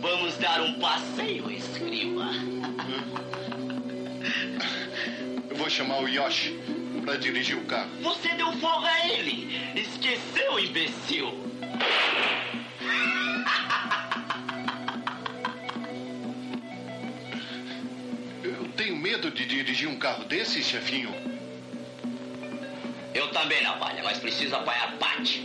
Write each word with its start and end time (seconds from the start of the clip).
Vamos 0.00 0.36
dar 0.38 0.60
um 0.62 0.78
passeio, 0.80 1.50
escriba. 1.50 2.30
Eu 5.48 5.56
vou 5.56 5.68
chamar 5.68 6.00
o 6.00 6.08
Yoshi 6.08 6.58
para 7.04 7.16
dirigir 7.16 7.56
o 7.56 7.64
carro. 7.64 7.90
Você 8.02 8.28
deu 8.34 8.52
folga 8.54 8.88
a 8.88 9.08
ele. 9.08 9.56
Esqueceu, 9.74 10.58
imbecil. 10.58 11.50
Eu 18.42 18.68
tenho 18.76 18.96
medo 18.96 19.30
de 19.30 19.44
dirigir 19.44 19.88
um 19.88 19.96
carro 19.96 20.24
desse, 20.24 20.62
chefinho. 20.62 21.14
Eu 23.12 23.28
também, 23.32 23.62
Navalha, 23.62 24.02
mas 24.02 24.18
preciso 24.18 24.54
apanhar 24.54 24.96
Pat. 24.98 25.40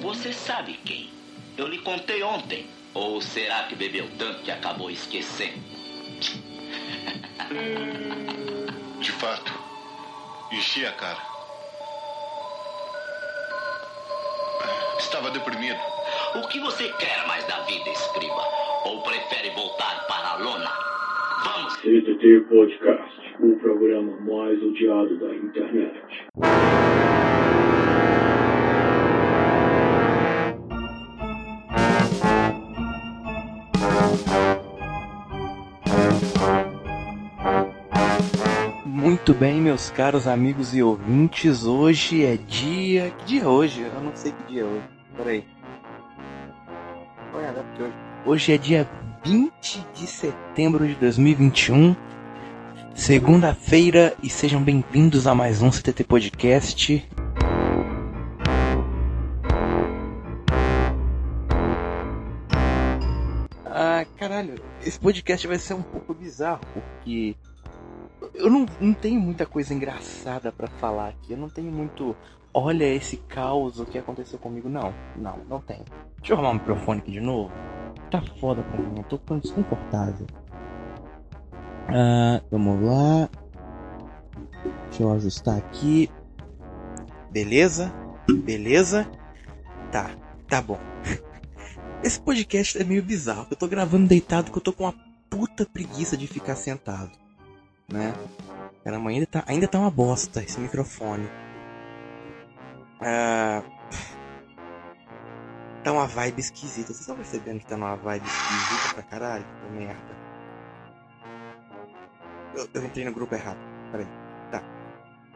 Você 0.00 0.32
sabe 0.32 0.74
quem? 0.84 1.10
Eu 1.56 1.66
lhe 1.66 1.78
contei 1.78 2.22
ontem. 2.22 2.66
Ou 2.92 3.20
será 3.20 3.64
que 3.64 3.74
bebeu 3.74 4.08
tanto 4.18 4.42
que 4.42 4.50
acabou 4.50 4.90
esquecendo? 4.90 5.60
De 9.00 9.12
fato, 9.12 9.52
enchi 10.52 10.84
a 10.84 10.92
cara. 10.92 11.18
Estava 14.98 15.30
deprimido. 15.30 15.78
O 16.34 16.46
que 16.48 16.60
você 16.60 16.88
quer 16.92 17.26
mais 17.26 17.44
da 17.46 17.60
vida, 17.60 17.88
escriba? 17.90 18.44
Ou 18.84 19.02
prefere 19.02 19.50
voltar 19.50 20.06
para 20.06 20.28
a 20.28 20.36
lona? 20.36 20.70
Vamos! 21.44 21.74
CTT 21.76 22.40
Podcast, 22.48 23.09
o 23.42 23.56
programa 23.56 24.12
mais 24.20 24.62
odiado 24.62 25.18
da 25.18 25.34
internet. 25.34 26.00
Muito 38.84 39.34
bem, 39.34 39.60
meus 39.60 39.90
caros 39.90 40.26
amigos 40.26 40.74
e 40.74 40.82
ouvintes, 40.82 41.64
hoje 41.64 42.24
é 42.24 42.36
dia. 42.36 43.10
Que 43.10 43.24
dia 43.24 43.42
é 43.42 43.46
hoje? 43.46 43.82
Eu 43.82 44.02
não 44.02 44.14
sei 44.14 44.32
que 44.32 44.52
dia 44.52 44.62
é 44.62 44.64
hoje. 44.64 44.84
Peraí. 45.16 45.44
Olha, 47.32 47.52
dá 47.52 47.62
porque 47.62 47.82
hoje. 47.84 47.94
Hoje 48.26 48.52
é 48.52 48.58
dia 48.58 48.88
20 49.24 49.86
de 49.94 50.06
setembro 50.06 50.86
de 50.86 50.94
2021, 50.94 51.96
segunda-feira, 53.00 54.14
e 54.22 54.28
sejam 54.28 54.62
bem-vindos 54.62 55.26
a 55.26 55.34
mais 55.34 55.62
um 55.62 55.70
CTT 55.70 56.04
Podcast. 56.04 57.08
Ah, 63.64 64.04
caralho, 64.18 64.56
esse 64.84 65.00
podcast 65.00 65.46
vai 65.48 65.58
ser 65.58 65.72
um 65.72 65.82
pouco 65.82 66.12
bizarro, 66.12 66.60
porque 66.74 67.34
eu 68.34 68.50
não, 68.50 68.66
não 68.78 68.92
tenho 68.92 69.18
muita 69.18 69.46
coisa 69.46 69.72
engraçada 69.72 70.52
pra 70.52 70.68
falar 70.68 71.08
aqui. 71.08 71.32
Eu 71.32 71.38
não 71.38 71.48
tenho 71.48 71.72
muito. 71.72 72.14
Olha 72.52 72.84
esse 72.84 73.16
caos, 73.16 73.82
que 73.90 73.96
aconteceu 73.96 74.38
comigo. 74.38 74.68
Não, 74.68 74.92
não, 75.16 75.38
não 75.48 75.58
tem. 75.58 75.82
Deixa 76.18 76.34
eu 76.34 76.36
arrumar 76.36 76.50
o 76.50 76.54
microfone 76.54 77.00
aqui 77.00 77.12
de 77.12 77.20
novo. 77.20 77.50
Tá 78.10 78.20
foda 78.38 78.62
pra 78.62 78.78
mim, 78.78 78.98
eu 78.98 79.04
tô 79.04 79.16
ficando 79.16 79.40
desconfortável. 79.40 80.26
Ah, 81.92 82.40
vamos 82.50 82.82
lá. 82.82 83.28
Deixa 84.88 85.02
eu 85.02 85.12
ajustar 85.12 85.56
aqui. 85.58 86.10
Beleza? 87.30 87.92
Beleza? 88.44 89.10
Tá, 89.92 90.10
tá 90.48 90.60
bom. 90.60 90.78
Esse 92.02 92.20
podcast 92.20 92.78
é 92.80 92.84
meio 92.84 93.02
bizarro. 93.02 93.46
Eu 93.50 93.56
tô 93.56 93.68
gravando 93.68 94.06
deitado 94.06 94.46
porque 94.46 94.58
eu 94.58 94.62
tô 94.62 94.72
com 94.72 94.84
uma 94.84 94.94
puta 95.28 95.66
preguiça 95.66 96.16
de 96.16 96.26
ficar 96.26 96.56
sentado 96.56 97.20
né? 97.92 98.14
Caramba, 98.84 99.10
ainda 99.10 99.26
tá, 99.26 99.44
ainda 99.46 99.68
tá 99.68 99.78
uma 99.78 99.90
bosta 99.90 100.42
esse 100.42 100.58
microfone. 100.58 101.28
Ah, 103.00 103.62
tá 105.82 105.92
uma 105.92 106.06
vibe 106.06 106.40
esquisita. 106.40 106.88
Vocês 106.88 107.00
estão 107.00 107.16
percebendo 107.16 107.60
que 107.60 107.66
tá 107.66 107.76
numa 107.76 107.96
vibe 107.96 108.26
esquisita 108.26 108.94
pra 108.94 109.02
caralho? 109.02 109.44
Que 109.44 109.72
merda. 109.72 110.19
Eu, 112.54 112.68
eu 112.72 112.84
entrei 112.84 113.04
no 113.04 113.12
grupo 113.12 113.34
errado. 113.34 113.58
Peraí. 113.90 114.06
Tá. 114.50 114.62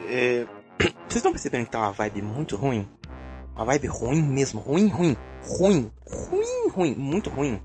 É, 0.00 0.46
vocês 0.78 1.16
estão 1.16 1.32
percebendo 1.32 1.64
que 1.66 1.70
tá 1.70 1.80
uma 1.80 1.92
vibe 1.92 2.22
muito 2.22 2.56
ruim? 2.56 2.88
Uma 3.54 3.64
vibe 3.64 3.86
ruim 3.86 4.22
mesmo. 4.22 4.60
Ruim, 4.60 4.88
ruim. 4.88 5.16
Ruim. 5.42 5.90
Ruim, 6.06 6.68
ruim. 6.68 6.94
Muito 6.94 7.30
ruim. 7.30 7.62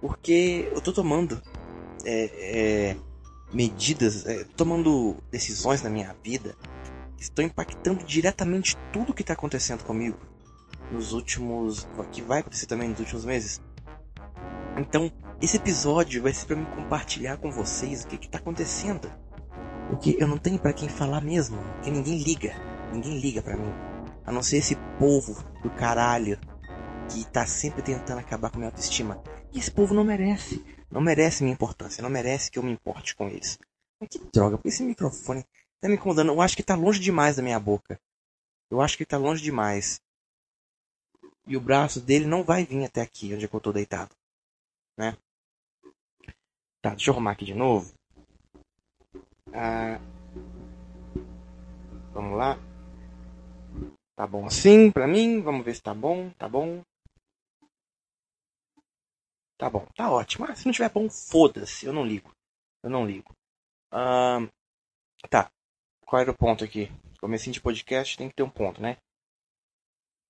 Porque 0.00 0.68
eu 0.72 0.80
tô 0.80 0.92
tomando. 0.92 1.40
É, 2.04 2.90
é, 2.90 2.96
medidas, 3.52 4.26
é, 4.26 4.44
tomando 4.56 5.16
decisões 5.30 5.82
na 5.82 5.90
minha 5.90 6.16
vida 6.24 6.56
que 7.16 7.22
estão 7.22 7.44
impactando 7.44 8.02
diretamente 8.02 8.76
tudo 8.92 9.14
que 9.14 9.22
está 9.22 9.34
acontecendo 9.34 9.84
comigo 9.84 10.18
nos 10.90 11.12
últimos. 11.12 11.86
que 12.10 12.22
vai 12.22 12.40
acontecer 12.40 12.66
também 12.66 12.88
nos 12.88 13.00
últimos 13.00 13.24
meses. 13.24 13.60
Então, 14.76 15.12
esse 15.42 15.56
episódio 15.56 16.22
vai 16.22 16.32
ser 16.32 16.46
para 16.46 16.54
mim 16.54 16.64
compartilhar 16.76 17.36
com 17.36 17.50
vocês 17.50 18.04
o 18.04 18.06
que 18.06 18.14
está 18.14 18.38
acontecendo. 18.38 19.10
Porque 19.90 20.16
eu 20.16 20.28
não 20.28 20.38
tenho 20.38 20.56
para 20.56 20.72
quem 20.72 20.88
falar 20.88 21.20
mesmo, 21.20 21.58
porque 21.74 21.90
ninguém 21.90 22.22
liga. 22.22 22.54
Ninguém 22.92 23.18
liga 23.18 23.42
para 23.42 23.56
mim. 23.56 23.72
A 24.24 24.30
não 24.30 24.40
ser 24.40 24.58
esse 24.58 24.76
povo 25.00 25.34
do 25.60 25.68
caralho 25.70 26.38
que 27.10 27.26
tá 27.26 27.44
sempre 27.44 27.82
tentando 27.82 28.20
acabar 28.20 28.50
com 28.50 28.58
minha 28.58 28.68
autoestima. 28.68 29.20
E 29.52 29.58
esse 29.58 29.70
povo 29.70 29.92
não 29.92 30.04
merece. 30.04 30.64
Não 30.88 31.00
merece 31.00 31.42
minha 31.42 31.54
importância. 31.54 32.00
Não 32.00 32.08
merece 32.08 32.48
que 32.48 32.60
eu 32.60 32.62
me 32.62 32.70
importe 32.70 33.16
com 33.16 33.28
eles. 33.28 33.58
Mas 34.00 34.10
que 34.10 34.20
droga, 34.32 34.56
porque 34.56 34.68
esse 34.68 34.84
microfone 34.84 35.44
tá 35.80 35.88
me 35.88 35.96
incomodando. 35.96 36.30
Eu 36.30 36.40
acho 36.40 36.56
que 36.56 36.62
tá 36.62 36.76
longe 36.76 37.00
demais 37.00 37.34
da 37.34 37.42
minha 37.42 37.58
boca. 37.58 38.00
Eu 38.70 38.80
acho 38.80 38.96
que 38.96 39.04
tá 39.04 39.18
longe 39.18 39.42
demais. 39.42 40.00
E 41.48 41.56
o 41.56 41.60
braço 41.60 42.00
dele 42.00 42.26
não 42.26 42.44
vai 42.44 42.64
vir 42.64 42.84
até 42.84 43.00
aqui, 43.00 43.34
onde 43.34 43.44
é 43.44 43.48
que 43.48 43.54
eu 43.54 43.60
tô 43.60 43.72
deitado. 43.72 44.14
Né? 44.96 45.16
Tá, 46.82 46.90
deixa 46.90 47.10
eu 47.10 47.14
arrumar 47.14 47.30
aqui 47.30 47.44
de 47.44 47.54
novo. 47.54 47.94
Ah, 49.54 50.00
vamos 52.12 52.36
lá. 52.36 52.56
Tá 54.16 54.26
bom 54.26 54.46
assim 54.46 54.90
pra 54.90 55.06
mim. 55.06 55.40
Vamos 55.40 55.64
ver 55.64 55.76
se 55.76 55.82
tá 55.82 55.94
bom. 55.94 56.30
Tá 56.30 56.48
bom. 56.48 56.82
Tá 59.56 59.70
bom, 59.70 59.86
tá 59.94 60.10
ótimo. 60.10 60.44
Ah, 60.44 60.56
se 60.56 60.66
não 60.66 60.72
tiver 60.72 60.90
bom, 60.90 61.08
foda-se. 61.08 61.86
Eu 61.86 61.92
não 61.92 62.04
ligo. 62.04 62.32
Eu 62.82 62.90
não 62.90 63.06
ligo. 63.06 63.32
Uh, 63.94 64.50
tá. 65.30 65.48
Qual 66.04 66.20
era 66.20 66.32
o 66.32 66.36
ponto 66.36 66.64
aqui? 66.64 66.88
Comecinho 67.20 67.54
de 67.54 67.60
podcast 67.60 68.18
tem 68.18 68.28
que 68.28 68.34
ter 68.34 68.42
um 68.42 68.50
ponto, 68.50 68.82
né? 68.82 68.96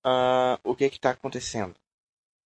Uh, 0.05 0.59
o 0.63 0.75
que 0.75 0.85
é 0.85 0.89
que 0.89 0.99
tá 0.99 1.09
acontecendo? 1.09 1.73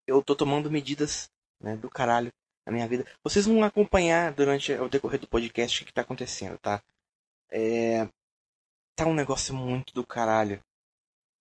Eu 0.07 0.23
tô 0.23 0.37
tomando 0.37 0.71
medidas 0.71 1.29
né, 1.61 1.77
do 1.77 1.91
caralho 1.91 2.31
na 2.67 2.73
minha 2.73 2.89
vida. 2.89 3.07
Vocês 3.23 3.47
vão 3.47 3.63
acompanhar 3.63 4.33
durante 4.33 4.73
o 4.73 4.89
decorrer 4.89 5.21
do 5.21 5.29
podcast 5.29 5.77
o 5.77 5.79
que, 5.79 5.87
que 5.87 5.95
tá 5.95 6.03
acontecendo, 6.03 6.59
tá? 6.59 6.83
É... 7.49 8.09
Tá 8.97 9.07
um 9.07 9.15
negócio 9.15 9.55
muito 9.55 9.95
do 9.95 10.05
caralho. 10.05 10.61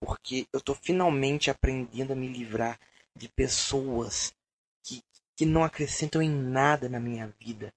Porque 0.00 0.46
eu 0.52 0.60
tô 0.60 0.74
finalmente 0.74 1.50
aprendendo 1.50 2.12
a 2.12 2.16
me 2.16 2.28
livrar 2.28 2.78
de 3.16 3.28
pessoas 3.30 4.32
que, 4.84 5.02
que 5.36 5.44
não 5.44 5.64
acrescentam 5.64 6.22
em 6.22 6.30
nada 6.30 6.88
na 6.88 7.00
minha 7.00 7.26
vida. 7.40 7.72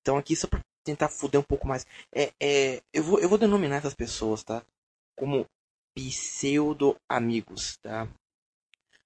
Então 0.00 0.16
aqui 0.16 0.36
só 0.36 0.46
pra 0.46 0.60
tentar 0.84 1.08
fuder 1.08 1.40
um 1.40 1.44
pouco 1.44 1.66
mais. 1.66 1.86
É, 2.12 2.32
é, 2.38 2.82
eu, 2.92 3.02
vou, 3.02 3.18
eu 3.18 3.28
vou 3.28 3.38
denominar 3.38 3.76
essas 3.76 3.94
pessoas, 3.94 4.44
tá? 4.44 4.62
Como 5.16 5.46
pseudo 5.94 6.96
amigos, 7.08 7.78
tá? 7.78 8.06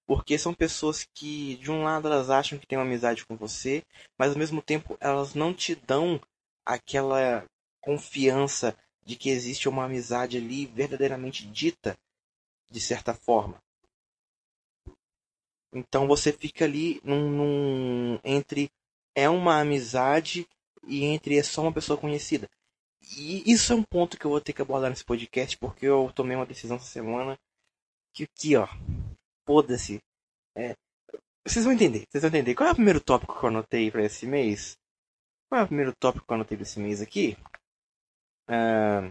Porque 0.09 0.39
são 0.39 0.55
pessoas 0.55 1.07
que, 1.13 1.57
de 1.57 1.71
um 1.71 1.85
lado, 1.85 2.09
elas 2.09 2.31
acham 2.31 2.59
que 2.59 2.67
tem 2.67 2.79
uma 2.79 2.85
amizade 2.87 3.27
com 3.27 3.37
você, 3.37 3.85
mas 4.17 4.33
ao 4.33 4.39
mesmo 4.39 4.63
tempo 4.63 4.97
elas 5.01 5.35
não 5.35 5.53
te 5.53 5.75
dão 5.75 6.19
aquela 6.65 7.45
confiança 7.79 8.75
de 9.05 9.17
que 9.17 9.29
existe 9.29 9.69
uma 9.69 9.85
amizade 9.85 10.39
ali 10.39 10.65
verdadeiramente 10.65 11.47
dita, 11.47 11.95
de 12.71 12.81
certa 12.81 13.13
forma. 13.13 13.63
Então 15.75 16.09
você 16.09 16.33
fica 16.33 16.65
ali 16.65 17.03
num, 17.05 17.31
num, 17.31 18.19
entre 18.25 18.71
é 19.15 19.29
uma 19.29 19.61
amizade 19.61 20.49
e 20.87 21.05
entre 21.05 21.37
é 21.37 21.43
só 21.43 21.61
uma 21.61 21.73
pessoa 21.73 21.99
conhecida. 21.99 22.49
E 23.19 23.43
isso 23.51 23.75
é 23.75 23.77
um 23.77 23.83
ponto 23.83 24.19
que 24.19 24.25
eu 24.25 24.31
vou 24.31 24.41
ter 24.41 24.55
que 24.55 24.63
abordar 24.63 24.89
nesse 24.89 25.05
podcast 25.05 25.59
porque 25.59 25.87
eu 25.87 26.11
tomei 26.15 26.35
uma 26.35 26.47
decisão 26.47 26.79
essa 26.79 26.87
semana 26.87 27.39
que 28.15 28.25
aqui, 28.25 28.57
ó, 28.57 28.67
foda-se. 29.49 29.99
É, 30.55 30.77
vocês 31.47 31.65
vão 31.65 31.73
entender, 31.73 32.05
vocês 32.07 32.21
vão 32.21 32.29
entender. 32.29 32.55
Qual 32.55 32.69
é 32.69 32.73
o 32.73 32.75
primeiro 32.75 33.01
tópico 33.01 33.39
que 33.39 33.43
eu 33.43 33.49
anotei 33.49 33.91
para 33.91 34.05
esse 34.05 34.27
mês? 34.27 34.77
Qual 35.49 35.63
é 35.63 35.65
o 35.65 35.67
primeiro 35.67 35.95
tópico 35.99 36.27
que 36.27 36.33
eu 36.33 36.35
anotei 36.35 36.59
desse 36.59 36.79
mês 36.79 37.01
aqui? 37.01 37.35
Uh, 38.51 39.11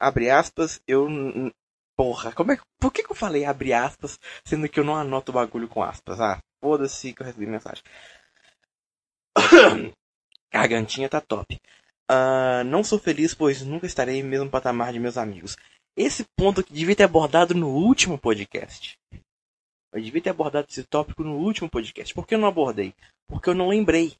abre 0.00 0.28
aspas, 0.28 0.82
eu. 0.88 1.06
Porra, 1.96 2.32
como 2.32 2.50
é 2.50 2.58
Por 2.80 2.92
que, 2.92 3.04
que 3.04 3.12
eu 3.12 3.16
falei 3.16 3.44
abre 3.44 3.72
aspas, 3.72 4.18
sendo 4.44 4.68
que 4.68 4.80
eu 4.80 4.84
não 4.84 4.96
anoto 4.96 5.30
o 5.30 5.34
bagulho 5.34 5.68
com 5.68 5.84
aspas? 5.84 6.20
Ah, 6.20 6.40
foda-se 6.60 7.12
que 7.12 7.22
eu 7.22 7.26
recebi 7.26 7.46
mensagem. 7.46 7.84
Gargantinha 10.52 11.08
tá 11.08 11.20
top. 11.20 11.56
Uh, 12.10 12.64
não 12.66 12.82
sou 12.82 12.98
feliz, 12.98 13.34
pois 13.34 13.62
nunca 13.62 13.86
estarei 13.86 14.20
no 14.22 14.28
mesmo 14.28 14.50
patamar 14.50 14.92
de 14.92 14.98
meus 14.98 15.16
amigos. 15.16 15.56
Esse 15.96 16.24
ponto 16.36 16.64
que 16.64 16.72
devia 16.72 16.96
ter 16.96 17.02
abordado 17.04 17.54
no 17.54 17.68
último 17.68 18.18
podcast. 18.18 18.98
Eu 19.92 20.00
devia 20.00 20.22
ter 20.22 20.30
abordado 20.30 20.66
esse 20.70 20.82
tópico 20.84 21.22
no 21.22 21.36
último 21.36 21.68
podcast. 21.68 22.14
Por 22.14 22.26
que 22.26 22.34
eu 22.34 22.38
não 22.38 22.48
abordei? 22.48 22.94
Porque 23.28 23.50
eu 23.50 23.54
não 23.54 23.68
lembrei. 23.68 24.16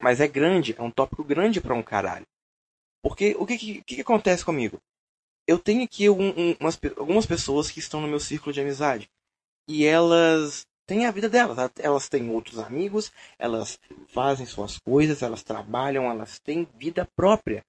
Mas 0.00 0.20
é 0.20 0.28
grande, 0.28 0.74
é 0.78 0.82
um 0.82 0.90
tópico 0.90 1.24
grande 1.24 1.60
para 1.60 1.74
um 1.74 1.82
caralho. 1.82 2.26
Porque 3.02 3.34
o 3.38 3.44
que, 3.44 3.58
que, 3.58 3.82
que, 3.82 4.00
acontece 4.00 4.44
comigo? 4.44 4.80
Eu 5.48 5.58
tenho 5.58 5.82
aqui 5.82 6.08
um, 6.08 6.30
um, 6.30 6.56
umas, 6.60 6.78
algumas 6.96 7.26
pessoas 7.26 7.70
que 7.70 7.80
estão 7.80 8.00
no 8.00 8.06
meu 8.06 8.20
círculo 8.20 8.52
de 8.52 8.60
amizade. 8.60 9.10
E 9.68 9.84
elas 9.84 10.64
têm 10.86 11.06
a 11.06 11.10
vida 11.10 11.28
delas. 11.28 11.58
Elas 11.76 12.08
têm 12.08 12.30
outros 12.30 12.60
amigos, 12.60 13.10
elas 13.36 13.80
fazem 14.08 14.46
suas 14.46 14.78
coisas, 14.78 15.22
elas 15.22 15.42
trabalham, 15.42 16.04
elas 16.04 16.38
têm 16.38 16.68
vida 16.76 17.08
própria. 17.16 17.64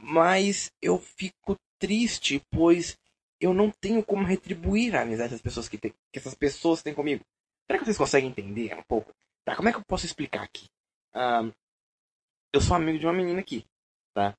Mas 0.00 0.70
eu 0.80 0.98
fico 0.98 1.56
triste, 1.78 2.42
pois 2.50 2.96
eu 3.40 3.52
não 3.52 3.70
tenho 3.70 4.02
como 4.04 4.24
retribuir 4.24 4.94
a 4.94 5.02
amizade 5.02 5.32
das 5.32 5.42
pessoas 5.42 5.68
que, 5.68 5.78
tem, 5.78 5.92
que 6.12 6.18
essas 6.18 6.34
pessoas 6.34 6.82
têm 6.82 6.94
comigo. 6.94 7.24
Será 7.66 7.78
que 7.78 7.84
vocês 7.84 7.98
conseguem 7.98 8.30
entender 8.30 8.74
um 8.74 8.82
pouco? 8.82 9.12
Tá, 9.44 9.56
como 9.56 9.68
é 9.68 9.72
que 9.72 9.78
eu 9.78 9.84
posso 9.86 10.06
explicar 10.06 10.42
aqui? 10.42 10.66
Eu 12.52 12.60
sou 12.60 12.76
amigo 12.76 12.98
de 12.98 13.06
uma 13.06 13.12
menina 13.12 13.40
aqui, 13.40 13.64
tá? 14.14 14.34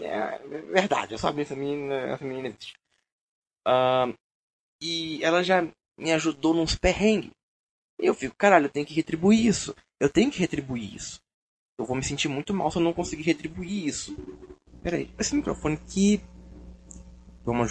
É 0.00 0.38
verdade, 0.72 1.14
eu 1.14 1.18
sou 1.18 1.30
amigo 1.30 1.48
dessa 1.48 1.56
menina, 1.56 1.94
essa 1.94 2.24
menina 2.24 2.48
existe. 2.48 2.74
Uh, 3.66 4.16
e 4.80 5.22
ela 5.22 5.42
já 5.42 5.62
me 5.96 6.12
ajudou 6.12 6.54
nos 6.54 6.74
perrengues. 6.76 7.30
Eu 7.98 8.14
fico, 8.14 8.34
caralho, 8.34 8.66
eu 8.66 8.70
tenho 8.70 8.86
que 8.86 8.94
retribuir 8.94 9.46
isso. 9.46 9.74
Eu 10.00 10.08
tenho 10.08 10.30
que 10.30 10.38
retribuir 10.38 10.94
isso. 10.94 11.20
Eu 11.78 11.84
vou 11.84 11.96
me 11.96 12.02
sentir 12.02 12.28
muito 12.28 12.52
mal 12.52 12.70
se 12.70 12.78
eu 12.78 12.82
não 12.82 12.92
conseguir 12.92 13.22
retribuir 13.22 13.86
isso. 13.86 14.16
Pera 14.82 14.96
aí, 14.96 15.14
esse 15.18 15.34
microfone 15.34 15.76
aqui. 15.76 16.20
Vamos, 17.44 17.70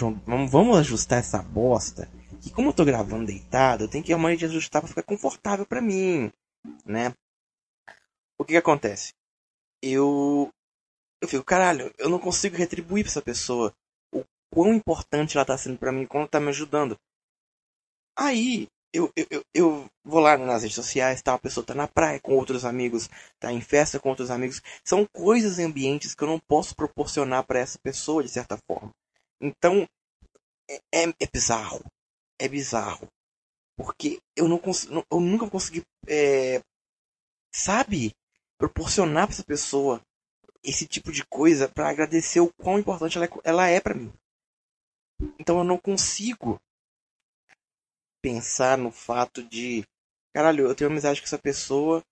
vamos, 0.50 0.78
ajustar 0.78 1.18
essa 1.18 1.42
bosta. 1.42 2.08
Que 2.40 2.50
como 2.50 2.70
eu 2.70 2.72
tô 2.72 2.84
gravando 2.84 3.26
deitado, 3.26 3.84
eu 3.84 3.88
tenho 3.88 4.02
que 4.02 4.10
realmente 4.10 4.44
ajustar 4.44 4.82
pra 4.82 4.88
ficar 4.88 5.02
confortável 5.02 5.66
pra 5.66 5.80
mim. 5.80 6.32
Né? 6.84 7.14
O 8.38 8.44
que, 8.44 8.52
que 8.52 8.58
acontece? 8.58 9.12
Eu. 9.82 10.50
Eu 11.20 11.28
fico, 11.28 11.44
caralho, 11.44 11.92
eu 11.98 12.08
não 12.08 12.18
consigo 12.18 12.56
retribuir 12.56 13.04
pra 13.04 13.10
essa 13.10 13.22
pessoa 13.22 13.72
o 14.12 14.24
quão 14.52 14.74
importante 14.74 15.36
ela 15.36 15.46
tá 15.46 15.56
sendo 15.56 15.78
pra 15.78 15.92
mim, 15.92 16.06
ela 16.12 16.26
tá 16.26 16.40
me 16.40 16.48
ajudando. 16.48 16.98
Aí, 18.18 18.66
eu, 18.92 19.12
eu, 19.16 19.44
eu 19.54 19.90
vou 20.04 20.20
lá 20.20 20.36
nas 20.36 20.62
redes 20.62 20.74
sociais, 20.74 21.22
tá, 21.22 21.34
a 21.34 21.38
pessoa 21.38 21.64
tá 21.64 21.74
na 21.74 21.88
praia 21.88 22.20
com 22.20 22.34
outros 22.34 22.64
amigos, 22.64 23.08
tá 23.40 23.52
em 23.52 23.60
festa 23.60 23.98
com 23.98 24.10
outros 24.10 24.30
amigos. 24.30 24.60
São 24.84 25.06
coisas 25.06 25.58
e 25.58 25.62
ambientes 25.62 26.14
que 26.14 26.22
eu 26.22 26.28
não 26.28 26.38
posso 26.38 26.74
proporcionar 26.76 27.44
para 27.44 27.60
essa 27.60 27.78
pessoa 27.78 28.22
de 28.22 28.28
certa 28.28 28.58
forma. 28.66 28.90
Então, 29.40 29.88
é, 30.68 30.80
é, 30.92 31.08
é, 31.08 31.26
bizarro. 31.32 31.82
É 32.38 32.48
bizarro. 32.48 33.08
Porque 33.76 34.20
eu 34.36 34.46
não 34.46 34.58
consigo, 34.58 35.04
eu 35.10 35.20
nunca 35.20 35.48
consegui, 35.48 35.82
é, 36.06 36.62
sabe, 37.52 38.14
proporcionar 38.58 39.26
para 39.26 39.34
essa 39.34 39.44
pessoa 39.44 40.00
esse 40.62 40.86
tipo 40.86 41.10
de 41.10 41.24
coisa 41.24 41.68
para 41.68 41.88
agradecer 41.88 42.40
o 42.40 42.52
quão 42.52 42.78
importante 42.78 43.16
ela 43.16 43.26
é, 43.26 43.30
ela 43.42 43.68
é 43.68 43.80
para 43.80 43.94
mim. 43.94 44.12
Então 45.38 45.58
eu 45.58 45.64
não 45.64 45.78
consigo 45.78 46.60
pensar 48.22 48.78
no 48.78 48.90
fato 48.90 49.42
de, 49.42 49.84
caralho, 50.32 50.66
eu 50.66 50.74
tenho 50.74 50.90
amizade 50.90 51.20
com 51.20 51.26
essa 51.26 51.38
pessoa, 51.38 52.02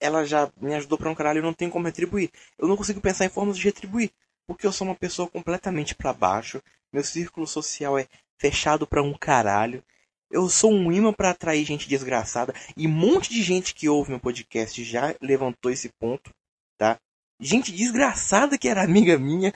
ela 0.00 0.24
já 0.24 0.50
me 0.60 0.74
ajudou 0.74 0.98
pra 0.98 1.10
um 1.10 1.14
caralho, 1.14 1.38
eu 1.38 1.42
não 1.42 1.54
tenho 1.54 1.70
como 1.70 1.86
retribuir. 1.86 2.30
Eu 2.58 2.68
não 2.68 2.76
consigo 2.76 3.00
pensar 3.00 3.24
em 3.24 3.30
formas 3.30 3.56
de 3.56 3.64
retribuir, 3.64 4.10
porque 4.46 4.66
eu 4.66 4.72
sou 4.72 4.86
uma 4.86 4.94
pessoa 4.94 5.28
completamente 5.28 5.94
para 5.94 6.12
baixo, 6.12 6.60
meu 6.92 7.04
círculo 7.04 7.46
social 7.46 7.98
é 7.98 8.06
fechado 8.38 8.86
para 8.86 9.02
um 9.02 9.14
caralho. 9.14 9.82
Eu 10.30 10.48
sou 10.48 10.72
um 10.72 10.90
imã 10.90 11.12
para 11.12 11.30
atrair 11.30 11.64
gente 11.64 11.88
desgraçada 11.88 12.52
e 12.76 12.86
um 12.86 12.90
monte 12.90 13.30
de 13.30 13.42
gente 13.42 13.74
que 13.74 13.88
ouve 13.88 14.10
meu 14.10 14.20
podcast 14.20 14.82
já 14.82 15.14
levantou 15.20 15.70
esse 15.70 15.88
ponto, 16.00 16.34
tá? 16.76 16.98
Gente 17.40 17.70
desgraçada 17.70 18.58
que 18.58 18.68
era 18.68 18.82
amiga 18.82 19.16
minha 19.18 19.52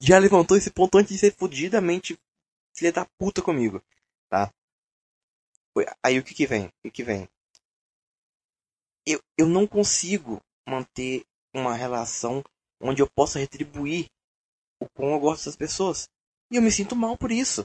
já 0.00 0.18
levantou 0.18 0.56
esse 0.56 0.70
ponto 0.70 0.98
antes 0.98 1.12
de 1.12 1.18
ser 1.18 1.34
fudidamente 1.34 2.18
filha 2.74 2.92
da 2.92 3.06
puta 3.18 3.42
comigo, 3.42 3.82
tá? 4.28 4.50
Aí 6.02 6.18
o 6.18 6.24
que 6.24 6.34
que 6.34 6.46
vem? 6.46 6.66
O 6.66 6.70
que 6.84 6.90
que 6.90 7.04
vem? 7.04 7.28
Eu, 9.06 9.20
eu 9.38 9.46
não 9.46 9.66
consigo 9.66 10.40
manter 10.68 11.24
uma 11.54 11.74
relação 11.74 12.42
onde 12.80 13.02
eu 13.02 13.08
possa 13.10 13.38
retribuir 13.38 14.06
o 14.80 14.88
quão 14.88 15.12
eu 15.12 15.20
gosto 15.20 15.40
dessas 15.40 15.56
pessoas. 15.56 16.08
E 16.50 16.56
eu 16.56 16.62
me 16.62 16.70
sinto 16.70 16.96
mal 16.96 17.16
por 17.16 17.30
isso. 17.30 17.64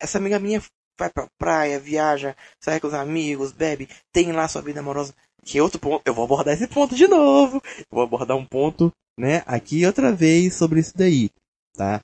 Essa 0.00 0.18
amiga 0.18 0.38
minha 0.38 0.62
vai 0.98 1.10
pra 1.10 1.28
praia, 1.38 1.78
viaja, 1.78 2.36
sai 2.60 2.80
com 2.80 2.88
os 2.88 2.94
amigos, 2.94 3.52
bebe, 3.52 3.88
tem 4.12 4.32
lá 4.32 4.48
sua 4.48 4.62
vida 4.62 4.80
amorosa. 4.80 5.14
Que 5.44 5.60
outro 5.60 5.78
ponto, 5.78 6.02
eu 6.04 6.14
vou 6.14 6.24
abordar 6.24 6.54
esse 6.54 6.66
ponto 6.66 6.94
de 6.94 7.06
novo. 7.06 7.62
Eu 7.78 7.86
vou 7.90 8.02
abordar 8.02 8.36
um 8.36 8.44
ponto, 8.44 8.92
né, 9.18 9.42
aqui 9.46 9.86
outra 9.86 10.12
vez 10.12 10.54
sobre 10.54 10.80
isso 10.80 10.96
daí, 10.96 11.30
tá? 11.74 12.00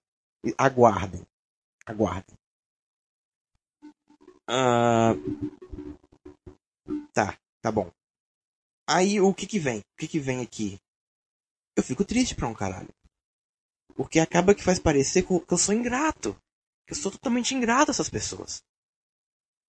Aguardem. 0.56 1.23
Aguardem. 1.87 2.37
Tá, 7.12 7.38
tá 7.62 7.73
bom. 7.73 7.91
Aí 8.87 9.20
o 9.20 9.32
que 9.32 9.46
que 9.46 9.58
vem? 9.58 9.81
O 9.81 9.96
que 9.96 10.08
que 10.08 10.19
vem 10.19 10.43
aqui? 10.43 10.79
Eu 11.76 11.82
fico 11.82 12.05
triste 12.05 12.35
pra 12.35 12.49
um 12.49 12.55
caralho. 12.55 12.88
Porque 13.94 14.19
acaba 14.19 14.55
que 14.55 14.62
faz 14.62 14.79
parecer 14.79 15.23
que 15.23 15.52
eu 15.52 15.58
sou 15.58 15.75
ingrato. 15.75 16.37
Que 16.87 16.93
eu 16.93 16.96
sou 16.96 17.11
totalmente 17.11 17.55
ingrato 17.55 17.91
a 17.91 17.93
essas 17.93 18.11
pessoas. 18.11 18.62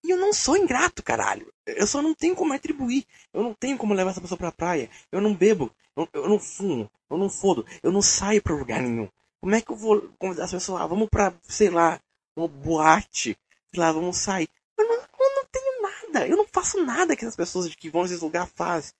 E 0.03 0.09
eu 0.09 0.17
não 0.17 0.33
sou 0.33 0.57
ingrato, 0.57 1.01
caralho. 1.01 1.51
Eu 1.65 1.87
só 1.87 2.01
não 2.01 2.13
tenho 2.13 2.35
como 2.35 2.53
atribuir. 2.53 3.05
Eu 3.33 3.41
não 3.43 3.53
tenho 3.53 3.77
como 3.77 3.93
levar 3.93 4.11
essa 4.11 4.21
pessoa 4.21 4.37
pra 4.37 4.51
praia. 4.51 4.89
Eu 5.11 5.21
não 5.21 5.33
bebo. 5.33 5.71
Eu, 5.95 6.07
eu 6.13 6.29
não 6.29 6.39
fumo. 6.39 6.91
Eu 7.09 7.17
não 7.17 7.29
fodo. 7.29 7.65
Eu 7.81 7.91
não 7.91 8.01
saio 8.01 8.41
pra 8.41 8.55
lugar 8.55 8.81
nenhum. 8.81 9.09
Como 9.39 9.55
é 9.55 9.61
que 9.61 9.71
eu 9.71 9.75
vou 9.75 10.09
convidar 10.19 10.45
as 10.45 10.51
pessoas? 10.51 10.81
Ah, 10.81 10.87
vamos 10.87 11.09
pra, 11.09 11.33
sei 11.43 11.69
lá, 11.69 11.99
uma 12.35 12.47
boate. 12.47 13.37
Sei 13.71 13.79
lá, 13.79 13.91
vamos 13.91 14.17
sair. 14.17 14.49
Eu 14.77 14.87
não, 14.87 14.95
eu 14.95 15.35
não 15.35 15.45
tenho 15.51 15.81
nada. 16.15 16.27
Eu 16.27 16.37
não 16.37 16.47
faço 16.47 16.83
nada 16.83 17.15
que 17.15 17.25
as 17.25 17.35
pessoas 17.35 17.73
que 17.75 17.89
vão 17.89 18.03
nesse 18.03 18.15
lugar 18.15 18.47
fazem. 18.47 18.91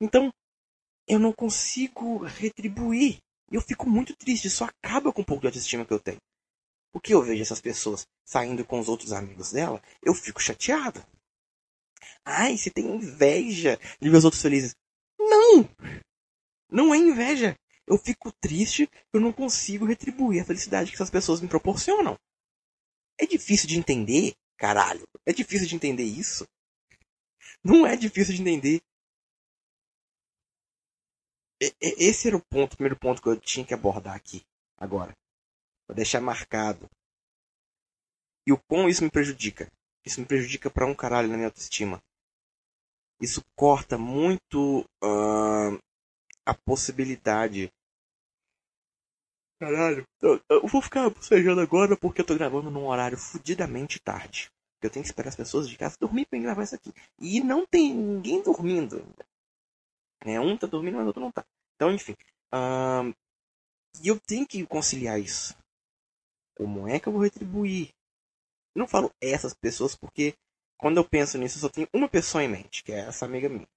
Então, 0.00 0.32
eu 1.06 1.18
não 1.18 1.32
consigo 1.32 2.18
retribuir. 2.24 3.18
Eu 3.50 3.60
fico 3.60 3.88
muito 3.88 4.14
triste. 4.16 4.46
Isso 4.46 4.64
acaba 4.64 5.12
com 5.12 5.22
um 5.22 5.24
pouco 5.24 5.42
de 5.42 5.48
autoestima 5.48 5.84
que 5.84 5.92
eu 5.92 6.00
tenho. 6.00 6.18
Porque 6.92 7.12
eu 7.12 7.22
vejo 7.22 7.42
essas 7.42 7.60
pessoas 7.60 8.06
saindo 8.24 8.64
com 8.64 8.78
os 8.78 8.88
outros 8.88 9.12
amigos 9.12 9.52
dela, 9.52 9.82
eu 10.02 10.14
fico 10.14 10.40
chateado. 10.40 11.04
Ai, 12.24 12.56
você 12.56 12.70
tem 12.70 12.86
inveja 12.86 13.78
de 14.00 14.08
os 14.08 14.24
outros 14.24 14.42
felizes. 14.42 14.74
Não! 15.18 15.68
Não 16.70 16.94
é 16.94 16.98
inveja. 16.98 17.56
Eu 17.86 17.96
fico 17.96 18.30
triste 18.32 18.88
eu 19.12 19.20
não 19.20 19.32
consigo 19.32 19.86
retribuir 19.86 20.42
a 20.42 20.44
felicidade 20.44 20.90
que 20.90 20.96
essas 20.96 21.10
pessoas 21.10 21.40
me 21.40 21.48
proporcionam. 21.48 22.18
É 23.18 23.26
difícil 23.26 23.66
de 23.66 23.78
entender 23.78 24.34
Caralho, 24.58 25.06
é 25.24 25.32
difícil 25.32 25.68
de 25.68 25.76
entender 25.76 26.02
isso? 26.02 26.44
Não 27.64 27.86
é 27.86 27.96
difícil 27.96 28.34
de 28.34 28.42
entender. 28.42 28.80
Esse 31.80 32.28
era 32.28 32.36
o 32.36 32.44
ponto, 32.44 32.72
o 32.72 32.76
primeiro 32.76 32.98
ponto 32.98 33.22
que 33.22 33.28
eu 33.28 33.40
tinha 33.40 33.64
que 33.64 33.72
abordar 33.72 34.14
aqui, 34.14 34.44
agora. 34.76 35.16
Vou 35.86 35.94
deixar 35.94 36.20
marcado. 36.20 36.88
E 38.46 38.52
o 38.52 38.58
quão 38.68 38.88
isso 38.88 39.04
me 39.04 39.10
prejudica. 39.10 39.70
Isso 40.04 40.20
me 40.20 40.26
prejudica 40.26 40.70
pra 40.70 40.86
um 40.86 40.94
caralho 40.94 41.28
na 41.28 41.36
minha 41.36 41.48
autoestima. 41.48 42.02
Isso 43.20 43.44
corta 43.56 43.96
muito 43.96 44.80
uh, 45.02 45.78
a 46.46 46.54
possibilidade. 46.54 47.70
Caralho, 49.58 50.06
eu, 50.22 50.40
eu 50.48 50.66
vou 50.66 50.80
ficar 50.80 51.10
bocejando 51.10 51.60
agora 51.60 51.96
porque 51.96 52.20
eu 52.20 52.26
tô 52.26 52.34
gravando 52.36 52.70
num 52.70 52.86
horário 52.86 53.18
fudidamente 53.18 53.98
tarde. 53.98 54.50
Eu 54.80 54.88
tenho 54.88 55.02
que 55.02 55.08
esperar 55.08 55.30
as 55.30 55.36
pessoas 55.36 55.68
de 55.68 55.76
casa 55.76 55.96
dormir 55.98 56.26
pra 56.26 56.38
gravar 56.38 56.62
isso 56.62 56.76
aqui. 56.76 56.92
E 57.18 57.40
não 57.40 57.66
tem 57.66 57.92
ninguém 57.92 58.40
dormindo 58.40 58.96
ainda. 58.96 59.26
É, 60.24 60.40
um 60.40 60.56
tá 60.56 60.66
dormindo, 60.66 60.94
mas 60.94 61.04
o 61.04 61.06
outro 61.08 61.22
não 61.22 61.32
tá. 61.32 61.44
Então, 61.74 61.92
enfim. 61.92 62.14
Uh, 62.54 63.12
eu 64.04 64.20
tenho 64.20 64.46
que 64.46 64.64
conciliar 64.66 65.20
isso. 65.20 65.56
Como 66.56 66.86
é 66.86 67.00
que 67.00 67.08
eu 67.08 67.12
vou 67.12 67.22
retribuir? 67.22 67.90
Eu 68.74 68.80
não 68.80 68.88
falo 68.88 69.12
essas 69.20 69.54
pessoas 69.54 69.96
porque 69.96 70.34
quando 70.76 70.98
eu 70.98 71.04
penso 71.04 71.36
nisso 71.36 71.58
eu 71.58 71.62
só 71.62 71.68
tenho 71.68 71.88
uma 71.92 72.08
pessoa 72.08 72.44
em 72.44 72.48
mente, 72.48 72.84
que 72.84 72.92
é 72.92 73.00
essa 73.00 73.24
amiga 73.24 73.48
minha. 73.48 73.68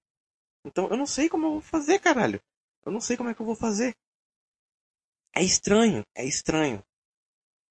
Então 0.64 0.88
eu 0.88 0.96
não 0.96 1.06
sei 1.06 1.28
como 1.28 1.46
eu 1.46 1.50
vou 1.52 1.60
fazer, 1.60 1.98
caralho. 1.98 2.40
Eu 2.84 2.92
não 2.92 3.00
sei 3.00 3.16
como 3.16 3.28
é 3.28 3.34
que 3.34 3.40
eu 3.40 3.46
vou 3.46 3.56
fazer. 3.56 3.96
É 5.34 5.42
estranho, 5.42 6.04
é 6.14 6.24
estranho. 6.24 6.82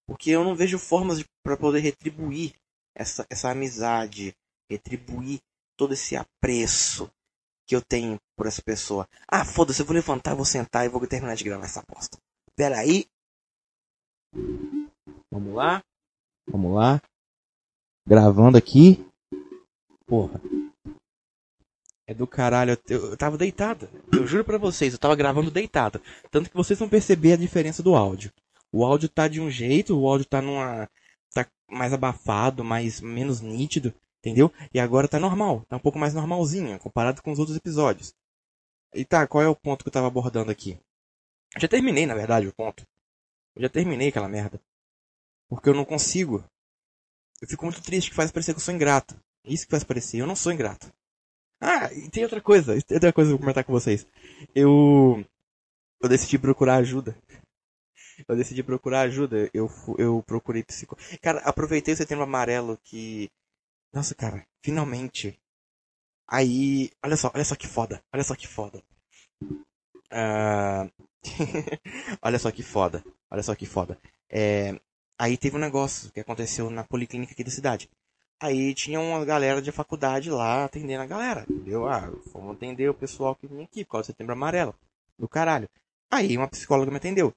Porque 0.08 0.32
eu 0.32 0.44
não 0.44 0.56
vejo 0.56 0.80
formas 0.80 1.24
para 1.44 1.56
poder 1.56 1.80
retribuir 1.80 2.54
essa, 2.96 3.26
essa 3.30 3.50
amizade, 3.50 4.36
retribuir 4.70 5.40
todo 5.78 5.94
esse 5.94 6.16
apreço 6.16 7.10
que 7.68 7.76
eu 7.76 7.82
tenho 7.82 8.20
por 8.36 8.48
essa 8.48 8.62
pessoa. 8.62 9.08
Ah, 9.28 9.46
foda-se, 9.46 9.82
eu 9.82 9.86
vou 9.86 9.96
levantar, 9.96 10.36
vou 10.36 10.46
sentar 10.46 10.86
e 10.86 10.90
vou 10.90 11.06
terminar 11.08 11.36
de 11.36 11.44
gravar 11.44 11.66
essa 11.66 11.84
bosta. 11.88 12.18
Pera 12.56 12.80
aí. 12.80 13.06
Vamos 15.32 15.54
lá. 15.54 15.82
Vamos 16.48 16.74
lá. 16.74 17.02
Gravando 18.06 18.58
aqui. 18.58 19.06
Porra. 20.06 20.42
É 22.12 22.14
do 22.14 22.28
caralho. 22.28 22.78
Eu, 22.90 23.12
eu 23.12 23.18
tava 23.18 23.38
deitado. 23.38 23.88
Eu 24.12 24.28
juro 24.28 24.44
pra 24.44 24.58
vocês, 24.58 24.92
eu 24.92 25.00
tava 25.00 25.16
gravando 25.16 25.50
deitado. 25.50 26.02
Tanto 26.30 26.50
que 26.50 26.56
vocês 26.58 26.78
vão 26.78 26.90
perceber 26.90 27.32
a 27.32 27.38
diferença 27.38 27.82
do 27.82 27.96
áudio. 27.96 28.34
O 28.70 28.84
áudio 28.84 29.08
tá 29.08 29.30
de 29.30 29.40
um 29.40 29.50
jeito, 29.50 29.98
o 29.98 30.06
áudio 30.06 30.26
tá 30.26 30.42
numa. 30.42 30.90
tá 31.34 31.48
mais 31.70 31.94
abafado, 31.94 32.66
mais 32.66 33.00
menos 33.00 33.40
nítido, 33.40 33.94
entendeu? 34.20 34.52
E 34.74 34.80
agora 34.80 35.08
tá 35.08 35.20
normal, 35.22 35.66
tá 35.70 35.78
um 35.78 35.80
pouco 35.80 35.98
mais 35.98 36.14
normalzinho, 36.14 36.78
comparado 36.80 37.22
com 37.22 37.32
os 37.32 37.40
outros 37.40 37.56
episódios. 37.56 38.14
E 38.94 39.06
tá, 39.06 39.26
qual 39.26 39.42
é 39.42 39.48
o 39.48 39.56
ponto 39.56 39.82
que 39.82 39.88
eu 39.88 39.94
tava 39.94 40.08
abordando 40.08 40.52
aqui? 40.52 40.78
Já 41.58 41.70
terminei, 41.70 42.06
na 42.06 42.14
verdade, 42.14 42.46
o 42.46 42.54
ponto. 42.54 42.86
Eu 43.56 43.62
já 43.62 43.70
terminei 43.70 44.10
aquela 44.10 44.28
merda. 44.28 44.60
Porque 45.48 45.70
eu 45.70 45.74
não 45.74 45.86
consigo. 45.86 46.44
Eu 47.42 47.48
fico 47.48 47.64
muito 47.64 47.82
triste 47.82 48.10
que 48.10 48.16
faz 48.18 48.32
parecer 48.32 48.54
que 48.54 48.60
eu 48.60 48.64
sou 48.64 48.74
ingrato. 48.74 49.18
Isso 49.46 49.64
que 49.66 49.72
faz 49.72 49.86
parecer, 49.86 50.18
eu 50.18 50.28
não 50.28 50.36
sou 50.36 50.52
ingrato. 50.52 50.92
Ah, 51.62 51.94
e 51.94 52.10
tem 52.10 52.24
outra 52.24 52.42
coisa, 52.42 52.82
tem 52.82 52.96
outra 52.96 53.14
coisa 53.14 53.30
que 53.30 53.34
eu 53.34 53.38
vou 53.38 53.40
comentar 53.40 53.64
com 53.64 53.72
vocês. 53.72 54.06
Eu. 54.56 55.24
Eu 56.02 56.10
decidi 56.10 56.40
procurar 56.40 56.78
ajuda. 56.78 57.16
Eu 58.28 58.36
decidi 58.36 58.64
procurar 58.64 59.02
ajuda. 59.02 59.48
Eu, 59.54 59.70
eu 60.00 60.24
procurei 60.26 60.64
psico. 60.64 60.98
Cara, 61.22 61.40
aproveitei 61.42 61.94
o 61.94 61.98
setembro 61.98 62.24
amarelo 62.24 62.80
que. 62.84 63.30
Nossa, 63.94 64.16
cara, 64.16 64.44
finalmente. 64.64 65.40
Aí. 66.28 66.90
Olha 67.04 67.16
só, 67.16 67.32
olha 67.34 67.46
só 67.46 67.56
que 67.56 67.68
foda. 67.68 68.04
Olha 68.12 68.24
só 68.24 68.36
que 68.36 68.48
foda. 68.48 68.84
Uh... 70.12 70.90
olha 72.24 72.40
só 72.40 72.52
que 72.52 72.64
foda. 72.64 73.04
Olha 73.30 73.44
só 73.44 73.54
que 73.54 73.68
foda. 73.68 74.00
É... 74.28 74.80
Aí 75.20 75.38
teve 75.38 75.56
um 75.58 75.60
negócio 75.60 76.12
que 76.12 76.20
aconteceu 76.20 76.72
na 76.72 76.84
policlínica 76.84 77.34
aqui 77.34 77.44
da 77.44 77.52
cidade. 77.52 77.88
Aí 78.42 78.74
tinha 78.74 79.00
uma 79.00 79.24
galera 79.24 79.62
de 79.62 79.72
faculdade 79.72 80.32
lá 80.32 80.66
atendendo 80.66 81.04
a 81.04 81.06
galera, 81.06 81.46
entendeu? 81.48 81.88
Ah, 81.88 82.12
vamos 82.34 82.56
atender 82.56 82.90
o 82.90 82.94
pessoal 82.94 83.36
que 83.36 83.46
vinha 83.46 83.64
aqui 83.64 83.86
por 83.86 83.92
causa 83.92 84.06
do 84.06 84.08
setembro 84.08 84.34
amarelo. 84.34 84.74
Do 85.16 85.30
caralho. 85.30 85.70
Aí 86.10 86.36
uma 86.36 86.48
psicóloga 86.48 86.90
me 86.90 86.98
atendeu. 86.98 87.32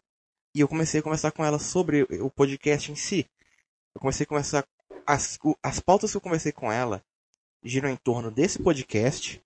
E 0.54 0.60
eu 0.60 0.68
comecei 0.68 1.00
a 1.00 1.02
conversar 1.02 1.30
com 1.30 1.44
ela 1.44 1.58
sobre 1.58 2.04
o 2.04 2.30
podcast 2.30 2.90
em 2.90 2.94
si. 2.94 3.26
Eu 3.94 4.00
comecei 4.00 4.24
a 4.24 4.26
conversar. 4.26 4.66
As, 5.06 5.38
as 5.62 5.78
pautas 5.78 6.10
que 6.10 6.16
eu 6.16 6.22
conversei 6.22 6.52
com 6.52 6.72
ela 6.72 7.04
giram 7.62 7.90
em 7.90 7.96
torno 7.96 8.30
desse 8.30 8.58
podcast, 8.58 9.42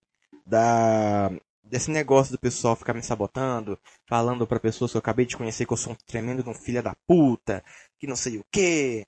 da 0.47 1.29
desse 1.65 1.91
negócio 1.91 2.33
do 2.33 2.39
pessoal 2.39 2.77
ficar 2.77 2.95
me 2.95 3.03
sabotando, 3.03 3.79
falando 4.07 4.47
para 4.47 4.61
pessoas 4.61 4.93
que 4.93 4.97
eu 4.97 5.01
acabei 5.01 5.27
de 5.27 5.37
conhecer 5.37 5.67
que 5.67 5.73
eu 5.73 5.77
sou 5.77 5.93
um 5.93 5.97
tremendo 6.07 6.49
um 6.49 6.55
filho 6.55 6.83
da 6.83 6.95
puta, 7.07 7.65
que 7.99 8.07
não 8.07 8.17
sei 8.17 8.39
o 8.39 8.45
que. 8.51 9.05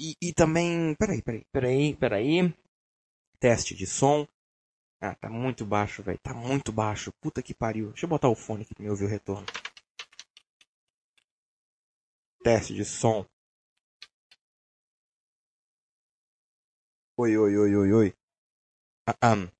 E, 0.00 0.16
e 0.22 0.32
também. 0.32 0.94
Peraí, 0.94 1.20
peraí, 1.20 1.44
peraí, 1.52 1.94
peraí. 1.94 2.54
Teste 3.38 3.74
de 3.74 3.86
som. 3.86 4.26
Ah, 4.98 5.14
tá 5.14 5.28
muito 5.28 5.66
baixo, 5.66 6.02
velho. 6.02 6.18
Tá 6.22 6.32
muito 6.32 6.72
baixo. 6.72 7.12
Puta 7.20 7.42
que 7.42 7.52
pariu. 7.52 7.88
Deixa 7.90 8.06
eu 8.06 8.08
botar 8.08 8.30
o 8.30 8.34
fone 8.34 8.62
aqui 8.62 8.74
pra 8.74 8.82
me 8.82 8.90
ouvir 8.90 9.04
o 9.04 9.08
retorno. 9.08 9.46
Teste 12.42 12.74
de 12.74 12.84
som. 12.84 13.26
Oi, 17.18 17.36
oi, 17.36 17.56
oi, 17.58 17.76
oi, 17.76 17.92
oi. 17.92 18.14
Ah, 19.06 19.16
ah. 19.20 19.52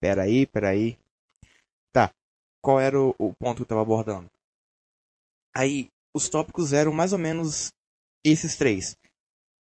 Peraí, 0.00 0.46
peraí. 0.46 0.98
Tá. 1.92 2.10
Qual 2.62 2.80
era 2.80 2.98
o, 2.98 3.14
o 3.18 3.34
ponto 3.34 3.56
que 3.56 3.62
eu 3.64 3.66
tava 3.66 3.82
abordando? 3.82 4.30
Aí, 5.54 5.90
os 6.16 6.30
tópicos 6.30 6.72
eram 6.72 6.92
mais 6.92 7.12
ou 7.12 7.18
menos 7.18 7.70
esses 8.24 8.56
três. 8.56 8.96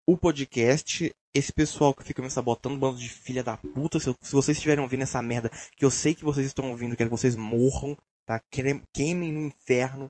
O 0.07 0.17
podcast, 0.17 1.13
esse 1.33 1.53
pessoal 1.53 1.93
que 1.93 2.03
fica 2.03 2.21
me 2.21 2.29
sabotando, 2.29 2.77
bando 2.77 2.97
de 2.97 3.09
filha 3.09 3.43
da 3.43 3.57
puta. 3.57 3.99
Se, 3.99 4.15
se 4.21 4.31
vocês 4.33 4.57
estiverem 4.57 4.83
ouvindo 4.83 5.03
essa 5.03 5.21
merda, 5.21 5.49
que 5.75 5.85
eu 5.85 5.91
sei 5.91 6.13
que 6.13 6.23
vocês 6.23 6.45
estão 6.45 6.69
ouvindo, 6.69 6.95
quero 6.95 7.09
que 7.09 7.17
vocês 7.17 7.35
morram, 7.35 7.97
tá? 8.25 8.41
Queimem 8.49 9.31
no 9.31 9.41
inferno. 9.41 10.07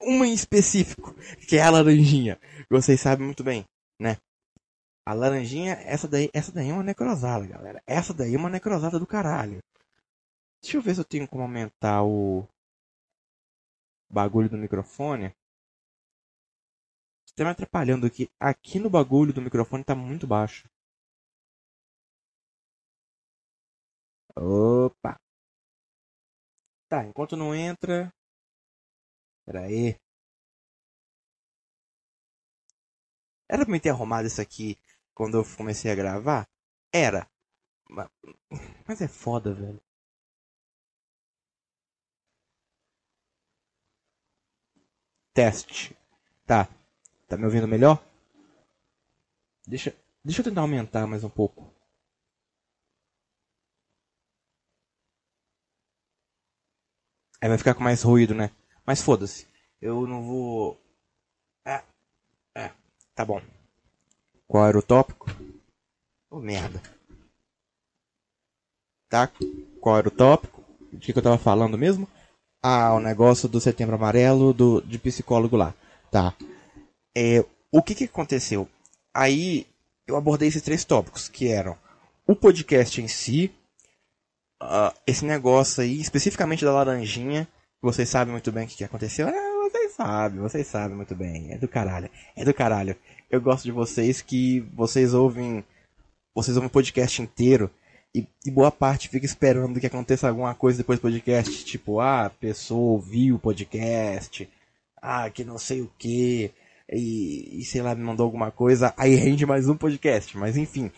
Uma 0.00 0.26
em 0.26 0.32
específico, 0.32 1.14
que 1.48 1.56
é 1.56 1.62
a 1.62 1.70
laranjinha. 1.70 2.38
Vocês 2.70 3.00
sabem 3.00 3.26
muito 3.26 3.42
bem, 3.42 3.64
né? 4.00 4.16
A 5.04 5.12
laranjinha, 5.12 5.72
essa 5.72 6.06
daí, 6.06 6.30
essa 6.32 6.52
daí 6.52 6.68
é 6.68 6.72
uma 6.72 6.82
necrosada, 6.82 7.46
galera. 7.46 7.82
Essa 7.86 8.14
daí 8.14 8.34
é 8.34 8.38
uma 8.38 8.50
necrosada 8.50 8.98
do 8.98 9.06
caralho. 9.06 9.58
Deixa 10.62 10.76
eu 10.76 10.82
ver 10.82 10.94
se 10.94 11.00
eu 11.00 11.04
tenho 11.04 11.26
como 11.26 11.42
aumentar 11.42 12.04
o 12.04 12.46
bagulho 14.10 14.48
do 14.48 14.58
microfone. 14.58 15.32
Tá 17.38 17.44
me 17.44 17.50
atrapalhando 17.50 18.04
aqui. 18.04 18.28
Aqui 18.40 18.80
no 18.80 18.90
bagulho 18.90 19.32
do 19.32 19.40
microfone 19.40 19.84
tá 19.84 19.94
muito 19.94 20.26
baixo. 20.26 20.68
Opa! 24.36 25.12
Tá, 26.88 27.04
enquanto 27.04 27.36
não 27.36 27.54
entra. 27.54 28.12
Pera 29.44 29.60
aí. 29.62 29.96
Era 33.48 33.64
pra 33.64 33.72
me 33.72 33.78
ter 33.80 33.90
arrumado 33.90 34.26
isso 34.26 34.40
aqui 34.40 34.76
quando 35.14 35.36
eu 35.36 35.44
comecei 35.56 35.90
a 35.92 35.94
gravar? 35.94 36.48
Era. 36.92 37.28
Mas 38.86 39.00
é 39.00 39.08
foda, 39.08 39.54
velho. 39.54 39.80
Teste. 45.32 45.96
Tá. 46.46 46.68
Tá 47.28 47.36
me 47.36 47.44
ouvindo 47.44 47.68
melhor? 47.68 48.02
Deixa, 49.66 49.94
deixa 50.24 50.40
eu 50.40 50.44
tentar 50.44 50.62
aumentar 50.62 51.06
mais 51.06 51.22
um 51.22 51.28
pouco. 51.28 51.70
Aí 57.40 57.48
vai 57.48 57.58
ficar 57.58 57.74
com 57.74 57.84
mais 57.84 58.02
ruído, 58.02 58.34
né? 58.34 58.50
Mas 58.86 59.02
foda-se. 59.02 59.46
Eu 59.80 60.06
não 60.06 60.22
vou. 60.22 60.80
É. 61.66 61.84
É. 62.56 62.72
Tá 63.14 63.26
bom. 63.26 63.42
Qual 64.46 64.66
era 64.66 64.78
o 64.78 64.82
tópico? 64.82 65.26
Oh, 66.30 66.40
merda. 66.40 66.82
Tá? 69.10 69.30
Qual 69.80 69.98
era 69.98 70.08
o 70.08 70.10
tópico? 70.10 70.64
O 70.92 70.98
que, 70.98 71.12
que 71.12 71.18
eu 71.18 71.22
tava 71.22 71.38
falando 71.38 71.76
mesmo? 71.76 72.08
Ah, 72.62 72.94
o 72.94 73.00
negócio 73.00 73.48
do 73.48 73.60
setembro 73.60 73.94
amarelo 73.96 74.54
do, 74.54 74.80
de 74.80 74.98
psicólogo 74.98 75.56
lá. 75.56 75.74
Tá. 76.10 76.34
É, 77.16 77.44
o 77.70 77.82
que, 77.82 77.94
que 77.94 78.04
aconteceu? 78.04 78.68
Aí 79.14 79.66
eu 80.06 80.16
abordei 80.16 80.48
esses 80.48 80.62
três 80.62 80.84
tópicos, 80.84 81.28
que 81.28 81.48
eram 81.48 81.76
o 82.26 82.34
podcast 82.36 83.00
em 83.00 83.08
si, 83.08 83.52
uh, 84.62 84.94
esse 85.06 85.24
negócio 85.24 85.82
aí, 85.82 86.00
especificamente 86.00 86.64
da 86.64 86.72
laranjinha, 86.72 87.48
vocês 87.80 88.08
sabem 88.08 88.32
muito 88.32 88.52
bem 88.52 88.64
o 88.64 88.68
que, 88.68 88.76
que 88.76 88.84
aconteceu. 88.84 89.28
Ah, 89.28 89.68
vocês 89.68 89.92
sabem, 89.92 90.40
vocês 90.40 90.66
sabem 90.66 90.96
muito 90.96 91.14
bem. 91.14 91.52
É 91.52 91.58
do 91.58 91.68
caralho. 91.68 92.10
É 92.36 92.44
do 92.44 92.54
caralho 92.54 92.96
eu 93.30 93.40
gosto 93.40 93.64
de 93.64 93.72
vocês 93.72 94.22
que 94.22 94.60
vocês 94.72 95.12
ouvem. 95.14 95.64
Vocês 96.34 96.56
ouvem 96.56 96.68
o 96.68 96.72
podcast 96.72 97.20
inteiro 97.20 97.70
e, 98.14 98.26
e, 98.46 98.50
boa 98.50 98.70
parte 98.70 99.08
fica 99.08 99.26
esperando 99.26 99.80
que 99.80 99.86
aconteça 99.86 100.28
alguma 100.28 100.54
coisa 100.54 100.78
depois 100.78 100.98
do 100.98 101.02
podcast. 101.02 101.64
Tipo, 101.64 102.00
ah, 102.00 102.26
a 102.26 102.30
pessoa 102.30 102.92
ouviu 102.92 103.36
o 103.36 103.40
podcast, 103.40 104.48
ah, 105.02 105.28
que 105.30 105.44
não 105.44 105.58
sei 105.58 105.82
o 105.82 105.90
que, 105.98 106.50
e, 106.90 107.60
e 107.60 107.64
sei 107.64 107.82
lá, 107.82 107.94
me 107.94 108.02
mandou 108.02 108.24
alguma 108.24 108.50
coisa, 108.50 108.94
aí 108.96 109.14
rende 109.14 109.44
mais 109.46 109.68
um 109.68 109.76
podcast, 109.76 110.36
mas 110.36 110.56
enfim. 110.56 110.90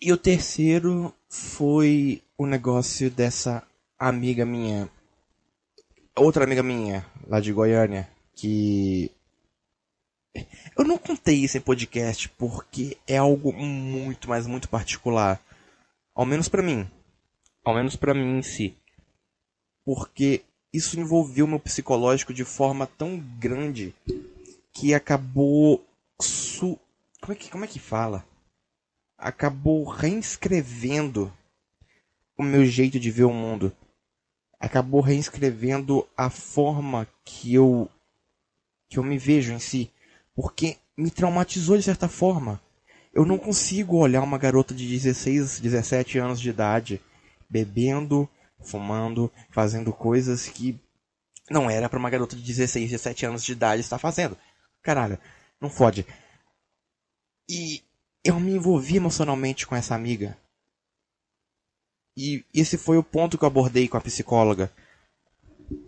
E 0.00 0.12
o 0.12 0.16
terceiro 0.16 1.14
foi 1.28 2.22
o 2.36 2.46
negócio 2.46 3.10
dessa 3.10 3.62
amiga 3.98 4.44
minha, 4.44 4.88
outra 6.16 6.44
amiga 6.44 6.62
minha, 6.62 7.06
lá 7.26 7.40
de 7.40 7.52
Goiânia, 7.52 8.08
que 8.34 9.10
eu 10.76 10.84
não 10.84 10.96
contei 10.98 11.36
isso 11.36 11.58
em 11.58 11.60
podcast 11.60 12.28
porque 12.30 12.96
é 13.06 13.16
algo 13.16 13.52
muito, 13.52 14.28
mas 14.28 14.46
muito 14.46 14.68
particular. 14.68 15.40
Ao 16.14 16.24
menos 16.24 16.48
para 16.48 16.62
mim. 16.62 16.88
Ao 17.64 17.74
menos 17.74 17.96
para 17.96 18.14
mim 18.14 18.38
em 18.38 18.42
si. 18.42 18.76
Porque 19.84 20.42
isso 20.72 20.98
envolveu 20.98 21.46
meu 21.46 21.60
psicológico 21.60 22.32
de 22.32 22.44
forma 22.44 22.86
tão 22.86 23.18
grande 23.18 23.94
que 24.72 24.94
acabou 24.94 25.84
Su... 26.20 26.78
Como, 27.20 27.32
é 27.32 27.36
que, 27.36 27.50
como 27.50 27.64
é 27.64 27.68
que 27.68 27.78
fala? 27.78 28.24
Acabou 29.18 29.84
reinscrevendo 29.84 31.32
o 32.36 32.42
meu 32.42 32.64
jeito 32.64 32.98
de 32.98 33.10
ver 33.10 33.24
o 33.24 33.32
mundo. 33.32 33.72
Acabou 34.58 35.00
reescrevendo 35.00 36.06
a 36.16 36.30
forma 36.30 37.06
que 37.24 37.52
eu 37.54 37.88
que 38.88 38.98
eu 38.98 39.02
me 39.02 39.16
vejo 39.16 39.52
em 39.54 39.58
si, 39.58 39.90
porque 40.34 40.76
me 40.96 41.10
traumatizou 41.10 41.76
de 41.76 41.82
certa 41.82 42.08
forma. 42.08 42.60
Eu 43.12 43.24
não 43.24 43.38
consigo 43.38 43.96
olhar 43.96 44.22
uma 44.22 44.36
garota 44.36 44.74
de 44.74 44.86
16, 44.86 45.60
17 45.60 46.18
anos 46.18 46.40
de 46.40 46.50
idade 46.50 47.00
bebendo, 47.48 48.28
fumando, 48.62 49.30
fazendo 49.50 49.92
coisas 49.92 50.46
que 50.46 50.78
não 51.50 51.68
era 51.68 51.88
para 51.88 51.98
uma 51.98 52.10
garota 52.10 52.36
de 52.36 52.42
16, 52.42 52.90
17 52.90 53.26
anos 53.26 53.44
de 53.44 53.52
idade 53.52 53.80
estar 53.80 53.98
fazendo. 53.98 54.36
Caralho, 54.82 55.18
não 55.60 55.70
fode. 55.70 56.06
E 57.48 57.82
eu 58.24 58.38
me 58.38 58.52
envolvi 58.52 58.96
emocionalmente 58.96 59.66
com 59.66 59.74
essa 59.74 59.94
amiga. 59.94 60.36
E 62.16 62.44
esse 62.52 62.76
foi 62.76 62.98
o 62.98 63.02
ponto 63.02 63.38
que 63.38 63.44
eu 63.44 63.48
abordei 63.48 63.88
com 63.88 63.96
a 63.96 64.00
psicóloga. 64.00 64.72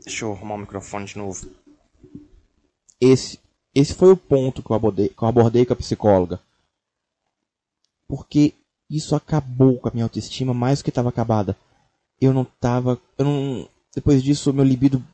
Deixa 0.02 0.24
eu 0.24 0.32
arrumar 0.32 0.54
o 0.54 0.58
microfone 0.58 1.04
de 1.04 1.18
novo. 1.18 1.48
Esse, 3.00 3.38
esse 3.74 3.94
foi 3.94 4.10
o 4.10 4.16
ponto 4.16 4.62
que 4.62 4.70
eu 4.70 4.76
abordei, 4.76 5.08
que 5.08 5.22
eu 5.22 5.28
abordei 5.28 5.66
com 5.66 5.72
a 5.74 5.76
psicóloga. 5.76 6.40
Porque 8.08 8.54
isso 8.88 9.14
acabou 9.14 9.78
com 9.78 9.88
a 9.88 9.90
minha 9.92 10.04
autoestima 10.04 10.54
mais 10.54 10.78
do 10.78 10.84
que 10.84 10.90
estava 10.90 11.08
acabada. 11.08 11.56
Eu 12.24 12.32
não 12.32 12.44
tava. 12.44 13.00
Eu 13.18 13.24
não. 13.24 13.68
Depois 13.94 14.22
disso, 14.22 14.52
meu 14.52 14.64
libido. 14.64 15.04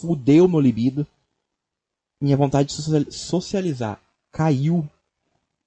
Fudeu 0.00 0.48
meu 0.48 0.60
libido. 0.60 1.06
Minha 2.20 2.36
vontade 2.36 2.68
de 2.68 3.12
socializar 3.12 4.00
caiu. 4.32 4.86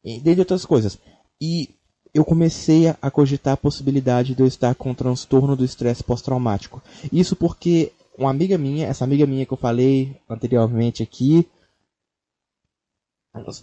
Dentre 0.04 0.40
outras 0.40 0.66
coisas. 0.66 0.98
E 1.42 1.70
eu 2.14 2.26
comecei 2.26 2.88
a 3.02 3.12
cogitar 3.12 3.54
a 3.54 3.58
possibilidade 3.58 4.36
de 4.36 4.42
eu 4.42 4.48
estar 4.48 4.74
com 4.76 4.94
transtorno 4.94 5.56
do 5.56 5.64
estresse 5.64 6.04
pós-traumático. 6.04 6.82
Isso 7.12 7.36
porque 7.36 7.92
uma 8.18 8.30
amiga 8.30 8.58
minha, 8.58 8.88
essa 8.88 9.04
amiga 9.04 9.26
minha 9.26 9.46
que 9.46 9.54
eu 9.54 9.58
falei 9.58 10.20
anteriormente 10.28 11.04
aqui, 11.04 11.48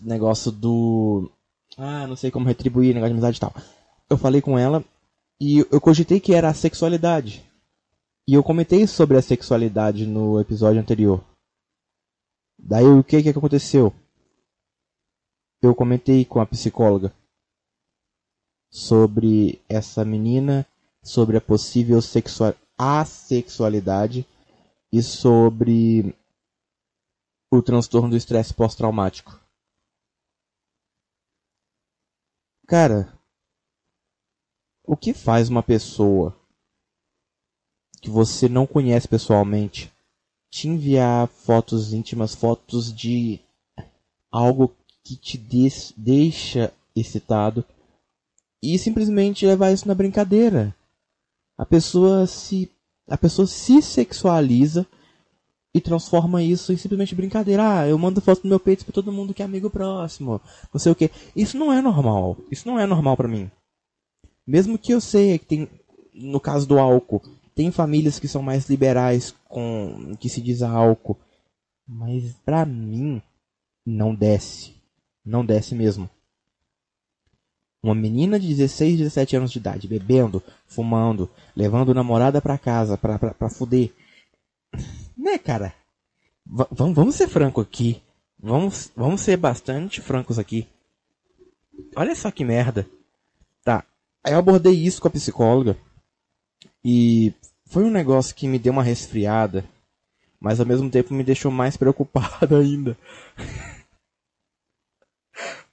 negócio 0.03 0.51
do. 0.51 1.31
Ah, 1.77 2.07
não 2.07 2.17
sei 2.17 2.31
como 2.31 2.47
retribuir, 2.47 2.95
negócio 2.95 3.09
de 3.09 3.13
amizade 3.15 3.37
e 3.37 3.41
tal. 3.41 3.55
Eu 4.09 4.17
falei 4.17 4.41
com 4.41 4.59
ela 4.59 4.85
e 5.41 5.59
eu 5.59 5.81
cogitei 5.81 6.21
que 6.21 6.35
era 6.35 6.49
a 6.49 6.55
sexualidade. 6.55 7.45
E 8.29 8.35
eu 8.35 8.43
comentei 8.43 8.87
sobre 8.87 9.17
a 9.17 9.23
sexualidade 9.23 10.07
no 10.07 10.41
episódio 10.41 10.81
anterior. 10.81 11.25
Daí 12.59 12.85
o 12.85 13.05
que 13.05 13.23
que 13.23 13.29
aconteceu? 13.29 13.95
Eu 15.63 15.75
comentei 15.75 16.25
com 16.25 16.41
a 16.41 16.47
psicóloga 16.47 17.15
sobre 18.71 19.63
essa 19.69 20.05
menina, 20.05 20.67
sobre 21.03 21.37
a 21.37 21.41
possível 21.41 22.03
sexual 22.03 22.55
assexualidade 22.79 24.27
e 24.93 25.03
sobre 25.03 26.15
o 27.51 27.63
transtorno 27.63 28.11
do 28.11 28.17
estresse 28.17 28.53
pós-traumático. 28.53 29.41
Cara, 32.67 33.16
o 34.87 34.97
que 34.97 35.13
faz 35.13 35.49
uma 35.49 35.63
pessoa 35.63 36.35
que 38.01 38.09
você 38.09 38.49
não 38.49 38.67
conhece 38.67 39.09
pessoalmente 39.09 39.93
te 40.51 40.69
enviar 40.69 41.27
fotos 41.27 41.93
íntimas, 41.93 42.35
fotos 42.35 42.95
de 42.95 43.41
algo 44.31 44.75
que 45.03 45.17
te 45.17 45.37
deixa 45.97 46.73
excitado 46.95 47.65
e 48.63 48.79
simplesmente 48.79 49.45
levar 49.47 49.73
isso 49.73 49.89
na 49.89 49.95
brincadeira? 49.95 50.75
A 51.59 51.67
pessoa 51.67 52.27
se 52.27 52.71
a 53.09 53.17
pessoa 53.17 53.47
se 53.47 53.81
sexualiza 53.83 54.87
e 55.75 55.81
transforma 55.81 56.43
isso 56.43 56.73
em 56.73 56.77
simplesmente 56.77 57.15
brincadeira. 57.15 57.81
Ah, 57.81 57.89
eu 57.89 57.99
mando 57.99 58.21
foto 58.21 58.43
do 58.43 58.49
meu 58.49 58.59
peito 58.59 58.85
para 58.85 58.95
todo 58.95 59.13
mundo 59.13 59.35
que 59.35 59.43
é 59.43 59.45
amigo 59.45 59.69
próximo. 59.69 60.41
Não 60.73 60.81
sei 60.81 60.91
o 60.91 60.95
que. 60.95 61.11
Isso 61.37 61.57
não 61.57 61.73
é 61.73 61.83
normal. 61.83 62.37
Isso 62.51 62.67
não 62.67 62.81
é 62.81 62.87
normal 62.87 63.17
para 63.17 63.29
mim. 63.29 63.51
Mesmo 64.47 64.79
que 64.79 64.93
eu 64.93 65.01
sei 65.01 65.39
que 65.39 65.47
tem, 65.47 65.69
no 66.15 66.39
caso 66.39 66.67
do 66.67 66.79
álcool, 66.79 67.23
tem 67.55 67.71
famílias 67.71 68.19
que 68.19 68.29
são 68.29 68.43
mais 68.43 68.69
liberais 68.69 69.35
com 69.49 70.15
que 70.21 70.29
se 70.29 70.41
diz 70.41 70.63
álcool, 70.63 71.19
mas 71.87 72.35
pra 72.45 72.65
mim 72.65 73.21
não 73.85 74.15
desce. 74.15 74.75
Não 75.25 75.45
desce 75.45 75.75
mesmo. 75.75 76.09
Uma 77.83 77.95
menina 77.95 78.39
de 78.39 78.49
16, 78.49 78.99
17 78.99 79.37
anos 79.37 79.53
de 79.53 79.59
idade, 79.59 79.89
bebendo, 79.89 80.43
fumando, 80.67 81.31
levando 81.55 81.95
namorada 81.95 82.41
pra 82.41 82.59
casa 82.59 82.97
pra, 82.97 83.19
pra 83.19 83.51
fuder. 83.51 83.93
Né, 85.17 85.39
cara? 85.39 85.75
V 86.45 86.65
vamos 86.71 87.15
ser 87.15 87.29
franco 87.29 87.61
aqui. 87.61 88.03
Vamos, 88.39 88.93
vamos 88.95 89.21
ser 89.21 89.37
bastante 89.37 90.01
francos 90.01 90.39
aqui. 90.39 90.67
Olha 91.95 92.15
só 92.15 92.31
que 92.31 92.45
merda. 92.45 92.89
Aí 94.27 94.33
eu 94.33 94.39
abordei 94.39 94.75
isso 94.75 95.01
com 95.01 95.09
a 95.09 95.11
psicóloga. 95.11 95.77
E 96.85 97.33
foi 97.67 97.85
um 97.85 97.91
negócio 97.91 98.35
que 98.35 98.49
me 98.49 98.59
deu 98.59 98.73
uma 98.73 98.83
resfriada. 98.83 99.65
Mas 100.41 100.59
ao 100.59 100.67
mesmo 100.67 100.91
tempo 100.91 101.15
me 101.15 101.23
deixou 101.25 101.51
mais 101.51 101.77
preocupado 101.79 102.57
ainda 102.57 102.97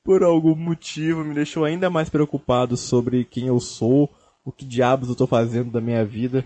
por 0.03 0.21
algum 0.21 0.55
motivo, 0.55 1.23
me 1.23 1.33
deixou 1.33 1.63
ainda 1.63 1.89
mais 1.89 2.09
preocupado 2.09 2.75
sobre 2.75 3.23
quem 3.23 3.47
eu 3.47 3.59
sou, 3.59 4.09
o 4.43 4.51
que 4.51 4.65
diabos 4.65 5.07
eu 5.07 5.15
tô 5.15 5.25
fazendo 5.25 5.71
da 5.71 5.79
minha 5.79 6.03
vida. 6.03 6.43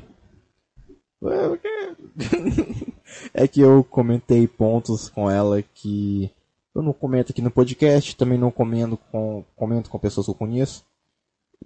é 3.34 3.48
que 3.48 3.60
eu 3.60 3.84
comentei 3.84 4.48
pontos 4.48 5.10
com 5.10 5.30
ela 5.30 5.62
que 5.62 6.30
eu 6.76 6.84
não 6.84 6.94
comento 6.94 7.32
aqui 7.32 7.42
no 7.42 7.50
podcast, 7.50 8.16
também 8.16 8.38
não 8.38 8.52
comento 8.52 8.98
com, 9.12 9.44
comento 9.56 9.90
com 9.90 9.98
pessoas 9.98 10.28
que 10.28 10.32
eu 10.32 10.36
conheço. 10.36 10.86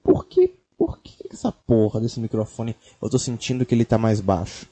Por 0.04 0.26
que, 0.26 0.56
por 0.78 1.00
que 1.00 1.28
essa 1.32 1.52
porra 1.52 2.00
desse 2.00 2.20
microfone 2.20 2.76
eu 3.02 3.10
tô 3.10 3.20
sentindo 3.20 3.66
que 3.66 3.74
ele 3.76 3.86
tá 3.86 3.98
mais 3.98 4.20
baixo? 4.20 4.68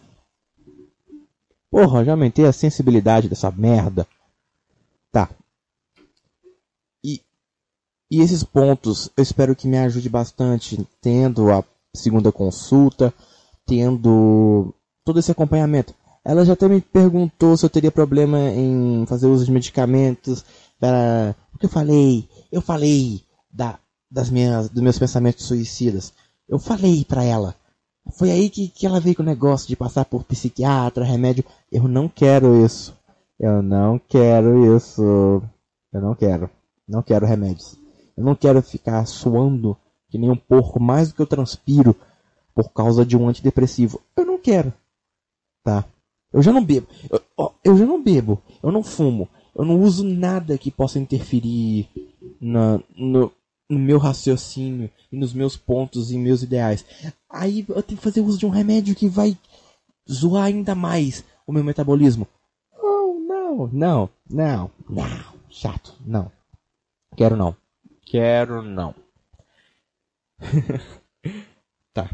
Porra, 1.69 2.03
já 2.03 2.13
aumentei 2.13 2.45
a 2.45 2.51
sensibilidade 2.51 3.29
dessa 3.29 3.51
merda. 3.51 4.07
Tá, 5.11 5.29
e 8.11 8.21
esses 8.21 8.43
pontos 8.43 9.11
eu 9.15 9.21
espero 9.21 9.55
que 9.55 9.67
me 9.67 9.77
ajude 9.77 10.09
bastante, 10.09 10.83
tendo 10.99 11.51
a 11.51 11.63
segunda 11.95 12.31
consulta, 12.31 13.13
tendo 13.67 14.73
todo 15.05 15.19
esse 15.19 15.31
acompanhamento. 15.31 15.93
Ela 16.25 16.43
já 16.43 16.53
até 16.53 16.67
me 16.67 16.81
perguntou 16.81 17.55
se 17.55 17.65
eu 17.65 17.69
teria 17.69 17.91
problema 17.91 18.39
em 18.49 19.05
fazer 19.05 19.27
uso 19.27 19.45
de 19.45 19.51
medicamentos 19.51 20.43
para 20.79 21.35
o 21.53 21.59
que 21.59 21.67
eu 21.67 21.69
falei. 21.69 22.27
Eu 22.51 22.61
falei 22.61 23.21
da, 23.51 23.79
das 24.09 24.29
minhas, 24.29 24.69
dos 24.69 24.81
meus 24.81 24.97
pensamentos 24.97 25.45
suicidas. 25.45 26.13
Eu 26.47 26.59
falei 26.59 27.05
para 27.05 27.23
ela. 27.23 27.55
Foi 28.13 28.31
aí 28.31 28.49
que, 28.49 28.67
que 28.67 28.85
ela 28.85 28.99
veio 28.99 29.15
com 29.15 29.21
o 29.21 29.25
negócio 29.25 29.67
de 29.67 29.75
passar 29.75 30.05
por 30.05 30.23
psiquiatra, 30.23 31.05
remédio. 31.05 31.43
Eu 31.71 31.87
não 31.87 32.07
quero 32.07 32.65
isso. 32.65 32.97
Eu 33.39 33.61
não 33.61 33.99
quero 33.99 34.75
isso. 34.75 35.41
Eu 35.93 36.01
não 36.01 36.15
quero. 36.15 36.49
Não 36.87 37.03
quero 37.03 37.25
remédios. 37.25 37.77
Eu 38.17 38.23
não 38.23 38.35
quero 38.35 38.61
ficar 38.61 39.05
suando 39.05 39.77
que 40.09 40.17
nem 40.17 40.29
um 40.29 40.35
porco 40.35 40.81
mais 40.81 41.09
do 41.09 41.15
que 41.15 41.21
eu 41.21 41.27
transpiro 41.27 41.95
por 42.55 42.69
causa 42.71 43.05
de 43.05 43.15
um 43.15 43.29
antidepressivo. 43.29 44.01
Eu 44.17 44.25
não 44.25 44.39
quero. 44.39 44.73
Tá? 45.63 45.85
Eu 46.33 46.41
já 46.41 46.51
não 46.51 46.63
bebo. 46.63 46.87
Eu, 47.09 47.53
eu 47.63 47.77
já 47.77 47.85
não 47.85 48.01
bebo. 48.01 48.41
Eu 48.61 48.71
não 48.71 48.83
fumo. 48.83 49.29
Eu 49.55 49.65
não 49.65 49.79
uso 49.81 50.03
nada 50.03 50.57
que 50.57 50.71
possa 50.71 50.99
interferir 50.99 51.87
na, 52.41 52.81
no, 52.95 53.31
no 53.69 53.77
meu 53.77 53.99
raciocínio 53.99 54.89
e 55.11 55.17
nos 55.17 55.33
meus 55.33 55.55
pontos 55.55 56.11
e 56.11 56.17
meus 56.17 56.41
ideais. 56.41 56.83
Aí 57.29 57.65
eu 57.69 57.83
tenho 57.83 57.97
que 57.97 58.03
fazer 58.03 58.21
uso 58.21 58.39
de 58.39 58.45
um 58.45 58.49
remédio 58.49 58.95
que 58.95 59.07
vai 59.07 59.37
zoar 60.09 60.45
ainda 60.45 60.73
mais 60.73 61.23
o 61.45 61.53
meu 61.53 61.63
metabolismo. 61.63 62.27
Oh, 62.81 63.19
não, 63.27 63.69
não, 63.71 64.09
não, 64.29 64.71
não. 64.89 65.39
Chato, 65.49 65.95
não. 66.05 66.31
Quero 67.15 67.35
não. 67.35 67.55
Quero 68.05 68.63
não. 68.63 68.95
tá. 71.93 72.09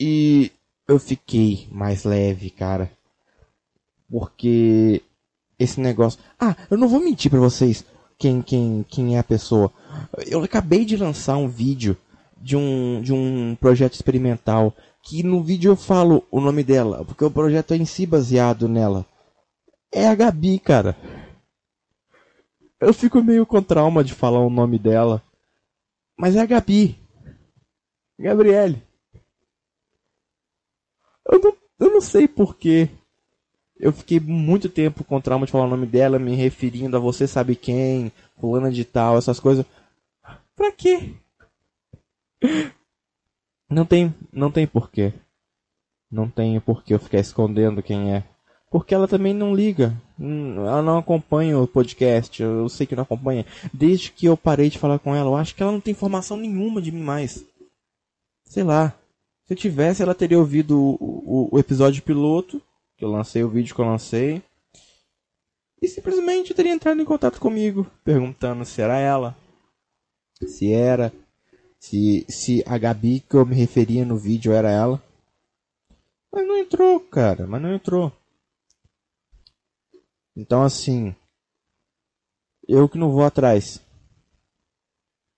E 0.00 0.52
eu 0.86 0.98
fiquei 0.98 1.68
mais 1.70 2.04
leve, 2.04 2.50
cara. 2.50 2.90
Porque 4.08 5.02
esse 5.58 5.80
negócio. 5.80 6.20
Ah, 6.38 6.56
eu 6.70 6.76
não 6.76 6.88
vou 6.88 7.00
mentir 7.00 7.30
para 7.30 7.40
vocês 7.40 7.84
quem, 8.18 8.40
quem, 8.42 8.84
quem 8.88 9.16
é 9.16 9.18
a 9.18 9.24
pessoa. 9.24 9.72
Eu 10.26 10.42
acabei 10.42 10.84
de 10.84 10.96
lançar 10.96 11.36
um 11.36 11.48
vídeo 11.48 11.96
de 12.36 12.56
um, 12.56 13.00
de 13.00 13.12
um 13.12 13.56
projeto 13.56 13.94
experimental. 13.94 14.74
Que 15.02 15.22
no 15.22 15.42
vídeo 15.42 15.70
eu 15.70 15.76
falo 15.76 16.24
o 16.30 16.40
nome 16.40 16.64
dela, 16.64 17.04
porque 17.04 17.24
o 17.24 17.30
projeto 17.30 17.72
é 17.72 17.76
em 17.76 17.84
si 17.84 18.04
baseado 18.04 18.68
nela. 18.68 19.06
É 19.92 20.08
a 20.08 20.14
Gabi, 20.14 20.58
cara. 20.58 20.96
Eu 22.80 22.92
fico 22.92 23.22
meio 23.22 23.46
com 23.46 23.62
trauma 23.62 24.02
de 24.02 24.12
falar 24.12 24.40
o 24.40 24.50
nome 24.50 24.78
dela. 24.78 25.22
Mas 26.18 26.34
é 26.34 26.40
a 26.40 26.46
Gabi. 26.46 26.98
Gabriele. 28.18 28.82
não 31.96 32.00
sei 32.00 32.28
porquê. 32.28 32.90
Eu 33.78 33.90
fiquei 33.92 34.20
muito 34.20 34.68
tempo 34.68 35.02
com 35.02 35.20
trauma 35.20 35.46
de 35.46 35.52
falar 35.52 35.64
o 35.64 35.70
nome 35.70 35.86
dela, 35.86 36.18
me 36.18 36.34
referindo 36.34 36.96
a 36.96 37.00
você 37.00 37.26
sabe 37.26 37.56
quem, 37.56 38.12
fulana 38.38 38.70
de 38.70 38.84
tal, 38.84 39.16
essas 39.16 39.40
coisas. 39.40 39.64
Pra 40.56 40.72
quê? 40.72 41.14
Não 43.68 43.84
tem, 43.84 44.14
não 44.32 44.50
tem 44.50 44.66
porquê. 44.66 45.12
Não 46.10 46.30
tem 46.30 46.58
porquê 46.60 46.94
eu 46.94 46.98
ficar 46.98 47.18
escondendo 47.18 47.82
quem 47.82 48.14
é. 48.14 48.24
Porque 48.70 48.94
ela 48.94 49.06
também 49.06 49.34
não 49.34 49.54
liga. 49.54 49.94
Hum, 50.18 50.56
ela 50.66 50.82
não 50.82 50.98
acompanha 50.98 51.58
o 51.58 51.68
podcast. 51.68 52.42
Eu 52.42 52.68
sei 52.68 52.86
que 52.86 52.96
não 52.96 53.02
acompanha. 53.02 53.44
Desde 53.72 54.10
que 54.10 54.26
eu 54.26 54.36
parei 54.36 54.70
de 54.70 54.78
falar 54.78 54.98
com 54.98 55.14
ela, 55.14 55.28
eu 55.28 55.36
acho 55.36 55.54
que 55.54 55.62
ela 55.62 55.72
não 55.72 55.80
tem 55.80 55.92
informação 55.92 56.36
nenhuma 56.36 56.80
de 56.80 56.90
mim 56.90 57.02
mais. 57.02 57.44
Sei 58.44 58.62
lá. 58.62 58.94
Se 59.46 59.52
eu 59.52 59.56
tivesse, 59.56 60.02
ela 60.02 60.14
teria 60.14 60.38
ouvido 60.38 60.78
o, 60.78 60.94
o, 61.00 61.48
o 61.52 61.58
episódio 61.58 62.02
piloto, 62.02 62.60
que 62.96 63.04
eu 63.04 63.10
lancei, 63.10 63.44
o 63.44 63.48
vídeo 63.48 63.74
que 63.74 63.80
eu 63.80 63.86
lancei. 63.86 64.42
E 65.80 65.86
simplesmente 65.86 66.54
teria 66.54 66.72
entrado 66.72 67.00
em 67.00 67.04
contato 67.04 67.38
comigo, 67.38 67.86
perguntando 68.02 68.64
se 68.64 68.80
era 68.80 68.98
ela. 68.98 69.36
Se 70.44 70.72
era. 70.72 71.12
Se, 71.78 72.26
se 72.28 72.64
a 72.66 72.76
Gabi 72.76 73.20
que 73.20 73.36
eu 73.36 73.46
me 73.46 73.54
referia 73.54 74.04
no 74.04 74.16
vídeo 74.16 74.52
era 74.52 74.70
ela. 74.70 75.02
Mas 76.32 76.46
não 76.46 76.58
entrou, 76.58 77.00
cara. 77.00 77.46
Mas 77.46 77.62
não 77.62 77.74
entrou. 77.74 78.12
Então, 80.36 80.62
assim, 80.62 81.14
eu 82.68 82.88
que 82.88 82.98
não 82.98 83.10
vou 83.10 83.24
atrás. 83.24 83.80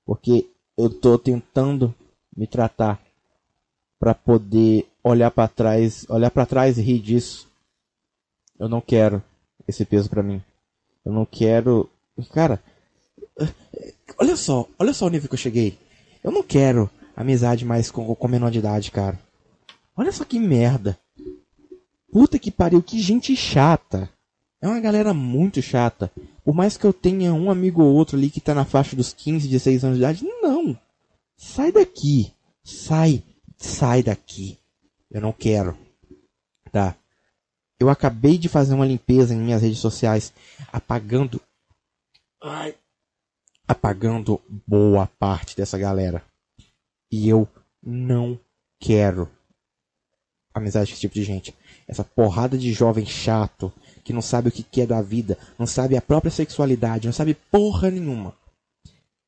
Porque 0.05 0.51
eu 0.77 0.89
tô 0.89 1.19
tentando 1.19 1.95
me 2.37 2.47
tratar 2.47 3.01
para 3.99 4.15
poder 4.15 4.89
olhar 5.03 5.31
para 5.31 5.49
trás, 5.49 6.09
olhar 6.09 6.31
para 6.31 6.47
trás 6.47 6.79
e 6.79 6.83
rir 6.83 7.01
disso. 7.01 7.49
Eu 8.59 8.69
não 8.69 8.81
quero 8.81 9.23
esse 9.67 9.85
peso 9.85 10.09
para 10.09 10.23
mim. 10.23 10.43
Eu 11.05 11.13
não 11.13 11.27
quero, 11.27 11.91
cara, 12.33 12.63
olha 14.19 14.37
só, 14.37 14.69
olha 14.79 14.93
só 14.93 15.07
o 15.07 15.11
nível 15.11 15.29
que 15.29 15.35
eu 15.35 15.39
cheguei. 15.39 15.79
Eu 16.23 16.31
não 16.31 16.43
quero 16.43 16.91
amizade 17.17 17.65
mais 17.65 17.91
com, 17.91 18.15
com 18.15 18.29
menor 18.29 18.51
de 18.51 18.59
idade, 18.59 18.91
cara. 18.91 19.19
Olha 19.97 20.13
só 20.13 20.25
que 20.25 20.39
merda. 20.39 20.99
Puta 22.13 22.39
que 22.39 22.51
pariu, 22.51 22.83
que 22.83 23.01
gente 23.01 23.35
chata. 23.37 24.09
É 24.61 24.67
uma 24.67 24.81
galera 24.81 25.13
muito 25.15 25.63
chata. 25.63 26.11
Por 26.45 26.55
mais 26.55 26.77
que 26.77 26.85
eu 26.85 26.93
tenha 26.93 27.33
um 27.35 27.51
amigo 27.51 27.83
ou 27.83 27.95
outro 27.95 28.17
ali 28.17 28.31
que 28.31 28.41
tá 28.41 28.55
na 28.55 28.65
faixa 28.65 28.97
dos 28.97 29.13
15, 29.13 29.47
16 29.49 29.85
anos 29.85 29.99
de 29.99 30.03
idade, 30.03 30.25
não. 30.41 30.79
Sai 31.37 31.71
daqui. 31.71 32.33
Sai. 32.65 33.23
Sai 33.57 34.03
daqui. 34.03 34.59
Eu 35.11 35.21
não 35.21 35.33
quero. 35.33 35.77
Tá. 36.73 36.97
Eu 37.79 37.89
acabei 37.89 38.37
de 38.37 38.49
fazer 38.49 38.75
uma 38.75 38.87
limpeza 38.87 39.35
em 39.35 39.39
minhas 39.39 39.63
redes 39.63 39.79
sociais, 39.79 40.33
apagando. 40.73 41.41
Ai. 42.43 42.75
Apagando 43.69 44.41
boa 44.67 45.07
parte 45.07 45.57
dessa 45.57 45.79
galera. 45.79 46.25
E 47.13 47.29
eu 47.29 47.47
não 47.83 48.41
quero 48.81 49.31
amizade 50.55 50.91
com 50.91 50.93
esse 50.93 51.01
tipo 51.01 51.15
de 51.15 51.23
gente. 51.23 51.55
Essa 51.87 52.03
porrada 52.03 52.59
de 52.59 52.73
jovem 52.73 53.07
chato 53.07 53.73
que 54.05 54.13
não 54.13 54.23
sabe 54.23 54.49
o 54.49 54.53
que 54.53 54.81
é 54.81 54.87
da 54.87 55.03
vida, 55.03 55.39
não 55.59 55.67
sabe 55.67 55.97
a 55.97 56.03
própria 56.03 56.31
sexualidade, 56.31 57.07
não 57.07 57.13
sabe 57.13 57.35
porra 57.35 57.91
nenhuma. 57.91 58.35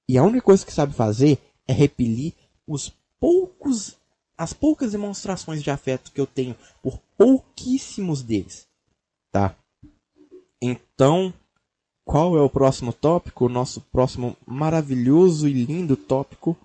E 0.08 0.18
a 0.18 0.22
única 0.22 0.42
coisa 0.42 0.64
que 0.64 0.72
sabe 0.72 0.94
fazer 0.94 1.38
é 1.68 1.72
repelir 1.72 2.32
os 2.66 2.92
poucos 3.18 3.96
as 4.36 4.54
poucas 4.54 4.92
demonstrações 4.92 5.62
de 5.62 5.70
afeto 5.70 6.10
que 6.10 6.20
eu 6.20 6.26
tenho 6.26 6.56
por 6.82 6.98
pouquíssimos 7.18 8.22
deles. 8.22 8.66
Tá? 9.30 9.54
Então, 10.62 11.34
qual 12.10 12.36
é 12.36 12.40
o 12.40 12.50
próximo 12.50 12.92
tópico? 12.92 13.46
O 13.46 13.48
nosso 13.48 13.80
próximo 13.80 14.36
maravilhoso 14.44 15.46
e 15.46 15.52
lindo 15.52 15.96
tópico. 15.96 16.56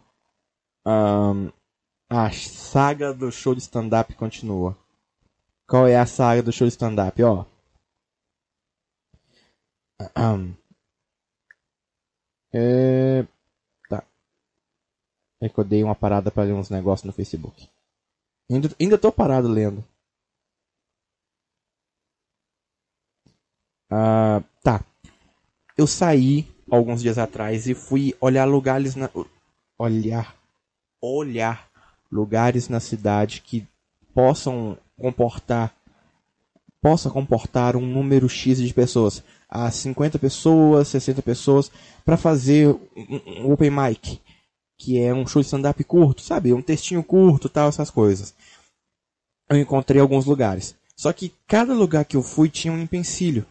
Um, 0.84 1.52
a 2.10 2.32
saga 2.32 3.14
do 3.14 3.32
show 3.32 3.54
de 3.54 3.62
stand-up 3.62 4.16
continua. 4.16 4.76
Qual 5.68 5.86
é 5.88 5.98
a 5.98 6.06
saga 6.08 6.42
do 6.42 6.52
show 6.52 6.66
de 6.66 6.74
stand-up? 6.74 7.22
Ó, 7.22 7.46
é... 12.52 13.24
Tá. 13.88 14.04
É 15.40 15.48
que 15.48 15.60
eu 15.60 15.64
dei 15.64 15.84
uma 15.84 15.94
parada 15.94 16.32
para 16.32 16.44
ler 16.46 16.54
uns 16.54 16.72
negócios 16.72 17.06
no 17.06 17.14
Facebook. 17.14 17.70
Ainda, 18.50 18.70
ainda 18.82 18.98
tô 18.98 19.12
parado 19.12 19.48
lendo. 19.48 19.84
Ah, 23.92 24.42
tá. 24.42 24.55
Eu 25.78 25.88
saí 25.88 26.48
alguns 26.70 27.02
dias 27.02 27.18
atrás 27.18 27.68
e 27.68 27.74
fui 27.74 28.16
olhar 28.20 28.46
lugares 28.46 28.96
na... 28.96 29.10
olhar 29.78 30.36
olhar 31.02 31.70
lugares 32.12 32.70
na 32.70 32.80
cidade 32.80 33.42
que 33.42 33.68
possam 34.14 34.78
comportar 34.98 35.76
possa 36.82 37.10
comportar 37.10 37.76
um 37.76 37.86
número 37.86 38.30
X 38.30 38.60
de 38.60 38.74
pessoas 38.74 39.24
a 39.50 39.72
50 39.72 40.20
pessoas, 40.20 40.88
60 40.90 41.22
pessoas, 41.22 41.72
para 42.04 42.18
fazer 42.18 42.68
um, 42.68 43.52
open 43.52 43.72
mic, 43.72 44.22
que 44.78 45.00
é 45.00 45.14
um 45.14 45.26
show 45.26 45.42
de 45.42 45.48
stand-up 45.48 45.84
curto, 45.84 46.22
sabe? 46.22 46.54
Um 46.54 46.62
textinho 46.62 47.04
curto, 47.04 47.50
tal, 47.50 47.70
essas 47.70 47.90
coisas. 47.90 48.36
Eu 49.50 49.58
encontrei 49.58 50.02
alguns 50.02 50.26
lugares. 50.26 50.76
Só 50.96 51.12
que 51.12 51.34
cada 51.48 51.74
lugar 51.74 52.06
que 52.06 52.18
eu 52.18 52.22
fui 52.22 52.50
tinha 52.50 52.74
um 52.74 52.80
empecilho. 52.80 53.46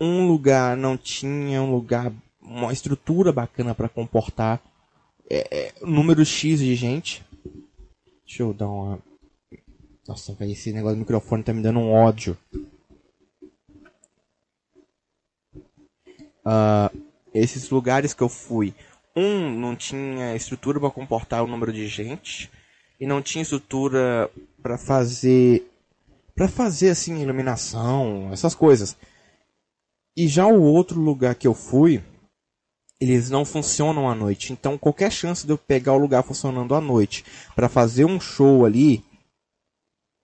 Um 0.00 0.26
lugar 0.26 0.76
não 0.76 0.96
tinha 0.96 1.62
um 1.62 1.70
lugar, 1.70 2.12
uma 2.40 2.72
estrutura 2.72 3.32
bacana 3.32 3.74
para 3.74 3.88
comportar 3.88 4.62
é, 5.28 5.46
é, 5.50 5.72
número 5.82 6.24
X 6.24 6.58
de 6.58 6.74
gente. 6.74 7.24
Deixa 8.26 8.42
eu 8.42 8.52
dar 8.52 8.68
uma. 8.68 8.98
Nossa, 10.08 10.36
esse 10.40 10.72
negócio 10.72 10.96
do 10.96 11.00
microfone 11.00 11.42
tá 11.42 11.52
me 11.52 11.62
dando 11.62 11.78
um 11.78 11.92
ódio. 11.92 12.36
Uh, 16.44 17.06
esses 17.32 17.68
lugares 17.70 18.14
que 18.14 18.22
eu 18.22 18.28
fui, 18.28 18.74
um 19.14 19.50
não 19.50 19.76
tinha 19.76 20.34
estrutura 20.34 20.80
para 20.80 20.90
comportar 20.90 21.44
o 21.44 21.46
número 21.46 21.72
de 21.72 21.86
gente 21.86 22.50
e 22.98 23.06
não 23.06 23.22
tinha 23.22 23.42
estrutura 23.42 24.30
para 24.62 24.76
fazer 24.76 25.66
para 26.34 26.48
fazer 26.48 26.90
assim 26.90 27.20
iluminação, 27.20 28.30
essas 28.32 28.54
coisas. 28.54 28.96
E 30.20 30.28
já 30.28 30.46
o 30.46 30.62
outro 30.62 31.00
lugar 31.00 31.34
que 31.34 31.46
eu 31.46 31.54
fui, 31.54 32.02
eles 33.00 33.30
não 33.30 33.44
funcionam 33.44 34.08
à 34.08 34.14
noite. 34.14 34.52
Então 34.52 34.76
qualquer 34.76 35.10
chance 35.10 35.46
de 35.46 35.52
eu 35.52 35.58
pegar 35.58 35.94
o 35.94 35.98
lugar 35.98 36.22
funcionando 36.22 36.74
à 36.74 36.80
noite 36.80 37.24
para 37.54 37.68
fazer 37.68 38.04
um 38.04 38.20
show 38.20 38.66
ali 38.66 39.04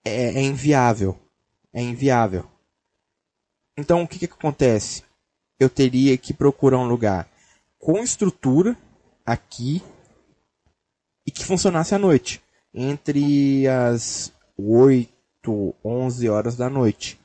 é, 0.05 0.39
é, 0.39 0.41
inviável. 0.41 1.17
É 1.73 1.81
inviável. 1.81 2.45
Então 3.77 4.03
o 4.03 4.07
que, 4.07 4.19
que 4.19 4.25
acontece? 4.25 5.03
eu 5.59 5.69
teria 5.69 6.15
que 6.17 6.33
procurar 6.33 6.77
um 6.77 6.87
lugar 6.87 7.27
com 7.79 8.03
estrutura 8.03 8.77
aqui 9.25 9.81
e 11.25 11.31
que 11.31 11.43
funcionasse 11.43 11.95
à 11.95 11.97
noite, 11.97 12.41
entre 12.71 13.67
as 13.67 14.31
8, 14.57 15.75
11 15.83 16.29
horas 16.29 16.55
da 16.55 16.69
noite. 16.69 17.19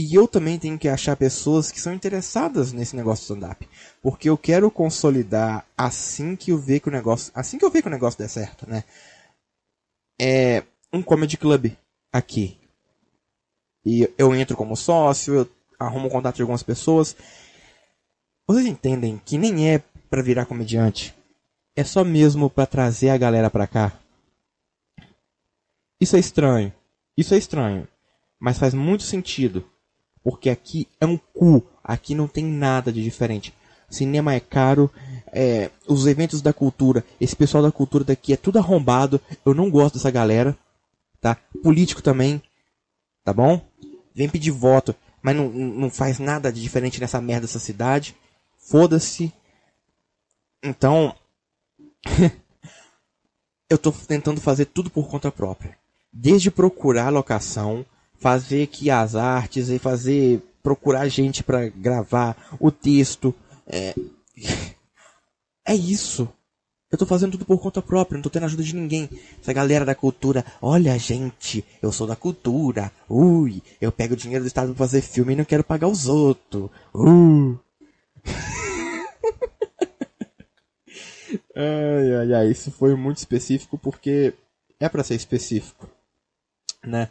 E 0.00 0.14
eu 0.14 0.28
também 0.28 0.60
tenho 0.60 0.78
que 0.78 0.88
achar 0.88 1.16
pessoas 1.16 1.72
que 1.72 1.80
são 1.80 1.92
interessadas 1.92 2.72
nesse 2.72 2.94
negócio 2.94 3.22
de 3.22 3.32
stand-up. 3.32 3.68
Porque 4.00 4.28
eu 4.28 4.38
quero 4.38 4.70
consolidar 4.70 5.66
assim 5.76 6.36
que 6.36 6.52
eu 6.52 6.56
ver 6.56 6.78
que 6.78 6.88
o 6.88 6.92
negócio. 6.92 7.32
Assim 7.34 7.58
que 7.58 7.64
eu 7.64 7.70
ver 7.70 7.82
que 7.82 7.88
o 7.88 7.90
negócio 7.90 8.16
der 8.16 8.28
certo, 8.28 8.64
né? 8.70 8.84
É 10.20 10.62
um 10.92 11.02
comedy 11.02 11.36
club 11.36 11.72
aqui. 12.12 12.56
E 13.84 14.08
eu 14.16 14.32
entro 14.36 14.56
como 14.56 14.76
sócio, 14.76 15.34
eu 15.34 15.50
arrumo 15.80 16.08
contato 16.08 16.36
de 16.36 16.42
algumas 16.42 16.62
pessoas. 16.62 17.16
Vocês 18.46 18.66
entendem 18.66 19.20
que 19.26 19.36
nem 19.36 19.68
é 19.68 19.82
para 20.08 20.22
virar 20.22 20.46
comediante. 20.46 21.12
É 21.74 21.82
só 21.82 22.04
mesmo 22.04 22.48
para 22.48 22.66
trazer 22.66 23.10
a 23.10 23.18
galera 23.18 23.50
pra 23.50 23.66
cá. 23.66 23.98
Isso 26.00 26.14
é 26.14 26.20
estranho. 26.20 26.72
Isso 27.16 27.34
é 27.34 27.36
estranho. 27.36 27.88
Mas 28.38 28.60
faz 28.60 28.72
muito 28.72 29.02
sentido. 29.02 29.68
Porque 30.22 30.50
aqui 30.50 30.88
é 31.00 31.06
um 31.06 31.16
cu. 31.16 31.64
Aqui 31.82 32.14
não 32.14 32.28
tem 32.28 32.44
nada 32.44 32.92
de 32.92 33.02
diferente. 33.02 33.54
Cinema 33.88 34.34
é 34.34 34.40
caro. 34.40 34.90
É, 35.32 35.70
os 35.86 36.06
eventos 36.06 36.42
da 36.42 36.52
cultura. 36.52 37.04
Esse 37.20 37.36
pessoal 37.36 37.62
da 37.62 37.72
cultura 37.72 38.04
daqui 38.04 38.32
é 38.32 38.36
tudo 38.36 38.58
arrombado. 38.58 39.20
Eu 39.44 39.54
não 39.54 39.70
gosto 39.70 39.94
dessa 39.94 40.10
galera. 40.10 40.56
Tá? 41.20 41.36
Político 41.62 42.02
também. 42.02 42.42
Tá 43.24 43.32
bom? 43.32 43.60
Vem 44.14 44.28
pedir 44.28 44.50
voto 44.50 44.94
mas 45.22 45.36
não, 45.36 45.48
não 45.50 45.90
faz 45.90 46.18
nada 46.18 46.52
de 46.52 46.60
diferente 46.60 47.00
nessa 47.00 47.20
merda 47.20 47.46
dessa 47.46 47.58
cidade. 47.58 48.16
Foda-se. 48.56 49.32
Então, 50.62 51.14
eu 53.68 53.78
tô 53.78 53.92
tentando 53.92 54.40
fazer 54.40 54.66
tudo 54.66 54.90
por 54.90 55.08
conta 55.08 55.30
própria. 55.30 55.76
Desde 56.12 56.50
procurar 56.50 57.10
locação, 57.10 57.84
fazer 58.18 58.64
aqui 58.64 58.90
as 58.90 59.14
artes 59.14 59.68
e 59.68 59.78
fazer 59.78 60.42
procurar 60.62 61.08
gente 61.08 61.42
para 61.42 61.68
gravar 61.68 62.36
o 62.60 62.70
texto. 62.70 63.34
É... 63.66 63.94
é 65.66 65.74
isso. 65.74 66.28
Eu 66.90 66.96
tô 66.96 67.04
fazendo 67.04 67.32
tudo 67.32 67.44
por 67.44 67.60
conta 67.60 67.82
própria, 67.82 68.16
não 68.16 68.22
tô 68.22 68.30
tendo 68.30 68.46
ajuda 68.46 68.62
de 68.62 68.74
ninguém. 68.74 69.10
Essa 69.40 69.52
galera 69.52 69.84
da 69.84 69.94
cultura, 69.94 70.44
olha 70.60 70.98
gente, 70.98 71.64
eu 71.82 71.92
sou 71.92 72.06
da 72.06 72.16
cultura. 72.16 72.90
Ui, 73.08 73.62
eu 73.78 73.92
pego 73.92 74.14
o 74.14 74.16
dinheiro 74.16 74.42
do 74.42 74.46
Estado 74.46 74.68
pra 74.68 74.86
fazer 74.86 75.02
filme 75.02 75.34
e 75.34 75.36
não 75.36 75.44
quero 75.44 75.62
pagar 75.62 75.86
os 75.86 76.08
outros. 76.08 76.70
Uh. 76.94 77.58
ai, 81.54 82.14
ai, 82.20 82.32
ai, 82.32 82.50
isso 82.50 82.70
foi 82.70 82.94
muito 82.94 83.18
específico 83.18 83.76
porque 83.76 84.32
é 84.80 84.88
para 84.88 85.04
ser 85.04 85.16
específico, 85.16 85.86
né? 86.82 87.10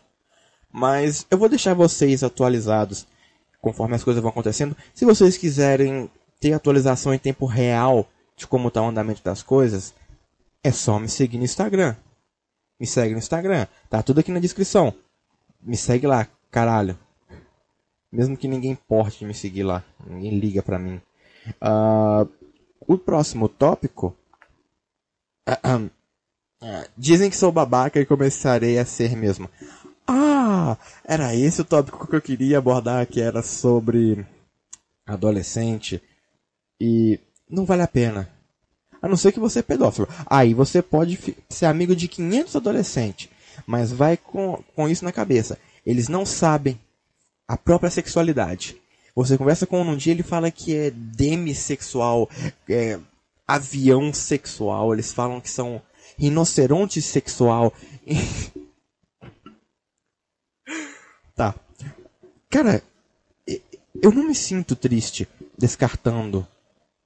Mas 0.71 1.25
eu 1.29 1.37
vou 1.37 1.49
deixar 1.49 1.73
vocês 1.73 2.23
atualizados 2.23 3.07
conforme 3.61 3.95
as 3.95 4.03
coisas 4.03 4.21
vão 4.21 4.29
acontecendo. 4.29 4.75
Se 4.93 5.05
vocês 5.05 5.37
quiserem 5.37 6.09
ter 6.39 6.53
atualização 6.53 7.13
em 7.13 7.19
tempo 7.19 7.45
real 7.45 8.07
de 8.35 8.45
como 8.45 8.67
está 8.67 8.81
o 8.81 8.87
andamento 8.87 9.23
das 9.23 9.41
coisas, 9.41 9.93
é 10.63 10.71
só 10.71 10.99
me 10.99 11.09
seguir 11.09 11.37
no 11.37 11.43
Instagram. 11.43 11.95
Me 12.79 12.85
segue 12.85 13.13
no 13.13 13.19
Instagram. 13.19 13.67
Tá 13.89 14.03
tudo 14.03 14.19
aqui 14.19 14.31
na 14.31 14.39
descrição. 14.39 14.93
Me 15.61 15.75
segue 15.75 16.05
lá, 16.05 16.27
caralho. 16.51 16.97
Mesmo 18.11 18.37
que 18.37 18.47
ninguém 18.47 18.71
importe 18.71 19.25
me 19.25 19.33
seguir 19.33 19.63
lá. 19.63 19.83
Ninguém 20.05 20.37
liga 20.37 20.61
pra 20.61 20.77
mim. 20.77 21.01
Uh, 21.61 22.29
o 22.79 22.97
próximo 22.97 23.49
tópico. 23.49 24.15
Uh, 25.47 25.85
uh, 26.61 26.89
dizem 26.97 27.29
que 27.29 27.35
sou 27.35 27.51
babaca 27.51 27.99
e 27.99 28.05
começarei 28.05 28.77
a 28.77 28.85
ser 28.85 29.15
mesmo. 29.15 29.49
Ah, 30.07 30.77
era 31.03 31.35
esse 31.35 31.61
o 31.61 31.65
tópico 31.65 32.07
que 32.07 32.15
eu 32.15 32.21
queria 32.21 32.57
abordar, 32.57 33.05
que 33.05 33.19
era 33.19 33.43
sobre 33.43 34.25
adolescente. 35.05 36.01
E 36.79 37.19
não 37.49 37.65
vale 37.65 37.81
a 37.81 37.87
pena. 37.87 38.29
A 39.01 39.07
não 39.07 39.17
ser 39.17 39.31
que 39.31 39.39
você 39.39 39.59
é 39.59 39.63
pedófilo. 39.63 40.07
Aí 40.25 40.53
você 40.53 40.81
pode 40.81 41.35
ser 41.49 41.65
amigo 41.65 41.95
de 41.95 42.07
500 42.07 42.55
adolescentes, 42.55 43.29
mas 43.65 43.91
vai 43.91 44.17
com, 44.17 44.63
com 44.75 44.87
isso 44.87 45.03
na 45.03 45.11
cabeça. 45.11 45.57
Eles 45.85 46.07
não 46.07 46.25
sabem 46.25 46.79
a 47.47 47.57
própria 47.57 47.89
sexualidade. 47.89 48.77
Você 49.15 49.37
conversa 49.37 49.65
com 49.65 49.81
um 49.81 49.89
um 49.89 49.97
dia, 49.97 50.13
ele 50.13 50.23
fala 50.23 50.51
que 50.51 50.75
é 50.75 50.91
demissexual, 50.91 52.29
é 52.69 52.99
avião 53.47 54.13
sexual, 54.13 54.93
eles 54.93 55.11
falam 55.11 55.41
que 55.41 55.49
são 55.49 55.81
rinoceronte 56.17 57.01
sexual. 57.01 57.73
tá. 61.37 61.55
Cara, 62.49 62.83
eu 64.01 64.11
não 64.11 64.27
me 64.27 64.35
sinto 64.35 64.75
triste 64.75 65.27
descartando 65.57 66.45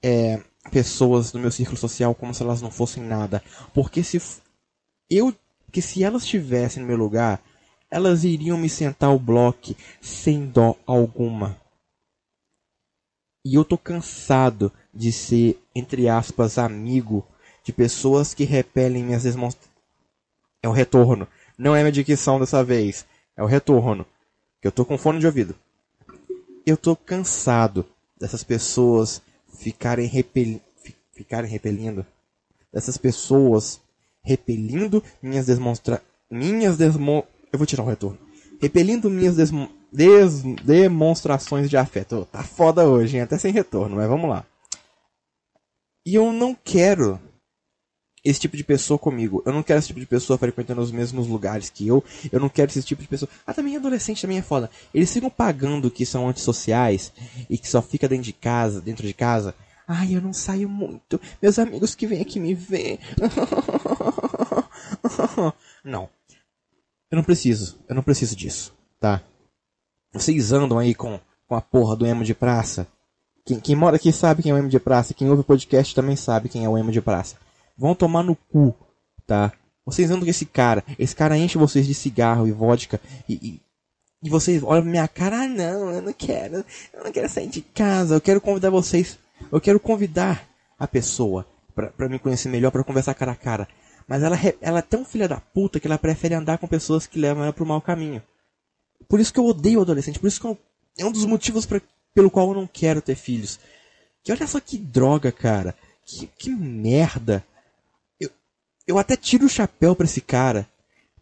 é, 0.02 0.42
pessoas 0.72 1.32
do 1.32 1.40
meu 1.40 1.52
círculo 1.52 1.78
social 1.78 2.16
como 2.16 2.34
se 2.34 2.42
elas 2.42 2.62
não 2.62 2.72
fossem 2.72 3.04
nada. 3.04 3.44
Porque 3.74 4.02
se 4.04 4.22
eu 5.10 5.36
que 5.72 5.82
se 5.82 6.04
elas 6.04 6.24
estivessem 6.24 6.82
no 6.82 6.88
meu 6.88 6.98
lugar, 6.98 7.42
elas 7.90 8.24
iriam 8.24 8.58
me 8.58 8.68
sentar 8.68 9.14
o 9.14 9.20
bloco 9.20 9.76
sem 10.02 10.46
dó 10.46 10.76
alguma. 10.86 11.58
E 13.46 13.56
eu 13.56 13.64
tô 13.66 13.78
cansado 13.78 14.72
de 14.94 15.12
ser, 15.12 15.62
entre 15.74 16.10
aspas, 16.10 16.58
amigo 16.58 17.26
de 17.64 17.72
pessoas 17.72 18.34
que 18.34 18.44
repelem 18.44 19.04
minhas 19.04 19.24
demonstrações. 19.24 19.72
É 20.62 20.68
o 20.68 20.74
retorno. 20.74 21.28
Não 21.58 21.76
é 21.76 21.80
minha 21.80 21.92
dicção 21.92 22.40
dessa 22.40 22.64
vez. 22.64 23.06
É 23.36 23.42
o 23.42 23.48
retorno. 23.48 24.06
Que 24.62 24.68
eu 24.68 24.72
tô 24.72 24.86
com 24.86 24.98
fone 24.98 25.20
de 25.20 25.26
ouvido. 25.26 25.56
Eu 26.66 26.78
tô 26.78 26.96
cansado 26.96 27.86
dessas 28.20 28.44
pessoas 28.44 29.22
ficarem, 29.58 30.08
repel... 30.08 30.62
ficarem 31.12 31.50
repelindo, 31.50 32.06
dessas 32.72 32.98
pessoas 32.98 33.82
repelindo 34.22 35.04
minhas 35.22 35.48
demonstra... 35.48 36.02
minhas 36.30 36.78
desmo... 36.78 37.26
eu 37.52 37.58
vou 37.58 37.66
tirar 37.66 37.84
o 37.84 37.88
retorno. 37.88 38.20
Repelindo 38.62 39.10
minhas 39.10 39.36
desmo... 39.36 39.70
Des... 39.92 40.44
demonstrações 40.64 41.70
de 41.70 41.76
afeto. 41.76 42.28
Tá 42.32 42.44
foda 42.44 42.88
hoje, 42.88 43.18
hein? 43.18 43.24
até 43.24 43.38
sem 43.38 43.52
retorno, 43.52 43.96
mas 43.96 44.08
vamos 44.08 44.30
lá. 44.30 44.46
E 46.06 46.16
eu 46.16 46.32
não 46.32 46.56
quero 46.56 47.20
esse 48.24 48.40
tipo 48.40 48.56
de 48.56 48.64
pessoa 48.64 49.00
comigo. 49.00 49.42
Eu 49.46 49.54
não 49.54 49.64
quero 49.64 49.80
esse 49.80 49.88
tipo 49.88 50.00
de 50.00 50.06
pessoa 50.06 50.38
frequentando 50.38 50.82
os 50.82 50.92
mesmos 50.92 51.28
lugares 51.28 51.70
que 51.70 51.88
eu. 51.88 52.04
Eu 52.32 52.40
não 52.40 52.50
quero 52.50 52.70
esse 52.70 52.84
tipo 52.84 53.02
de 53.02 53.08
pessoa. 53.08 53.30
Ah, 53.46 53.54
também 53.54 53.76
adolescente 53.76 54.22
também 54.22 54.38
é 54.38 54.42
foda. 54.42 54.70
Eles 54.94 55.12
ficam 55.12 55.30
pagando 55.30 55.90
que 55.90 56.06
são 56.06 56.30
antissociais 56.30 57.12
e 57.50 57.58
que 57.58 57.68
só 57.68 57.82
fica 57.82 58.08
dentro 58.08 58.26
de 58.26 58.34
casa, 58.34 58.80
dentro 58.80 59.06
de 59.06 59.14
casa. 59.14 59.56
Ai, 59.88 60.16
eu 60.16 60.22
não 60.22 60.34
saio 60.34 60.70
muito. 60.70 61.20
Meus 61.42 61.58
amigos 61.58 61.96
que 61.96 62.08
vêm 62.08 62.22
aqui 62.22 62.40
me 62.40 62.54
ver. 62.54 63.00
não. 65.84 66.08
Eu 67.10 67.18
não 67.18 67.24
preciso. 67.24 67.80
Eu 67.90 67.96
não 67.96 68.04
preciso 68.04 68.36
disso, 68.36 68.74
tá? 69.00 69.22
Vocês 70.14 70.52
andam 70.52 70.78
aí 70.78 70.94
com, 70.94 71.20
com 71.48 71.56
a 71.56 71.62
porra 71.62 71.96
do 71.96 72.06
emo 72.06 72.24
de 72.24 72.34
praça. 72.34 72.88
Quem, 73.44 73.60
quem 73.60 73.76
mora 73.76 73.96
aqui 73.96 74.14
sabe 74.14 74.44
quem 74.44 74.52
é 74.52 74.56
o 74.56 74.58
emo 74.58 74.70
de 74.70 74.80
praça. 74.80 75.14
Quem 75.14 75.30
ouve 75.30 75.42
o 75.42 75.46
podcast 75.46 75.96
também 75.96 76.16
sabe 76.16 76.48
quem 76.48 76.64
é 76.64 76.70
o 76.70 76.78
emo 76.78 76.92
de 76.92 77.02
praça 77.02 77.36
vão 77.78 77.96
tomar 77.96 78.24
no 78.24 78.36
cu, 78.36 78.76
tá? 79.26 79.52
Vocês 79.86 80.10
andam 80.10 80.24
com 80.24 80.30
esse 80.30 80.46
cara, 80.46 80.84
esse 80.98 81.16
cara 81.16 81.38
enche 81.38 81.58
vocês 81.58 81.88
de 81.88 81.94
cigarro 81.94 82.48
e 82.48 82.52
vodka 82.52 83.00
e, 83.28 83.34
e, 83.34 83.62
e 84.24 84.30
vocês 84.30 84.62
olham 84.64 84.84
pra 84.84 84.92
minha 84.92 85.08
cara, 85.08 85.44
ah 85.44 85.48
não, 85.48 85.92
eu 85.92 86.02
não 86.02 86.14
quero, 86.14 86.64
eu 86.94 87.04
não 87.04 87.12
quero 87.12 87.30
sair 87.30 87.48
de 87.48 87.62
casa, 87.62 88.16
eu 88.16 88.22
quero 88.22 88.40
convidar 88.40 88.70
vocês, 88.70 89.18
eu 89.52 89.60
quero 89.60 89.80
convidar 89.80 90.48
a 90.78 90.88
pessoa 90.88 91.46
para 91.74 92.10
me 92.10 92.20
conhecer 92.20 92.50
melhor, 92.50 92.72
para 92.72 92.84
conversar 92.84 93.14
cara 93.14 93.32
a 93.32 93.36
cara. 93.36 93.68
Mas 94.08 94.24
ela, 94.24 94.38
ela 94.60 94.80
é 94.80 94.82
tão 94.82 95.06
filha 95.06 95.28
da 95.28 95.40
puta 95.40 95.80
que 95.80 95.88
ela 95.88 95.98
prefere 95.98 96.34
andar 96.34 96.58
com 96.58 96.68
pessoas 96.68 97.08
que 97.08 97.20
levam 97.20 97.44
ela 97.44 97.54
pro 97.54 97.66
mau 97.66 97.82
caminho. 97.82 98.22
Por 99.08 99.20
isso 99.20 99.34
que 99.34 99.40
eu 99.40 99.46
odeio 99.46 99.82
adolescente, 99.82 100.20
por 100.20 100.28
isso 100.28 100.40
que 100.40 100.48
eu, 100.48 100.58
é 100.98 101.06
um 101.06 101.12
dos 101.12 101.26
motivos 101.26 101.66
pra, 101.66 101.82
pelo 102.14 102.30
qual 102.30 102.50
eu 102.50 102.56
não 102.56 102.68
quero 102.68 103.02
ter 103.02 103.16
filhos. 103.16 103.60
Que 104.24 104.32
olha 104.32 104.46
só 104.48 104.60
que 104.60 104.78
droga, 104.78 105.32
cara. 105.32 105.76
Que, 106.06 106.28
que 106.28 106.50
merda. 106.50 107.44
Eu 108.88 108.98
até 108.98 109.16
tiro 109.16 109.46
o 109.46 109.50
chapéu 109.50 109.96
para 109.96 110.06
esse 110.06 110.22
cara 110.22 110.68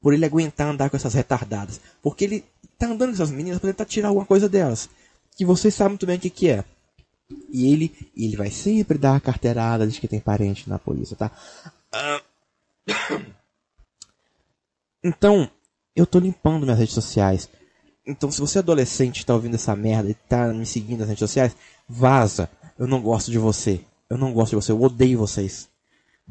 por 0.02 0.14
ele 0.14 0.26
aguentar 0.26 0.68
andar 0.68 0.90
com 0.90 0.98
essas 0.98 1.14
retardadas. 1.14 1.80
Porque 2.02 2.24
ele 2.24 2.46
tá 2.78 2.88
andando 2.88 3.10
com 3.10 3.16
essas 3.16 3.32
meninas 3.32 3.60
para 3.60 3.72
tentar 3.72 3.86
tirar 3.86 4.10
alguma 4.10 4.26
coisa 4.26 4.48
delas. 4.48 4.90
Que 5.36 5.46
vocês 5.46 5.74
sabem 5.74 5.92
muito 5.92 6.06
bem 6.06 6.18
o 6.18 6.20
que, 6.20 6.30
que 6.30 6.50
é. 6.50 6.64
E 7.50 7.72
ele, 7.72 8.12
ele 8.16 8.36
vai 8.36 8.50
sempre 8.50 8.98
dar 8.98 9.16
a 9.16 9.20
carteirada 9.20 9.88
de 9.88 10.00
que 10.00 10.08
tem 10.08 10.20
parente 10.20 10.70
na 10.70 10.80
polícia, 10.80 11.16
tá? 11.16 11.32
Ah. 11.92 12.22
Então, 15.02 15.50
eu 15.96 16.06
tô 16.06 16.20
limpando 16.20 16.64
minhas 16.64 16.78
redes 16.78 16.94
sociais. 16.94 17.48
Então, 18.06 18.30
se 18.30 18.42
você 18.42 18.58
é 18.58 18.60
adolescente 18.60 19.26
tá 19.26 19.34
ouvindo 19.34 19.56
essa 19.56 19.74
merda 19.78 20.10
e 20.10 20.14
tá 20.14 20.52
me 20.52 20.66
seguindo 20.66 21.00
nas 21.00 21.08
redes 21.08 21.20
sociais, 21.20 21.56
vaza. 21.88 22.50
Eu 22.78 22.86
não 22.86 23.02
gosto 23.02 23.32
de 23.32 23.38
você. 23.38 23.80
Eu 24.10 24.18
não 24.18 24.34
gosto 24.34 24.50
de 24.50 24.56
você. 24.58 24.74
Eu 24.74 24.82
odeio 24.82 25.20
vocês. 25.20 25.69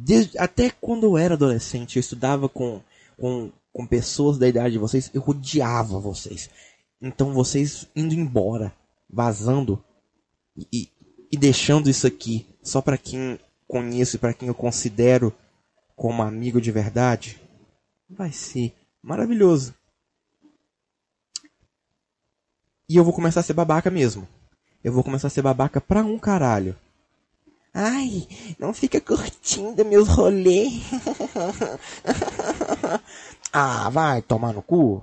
Desde, 0.01 0.39
até 0.39 0.71
quando 0.71 1.05
eu 1.05 1.19
era 1.19 1.35
adolescente, 1.35 1.97
eu 1.97 2.01
estudava 2.01 2.49
com, 2.49 2.81
com, 3.17 3.51
com 3.73 3.85
pessoas 3.85 4.39
da 4.39 4.47
idade 4.47 4.71
de 4.71 4.79
vocês, 4.79 5.11
eu 5.13 5.25
odiava 5.27 5.99
vocês. 5.99 6.49
Então 7.03 7.33
vocês 7.35 7.89
indo 7.97 8.15
embora, 8.15 8.73
vazando 9.11 9.83
e, 10.73 10.89
e 11.33 11.37
deixando 11.37 11.91
isso 11.91 12.07
aqui 12.07 12.47
só 12.63 12.81
para 12.81 12.97
quem 12.97 13.41
conheço 13.67 14.15
e 14.15 14.19
para 14.21 14.33
quem 14.33 14.47
eu 14.47 14.55
considero 14.55 15.35
como 15.97 16.23
amigo 16.23 16.61
de 16.61 16.71
verdade, 16.71 17.41
vai 18.09 18.31
ser 18.31 18.73
maravilhoso. 19.03 19.75
E 22.89 22.95
eu 22.95 23.03
vou 23.03 23.13
começar 23.13 23.41
a 23.41 23.43
ser 23.43 23.53
babaca 23.53 23.91
mesmo. 23.91 24.29
Eu 24.83 24.93
vou 24.93 25.03
começar 25.03 25.27
a 25.27 25.31
ser 25.31 25.43
babaca 25.43 25.81
pra 25.81 26.05
um 26.05 26.21
caralho. 26.21 26.77
Ai, 27.81 28.27
não 28.59 28.75
fica 28.75 29.01
curtindo 29.01 29.85
meus 29.85 30.09
rolês. 30.09 30.83
ah, 33.53 33.89
vai 33.89 34.21
tomar 34.21 34.53
no 34.53 34.61
cu. 34.61 35.01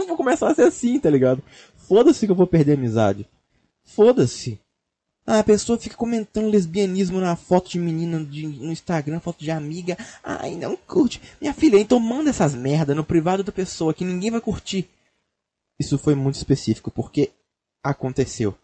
eu 0.00 0.08
vou 0.08 0.16
começar 0.16 0.50
a 0.50 0.54
ser 0.56 0.62
assim, 0.62 0.98
tá 0.98 1.08
ligado? 1.08 1.40
Foda-se 1.76 2.26
que 2.26 2.32
eu 2.32 2.34
vou 2.34 2.48
perder 2.48 2.72
a 2.72 2.74
amizade. 2.74 3.24
Foda-se. 3.84 4.58
Ah, 5.24 5.38
a 5.38 5.44
pessoa 5.44 5.78
fica 5.78 5.94
comentando 5.94 6.50
lesbianismo 6.50 7.20
na 7.20 7.36
foto 7.36 7.70
de 7.70 7.78
menina 7.78 8.18
de, 8.24 8.48
no 8.48 8.72
Instagram, 8.72 9.20
foto 9.20 9.38
de 9.38 9.52
amiga. 9.52 9.96
Ai, 10.24 10.56
não 10.56 10.76
curte. 10.76 11.22
Minha 11.40 11.54
filha, 11.54 11.78
então 11.78 12.00
manda 12.00 12.30
essas 12.30 12.52
merda 12.52 12.96
no 12.96 13.04
privado 13.04 13.44
da 13.44 13.52
pessoa 13.52 13.94
que 13.94 14.04
ninguém 14.04 14.32
vai 14.32 14.40
curtir. 14.40 14.90
Isso 15.78 15.96
foi 15.96 16.16
muito 16.16 16.34
específico 16.34 16.90
porque 16.90 17.30
aconteceu 17.80 18.58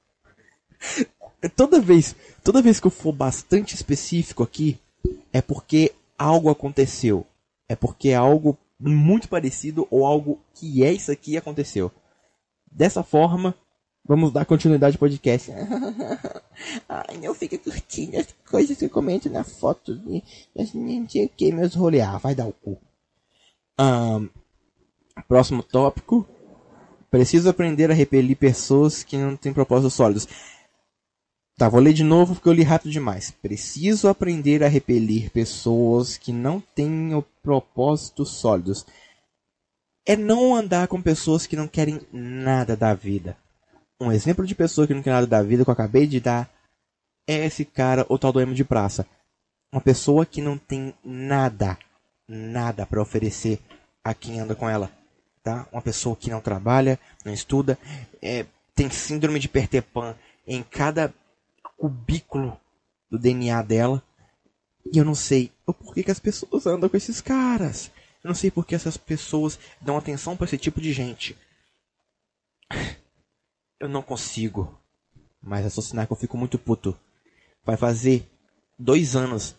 toda 1.47 1.81
vez, 1.81 2.17
toda 2.43 2.63
vez 2.63 2.81
que 2.81 2.87
eu 2.87 2.91
for 2.91 3.13
bastante 3.13 3.75
específico 3.75 4.43
aqui, 4.43 4.79
é 5.33 5.41
porque 5.41 5.93
algo 6.17 6.51
aconteceu. 6.51 7.25
É 7.69 7.77
porque 7.77 8.13
algo 8.13 8.59
muito 8.81 9.29
parecido 9.29 9.87
ou 9.91 10.07
algo 10.07 10.41
que 10.55 10.83
é 10.83 10.93
isso 10.93 11.13
aqui 11.13 11.37
aconteceu. 11.37 11.93
Dessa 12.71 13.03
forma, 13.03 13.55
vamos 14.05 14.33
dar 14.33 14.45
continuidade 14.47 14.97
ao 14.97 15.01
podcast. 15.01 15.53
Ai, 16.89 17.19
não 17.23 17.35
fica 17.35 17.59
curtindo 17.59 18.19
as 18.19 18.35
coisas 18.49 18.77
que 18.77 18.87
eu 18.87 18.91
comento 18.91 19.29
na 19.31 19.45
foto. 19.45 20.01
Não 20.55 21.09
sei 21.09 21.27
o 21.27 21.29
que, 21.29 21.53
meus 21.53 21.75
rolê. 21.75 22.01
Ah, 22.01 22.19
vai 22.19 22.35
dar 22.35 22.47
o 22.47 22.53
cu. 22.53 22.79
Um, 23.79 24.29
próximo 25.29 25.63
tópico. 25.63 26.27
Preciso 27.11 27.49
aprender 27.49 27.91
a 27.91 27.95
repelir 27.95 28.37
pessoas 28.37 29.03
que 29.03 29.17
não 29.17 29.37
têm 29.37 29.53
propósitos 29.53 29.95
sólidos. 29.95 30.29
Tá, 31.59 31.69
vou 31.69 31.81
ler 31.81 31.93
de 31.93 32.05
novo 32.05 32.37
porque 32.37 32.49
eu 32.49 32.53
li 32.53 32.63
rápido 32.63 32.93
demais. 32.93 33.33
Preciso 33.33 34.07
aprender 34.07 34.63
a 34.63 34.69
repelir 34.69 35.29
pessoas 35.33 36.17
que 36.17 36.33
não 36.33 36.61
têm 36.61 37.11
propósitos 37.43 38.31
sólidos. 38.37 38.87
É 40.07 40.17
não 40.17 40.55
andar 40.55 40.87
com 40.87 41.03
pessoas 41.03 41.49
que 41.49 41.57
não 41.57 41.67
querem 41.67 42.01
nada 42.13 42.77
da 42.77 42.95
vida. 42.95 43.37
Um 44.01 44.13
exemplo 44.13 44.47
de 44.47 44.55
pessoa 44.55 44.87
que 44.87 44.95
não 44.95 45.03
quer 45.03 45.11
nada 45.11 45.27
da 45.27 45.43
vida 45.43 45.65
que 45.65 45.71
eu 45.71 45.73
acabei 45.73 46.07
de 46.07 46.21
dar 46.21 46.49
é 47.27 47.45
esse 47.45 47.65
cara, 47.65 48.07
o 48.09 48.17
tal 48.17 48.33
do 48.33 48.41
emo 48.41 48.55
de 48.55 48.65
praça. 48.65 49.05
Uma 49.73 49.81
pessoa 49.81 50.25
que 50.25 50.41
não 50.41 50.57
tem 50.57 50.95
nada, 51.05 51.77
nada 52.29 52.87
para 52.87 53.03
oferecer 53.03 53.59
a 54.05 54.15
quem 54.15 54.39
anda 54.39 54.55
com 54.55 54.69
ela. 54.69 54.93
Tá? 55.43 55.67
Uma 55.73 55.83
pessoa 55.83 56.15
que 56.15 56.31
não 56.31 56.41
trabalha, 56.41 57.01
não 57.25 57.35
estuda, 57.35 57.77
é, 58.23 58.47
tem 58.77 58.89
síndrome 58.89 59.41
de 59.41 59.49
Peter 59.49 59.83
Pan 59.83 60.15
em 60.47 60.63
cada 60.63 61.13
cubículo 61.79 62.61
do 63.09 63.19
DNA 63.19 63.63
dela. 63.63 64.03
E 64.93 64.99
eu 64.99 65.05
não 65.05 65.15
sei 65.15 65.51
o 65.65 65.73
porquê 65.73 66.03
que 66.03 66.11
as 66.11 66.19
pessoas 66.19 66.67
andam 66.67 66.89
com 66.89 66.97
esses 66.97 67.21
caras. 67.21 67.91
Eu 68.23 68.29
não 68.29 68.35
sei 68.35 68.51
por 68.51 68.67
que 68.67 68.75
essas 68.75 68.97
pessoas 68.97 69.59
dão 69.81 69.97
atenção 69.97 70.37
para 70.37 70.45
esse 70.47 70.59
tipo 70.59 70.81
de 70.81 70.93
gente. 70.93 71.37
Eu 73.81 73.89
não 73.89 74.03
consigo 74.03 74.77
mais 75.41 75.63
raciocinar 75.63 76.05
que 76.05 76.13
eu 76.13 76.17
fico 76.17 76.37
muito 76.37 76.59
puto. 76.59 76.99
Vai 77.65 77.77
fazer 77.77 78.29
dois 78.77 79.15
anos 79.15 79.55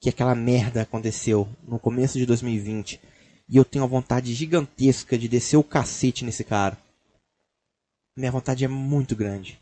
que 0.00 0.08
aquela 0.08 0.32
merda 0.32 0.82
aconteceu 0.82 1.48
no 1.66 1.80
começo 1.80 2.16
de 2.16 2.24
2020. 2.24 3.00
E 3.48 3.56
eu 3.56 3.64
tenho 3.64 3.82
uma 3.82 3.90
vontade 3.90 4.32
gigantesca 4.32 5.18
de 5.18 5.26
descer 5.26 5.56
o 5.56 5.64
cacete 5.64 6.24
nesse 6.24 6.44
cara. 6.44 6.78
Minha 8.16 8.30
vontade 8.30 8.64
é 8.64 8.68
muito 8.68 9.16
grande. 9.16 9.60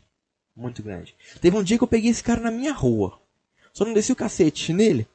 Muito 0.55 0.83
grande. 0.83 1.15
Teve 1.41 1.57
um 1.57 1.63
dia 1.63 1.77
que 1.77 1.83
eu 1.83 1.87
peguei 1.87 2.11
esse 2.11 2.23
cara 2.23 2.39
na 2.39 2.51
minha 2.51 2.71
rua. 2.71 3.19
Só 3.73 3.83
não 3.83 3.93
desci 3.93 4.11
o 4.11 4.15
cacete 4.15 4.71
nele. 4.71 5.07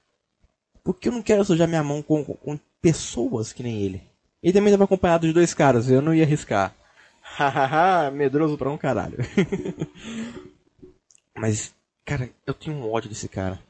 Porque 0.83 1.09
eu 1.09 1.13
não 1.13 1.23
quero 1.23 1.45
sujar 1.45 1.69
minha 1.69 1.83
mão 1.83 2.03
com, 2.03 2.25
com, 2.25 2.35
com 2.35 2.59
pessoas 2.81 3.53
que 3.53 3.63
nem 3.63 3.83
ele. 3.83 4.03
Ele 4.43 4.53
também 4.53 4.69
estava 4.69 4.85
acompanhado 4.85 5.27
de 5.27 5.33
dois 5.33 5.55
caras, 5.55 5.91
eu 5.91 6.03
não 6.03 6.15
ia 6.15 6.25
arriscar. 6.25 6.75
Hahaha, 7.23 8.11
medroso 8.11 8.57
pra 8.57 8.71
um 8.71 8.79
caralho. 8.79 9.19
Mas, 11.37 11.73
cara, 12.05 12.31
eu 12.47 12.55
tenho 12.55 12.77
um 12.77 12.91
ódio 12.91 13.09
desse 13.09 13.29
cara. 13.29 13.61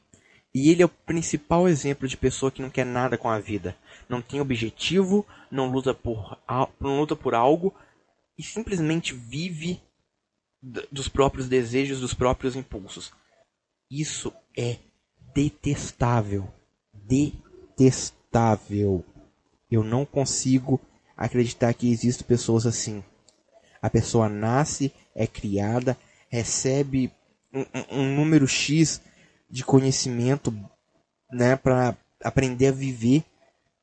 E 0.53 0.71
ele 0.71 0.81
é 0.81 0.85
o 0.85 0.89
principal 0.89 1.67
exemplo 1.67 2.07
de 2.07 2.17
pessoa 2.17 2.51
que 2.51 2.61
não 2.61 2.69
quer 2.69 2.85
nada 2.85 3.17
com 3.17 3.29
a 3.29 3.39
vida. 3.39 3.75
Não 4.07 4.21
tem 4.21 4.41
objetivo, 4.41 5.25
não 5.51 5.69
luta 5.69 5.93
por, 5.93 6.37
não 6.79 6.99
luta 6.99 7.15
por 7.15 7.35
algo 7.35 7.73
e 8.37 8.41
simplesmente 8.41 9.13
vive 9.13 9.79
dos 10.61 11.07
próprios 11.07 11.47
desejos, 11.47 12.01
dos 12.01 12.13
próprios 12.13 12.55
impulsos. 12.55 13.11
Isso 13.89 14.31
é 14.57 14.77
detestável. 15.33 16.51
Detestável. 16.93 19.05
Eu 19.69 19.83
não 19.83 20.05
consigo 20.05 20.79
acreditar 21.15 21.73
que 21.73 21.91
existem 21.91 22.27
pessoas 22.27 22.65
assim. 22.65 23.03
A 23.81 23.89
pessoa 23.89 24.27
nasce, 24.27 24.91
é 25.15 25.25
criada, 25.25 25.97
recebe 26.29 27.11
um, 27.53 27.65
um 27.91 28.15
número 28.15 28.47
X 28.47 29.01
de 29.49 29.63
conhecimento 29.63 30.53
né, 31.31 31.55
para 31.55 31.95
aprender 32.23 32.67
a 32.67 32.71
viver 32.71 33.23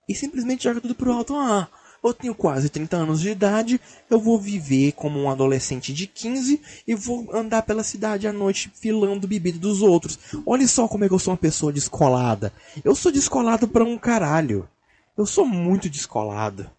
e 0.09 0.15
simplesmente 0.15 0.65
joga 0.65 0.81
tudo 0.81 0.95
pro 0.95 1.12
alto. 1.12 1.35
Ah, 1.35 1.69
eu 2.09 2.14
tenho 2.14 2.35
quase 2.35 2.69
30 2.69 2.97
anos 2.97 3.21
de 3.21 3.31
idade, 3.31 3.81
eu 4.09 4.19
vou 4.19 4.38
viver 4.38 4.92
como 4.92 5.19
um 5.19 5.31
adolescente 5.31 5.92
de 5.92 6.07
15 6.07 6.61
e 6.87 6.95
vou 6.95 7.35
andar 7.35 7.62
pela 7.62 7.83
cidade 7.83 8.27
à 8.27 8.33
noite 8.33 8.71
filando 8.75 9.29
bebida 9.29 9.59
dos 9.59 9.83
outros. 9.83 10.19
Olha 10.45 10.66
só 10.66 10.88
como 10.88 11.05
é 11.05 11.09
que 11.09 11.14
eu 11.14 11.19
sou 11.19 11.33
uma 11.33 11.38
pessoa 11.38 11.73
descolada. 11.73 12.53
Eu 12.85 12.95
sou 12.95 13.11
descolado 13.12 13.69
para 13.69 13.85
um 13.85 13.99
caralho. 13.99 14.69
Eu 15.16 15.27
sou 15.27 15.47
muito 15.47 15.88
descolado. 15.88 16.71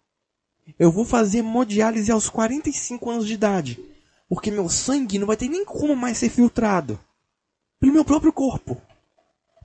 Eu 0.78 0.90
vou 0.90 1.04
fazer 1.04 1.38
hemodiálise 1.38 2.10
aos 2.12 2.28
45 2.28 3.10
anos 3.10 3.26
de 3.26 3.34
idade, 3.34 3.80
porque 4.28 4.50
meu 4.50 4.68
sangue 4.68 5.18
não 5.18 5.26
vai 5.26 5.36
ter 5.36 5.48
nem 5.48 5.64
como 5.64 5.96
mais 5.96 6.18
ser 6.18 6.28
filtrado. 6.28 6.98
Pelo 7.80 7.92
meu 7.92 8.04
próprio 8.04 8.32
corpo. 8.32 8.80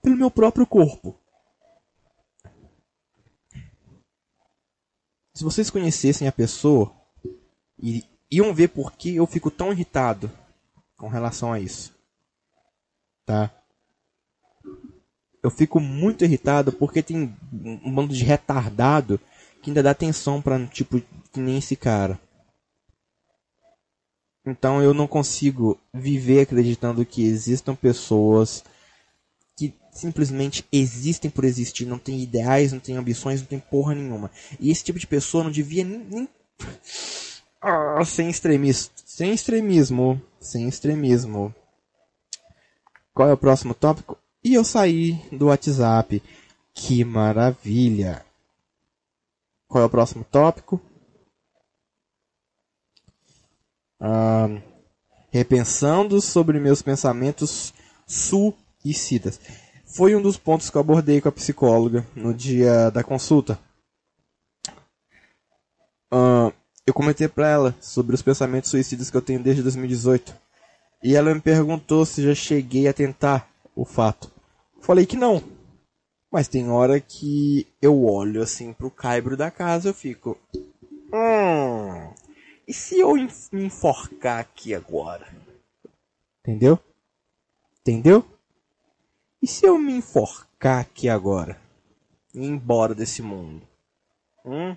Pelo 0.02 0.16
meu 0.16 0.32
próprio 0.32 0.66
corpo. 0.66 1.16
Se 5.34 5.44
vocês 5.44 5.70
conhecessem 5.70 6.28
a 6.28 6.32
pessoa 6.32 6.94
e 7.82 8.04
iam 8.32 8.54
ver 8.54 8.70
por 8.70 8.92
que 8.94 9.16
eu 9.16 9.26
fico 9.26 9.52
tão 9.52 9.72
irritado 9.72 10.32
com 10.98 11.08
relação 11.08 11.52
a 11.52 11.60
isso. 11.60 11.94
Tá? 13.26 13.52
Eu 15.42 15.50
fico 15.50 15.80
muito 15.80 16.24
irritado 16.24 16.72
porque 16.72 17.04
tem 17.04 17.36
um 17.52 17.94
bando 17.94 18.14
de 18.14 18.24
retardado 18.24 19.20
que 19.62 19.70
ainda 19.70 19.84
dá 19.84 19.92
atenção 19.92 20.42
para 20.42 20.66
tipo 20.68 21.02
que 21.32 21.40
nem 21.40 21.58
esse 21.58 21.76
cara. 21.76 22.20
Então 24.46 24.82
eu 24.82 24.94
não 24.94 25.08
consigo 25.08 25.80
viver 25.94 26.42
acreditando 26.42 27.06
que 27.06 27.24
existam 27.24 27.76
pessoas 27.76 28.64
simplesmente 29.94 30.66
existem 30.72 31.30
por 31.30 31.46
existir, 31.46 31.86
não 31.86 32.00
tem 32.00 32.22
ideais, 32.22 32.74
não 32.74 32.80
tem 32.80 32.98
ambições, 32.98 33.42
não 33.42 33.48
tem 33.48 33.60
porra 33.60 33.94
nenhuma. 33.94 34.32
E 34.60 34.72
esse 34.72 34.84
tipo 34.84 35.00
de 35.00 35.08
pessoa 35.08 35.44
não 35.44 35.52
devia 35.52 35.84
nem. 35.84 36.00
nem... 36.10 36.30
Ah, 37.62 38.04
sem 38.04 38.30
extremismo. 38.30 38.92
Sem 39.06 39.34
extremismo. 39.34 40.22
Sem 40.40 40.68
extremismo. 40.68 41.54
Qual 43.14 43.30
é 43.30 43.34
o 43.34 43.38
próximo 43.38 43.74
tópico? 43.74 44.18
E 44.44 44.54
eu 44.56 44.64
saí 44.64 45.14
do 45.32 45.46
WhatsApp. 45.46 46.22
Que 46.74 47.06
maravilha! 47.06 48.26
Qual 49.68 49.84
é 49.84 49.86
o 49.86 49.90
próximo 49.90 50.26
tópico? 50.26 50.82
Ah, 54.00 54.50
repensando 55.32 56.20
sobre 56.20 56.60
meus 56.60 56.82
pensamentos 56.82 57.74
suicidas 58.06 59.40
foi 59.94 60.16
um 60.16 60.22
dos 60.22 60.38
pontos 60.38 60.70
que 60.70 60.76
eu 60.76 60.82
abordei 60.82 61.22
com 61.22 61.30
a 61.30 61.32
psicóloga 61.32 62.06
no 62.16 62.34
dia 62.34 62.90
da 62.90 63.04
consulta. 63.04 63.60
Uh, 66.12 66.52
eu 66.86 66.94
comentei 66.94 67.28
para 67.28 67.48
ela 67.48 67.76
sobre 67.80 68.16
os 68.16 68.22
pensamentos 68.22 68.72
suicidas 68.72 69.10
que 69.10 69.18
eu 69.18 69.22
tenho 69.22 69.42
desde 69.42 69.62
2018. 69.62 70.36
E 71.04 71.16
ela 71.16 71.34
me 71.34 71.42
perguntou 71.42 72.06
se 72.06 72.24
já 72.24 72.34
cheguei 72.34 72.88
a 72.88 72.94
tentar 72.94 73.48
o 73.76 73.86
fato. 73.86 74.32
Falei 74.82 75.06
que 75.06 75.16
não. 75.16 75.44
Mas 76.32 76.48
tem 76.48 76.70
hora 76.70 77.00
que 77.00 77.68
eu 77.82 78.04
olho 78.06 78.42
assim 78.42 78.74
pro 78.74 78.90
caibro 78.90 79.38
da 79.38 79.52
casa 79.52 79.90
eu 79.90 79.94
fico. 79.94 80.38
Hum. 81.14 82.14
E 82.68 82.74
se 82.74 83.00
eu 83.00 83.14
me 83.14 83.66
enforcar 83.66 84.40
aqui 84.40 84.74
agora? 84.74 85.28
Entendeu? 86.42 86.80
Entendeu? 87.82 88.26
E 89.44 89.48
se 89.48 89.66
eu 89.66 89.78
me 89.78 89.92
enforcar 89.92 90.80
aqui 90.80 91.10
agora? 91.10 91.60
E 92.34 92.40
ir 92.40 92.48
embora 92.48 92.96
desse 92.96 93.22
mundo? 93.22 93.68
Hum? 94.46 94.74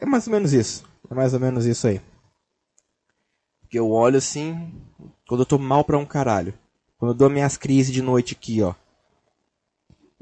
É 0.00 0.06
mais 0.06 0.28
ou 0.28 0.32
menos 0.32 0.52
isso. 0.52 0.84
É 1.10 1.14
mais 1.14 1.34
ou 1.34 1.40
menos 1.40 1.66
isso 1.66 1.84
aí. 1.88 2.00
Porque 3.60 3.76
eu 3.76 3.90
olho 3.90 4.18
assim, 4.18 4.72
quando 5.26 5.40
eu 5.40 5.46
tô 5.46 5.58
mal 5.58 5.82
pra 5.82 5.98
um 5.98 6.06
caralho. 6.06 6.56
Quando 6.96 7.10
eu 7.10 7.18
dou 7.18 7.28
minhas 7.28 7.56
crises 7.56 7.92
de 7.92 8.00
noite 8.00 8.34
aqui, 8.34 8.62
ó. 8.62 8.72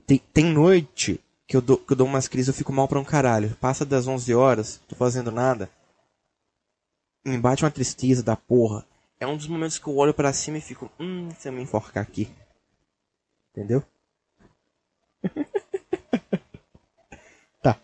Tem, 0.06 0.22
tem 0.32 0.46
noite 0.46 1.20
que 1.46 1.54
eu, 1.54 1.60
dou, 1.60 1.76
que 1.76 1.92
eu 1.92 1.96
dou 1.98 2.06
umas 2.06 2.26
crises 2.26 2.48
eu 2.48 2.54
fico 2.54 2.72
mal 2.72 2.88
pra 2.88 2.98
um 2.98 3.04
caralho. 3.04 3.54
Passa 3.60 3.84
das 3.84 4.06
11 4.06 4.34
horas, 4.34 4.80
tô 4.88 4.96
fazendo 4.96 5.30
nada. 5.30 5.68
Me 7.26 7.36
bate 7.36 7.62
uma 7.62 7.70
tristeza 7.70 8.22
da 8.22 8.36
porra 8.36 8.88
é 9.20 9.26
um 9.26 9.36
dos 9.36 9.46
momentos 9.46 9.78
que 9.78 9.86
eu 9.86 9.96
olho 9.96 10.14
para 10.14 10.32
cima 10.32 10.56
e 10.56 10.62
fico, 10.62 10.90
hum, 10.98 11.28
se 11.38 11.46
eu 11.46 11.52
me 11.52 11.62
enforcar 11.62 12.02
aqui. 12.02 12.28
Entendeu? 13.50 13.84
tá. 17.62 17.78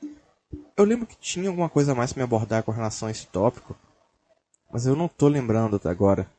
Eu 0.74 0.84
lembro 0.84 1.07
que 1.07 1.16
tinha 1.18 1.49
alguma 1.49 1.68
coisa 1.68 1.93
a 1.93 1.95
mais 1.95 2.12
pra 2.12 2.20
me 2.20 2.24
abordar 2.24 2.62
com 2.62 2.72
relação 2.72 3.09
a 3.09 3.11
esse 3.11 3.26
tópico. 3.26 3.76
Mas 4.72 4.87
eu 4.87 4.97
não 4.97 5.09
tô 5.09 5.28
lembrando 5.28 5.76
até 5.76 5.91
agora. 5.91 6.30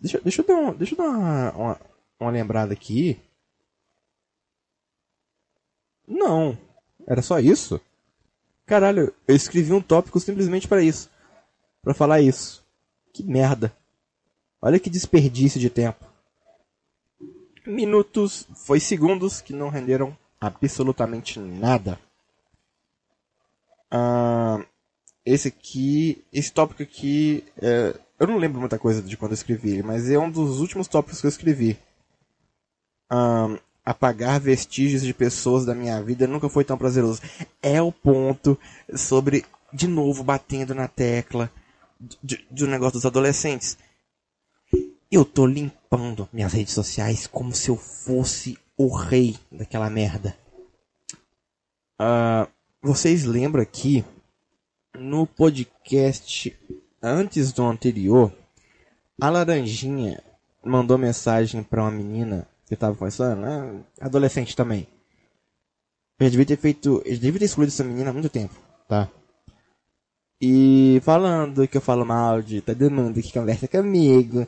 Deixa, 0.00 0.18
deixa 0.20 0.40
eu 0.40 0.46
dar, 0.46 0.54
um, 0.54 0.74
deixa 0.74 0.94
eu 0.94 0.98
dar 0.98 1.10
uma, 1.10 1.52
uma, 1.52 1.80
uma 2.18 2.30
lembrada 2.30 2.72
aqui. 2.72 3.20
Não. 6.08 6.56
Era 7.06 7.20
só 7.20 7.38
isso? 7.38 7.78
Caralho, 8.64 9.14
eu 9.28 9.36
escrevi 9.36 9.72
um 9.72 9.82
tópico 9.82 10.18
simplesmente 10.18 10.66
para 10.66 10.82
isso. 10.82 11.10
para 11.82 11.92
falar 11.92 12.20
isso. 12.20 12.59
Que 13.12 13.22
merda. 13.22 13.74
Olha 14.62 14.78
que 14.78 14.90
desperdício 14.90 15.60
de 15.60 15.70
tempo. 15.70 16.04
Minutos, 17.66 18.46
foi 18.54 18.80
segundos 18.80 19.40
que 19.40 19.52
não 19.52 19.68
renderam 19.68 20.16
absolutamente 20.40 21.38
nada. 21.38 21.98
Ah, 23.90 24.64
esse 25.24 25.48
aqui, 25.48 26.24
esse 26.32 26.52
tópico 26.52 26.82
aqui, 26.82 27.44
é, 27.60 27.98
eu 28.18 28.26
não 28.26 28.38
lembro 28.38 28.60
muita 28.60 28.78
coisa 28.78 29.02
de 29.02 29.16
quando 29.16 29.32
eu 29.32 29.36
escrevi 29.36 29.70
ele, 29.70 29.82
mas 29.82 30.10
é 30.10 30.18
um 30.18 30.30
dos 30.30 30.60
últimos 30.60 30.88
tópicos 30.88 31.20
que 31.20 31.26
eu 31.26 31.30
escrevi. 31.30 31.78
Ah, 33.08 33.58
apagar 33.84 34.40
vestígios 34.40 35.02
de 35.02 35.12
pessoas 35.12 35.64
da 35.64 35.74
minha 35.74 36.02
vida 36.02 36.26
nunca 36.26 36.48
foi 36.48 36.64
tão 36.64 36.78
prazeroso. 36.78 37.20
É 37.62 37.80
o 37.80 37.90
ponto 37.90 38.58
sobre, 38.94 39.44
de 39.72 39.88
novo, 39.88 40.22
batendo 40.22 40.74
na 40.74 40.86
tecla 40.86 41.50
do 42.50 42.66
negócio 42.66 42.94
dos 42.94 43.06
adolescentes. 43.06 43.76
Eu 45.10 45.24
tô 45.24 45.46
limpando 45.46 46.28
minhas 46.32 46.52
redes 46.52 46.72
sociais 46.72 47.26
como 47.26 47.54
se 47.54 47.68
eu 47.68 47.76
fosse 47.76 48.58
o 48.76 48.94
rei 48.94 49.36
daquela 49.50 49.90
merda. 49.90 50.36
Uh, 52.00 52.48
vocês 52.80 53.24
lembram 53.24 53.64
que 53.64 54.04
no 54.96 55.26
podcast 55.26 56.56
antes 57.02 57.52
do 57.52 57.64
anterior, 57.64 58.32
a 59.20 59.28
Laranjinha 59.28 60.22
mandou 60.64 60.96
mensagem 60.98 61.62
para 61.62 61.82
uma 61.82 61.90
menina 61.90 62.46
que 62.66 62.76
tava 62.76 62.96
conversando, 62.96 63.40
né? 63.40 63.82
adolescente 64.00 64.54
também. 64.54 64.86
Eu 66.18 66.30
devia 66.30 66.46
ter 66.46 66.56
feito, 66.56 67.02
eu 67.04 67.18
devia 67.18 67.40
ter 67.40 67.46
excluído 67.46 67.72
essa 67.72 67.82
menina 67.82 68.10
há 68.10 68.12
muito 68.12 68.28
tempo, 68.28 68.54
tá? 68.86 69.10
E 70.42 71.00
falando 71.04 71.68
que 71.68 71.76
eu 71.76 71.82
falo 71.82 72.06
mal 72.06 72.40
de 72.40 72.62
todo 72.62 72.90
mundo 72.90 73.20
que 73.20 73.30
conversa 73.32 73.68
comigo. 73.68 74.46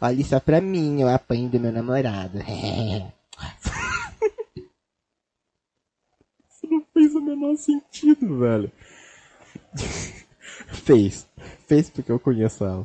Olha 0.00 0.24
só 0.24 0.40
pra 0.40 0.60
mim, 0.60 1.00
eu 1.00 1.08
apanho 1.08 1.48
do 1.48 1.60
meu 1.60 1.70
namorado. 1.70 2.38
Isso 6.50 6.66
não 6.68 6.82
fez 6.92 7.14
o 7.14 7.20
menor 7.20 7.56
sentido, 7.56 8.40
velho. 8.40 8.72
fez. 10.84 11.28
Fez 11.68 11.88
porque 11.88 12.10
eu 12.10 12.18
conheço 12.18 12.64
ela. 12.64 12.84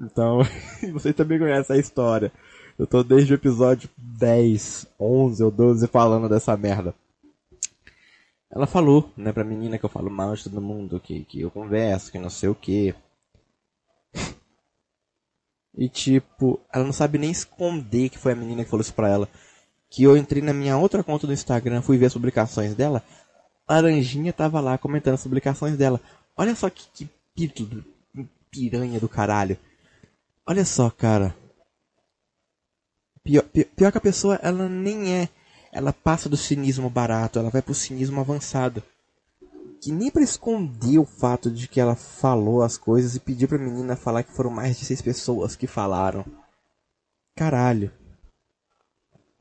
Então, 0.00 0.40
vocês 0.92 1.14
também 1.14 1.38
conhecem 1.38 1.76
a 1.76 1.78
história. 1.78 2.32
Eu 2.76 2.88
tô 2.88 3.04
desde 3.04 3.32
o 3.32 3.36
episódio 3.36 3.88
10, 3.96 4.88
11 4.98 5.44
ou 5.44 5.50
12 5.52 5.86
falando 5.86 6.28
dessa 6.28 6.56
merda. 6.56 6.92
Ela 8.54 8.68
falou, 8.68 9.12
né, 9.16 9.32
pra 9.32 9.42
menina 9.42 9.76
que 9.76 9.84
eu 9.84 9.88
falo 9.88 10.08
mal 10.08 10.36
de 10.36 10.44
todo 10.44 10.60
mundo, 10.60 11.00
que, 11.00 11.24
que 11.24 11.40
eu 11.40 11.50
converso, 11.50 12.12
que 12.12 12.20
não 12.20 12.30
sei 12.30 12.48
o 12.48 12.54
que. 12.54 12.94
E 15.76 15.88
tipo, 15.88 16.60
ela 16.72 16.84
não 16.84 16.92
sabe 16.92 17.18
nem 17.18 17.32
esconder 17.32 18.08
que 18.08 18.16
foi 18.16 18.30
a 18.30 18.36
menina 18.36 18.62
que 18.62 18.70
falou 18.70 18.80
isso 18.80 18.94
pra 18.94 19.08
ela. 19.08 19.28
Que 19.90 20.04
eu 20.04 20.16
entrei 20.16 20.40
na 20.40 20.52
minha 20.52 20.78
outra 20.78 21.02
conta 21.02 21.26
do 21.26 21.32
Instagram, 21.32 21.82
fui 21.82 21.98
ver 21.98 22.06
as 22.06 22.12
publicações 22.12 22.76
dela. 22.76 23.02
Laranjinha 23.68 24.32
tava 24.32 24.60
lá 24.60 24.78
comentando 24.78 25.14
as 25.14 25.24
publicações 25.24 25.76
dela. 25.76 26.00
Olha 26.36 26.54
só 26.54 26.70
que, 26.70 26.86
que 26.94 27.10
pito, 27.34 27.84
piranha 28.52 29.00
do 29.00 29.08
caralho. 29.08 29.58
Olha 30.46 30.64
só, 30.64 30.90
cara. 30.90 31.34
Pior, 33.24 33.42
pior, 33.42 33.66
pior 33.74 33.90
que 33.90 33.98
a 33.98 34.00
pessoa, 34.00 34.38
ela 34.44 34.68
nem 34.68 35.12
é 35.12 35.28
ela 35.74 35.92
passa 35.92 36.28
do 36.28 36.36
cinismo 36.36 36.88
barato, 36.88 37.36
ela 37.36 37.50
vai 37.50 37.60
pro 37.60 37.74
cinismo 37.74 38.20
avançado. 38.20 38.80
Que 39.80 39.90
nem 39.90 40.08
para 40.08 40.22
esconder 40.22 40.98
o 40.98 41.04
fato 41.04 41.50
de 41.50 41.66
que 41.66 41.80
ela 41.80 41.96
falou 41.96 42.62
as 42.62 42.78
coisas 42.78 43.16
e 43.16 43.20
pediu 43.20 43.48
pra 43.48 43.58
menina 43.58 43.96
falar 43.96 44.22
que 44.22 44.32
foram 44.32 44.50
mais 44.50 44.78
de 44.78 44.84
seis 44.84 45.02
pessoas 45.02 45.56
que 45.56 45.66
falaram. 45.66 46.24
Caralho. 47.34 47.90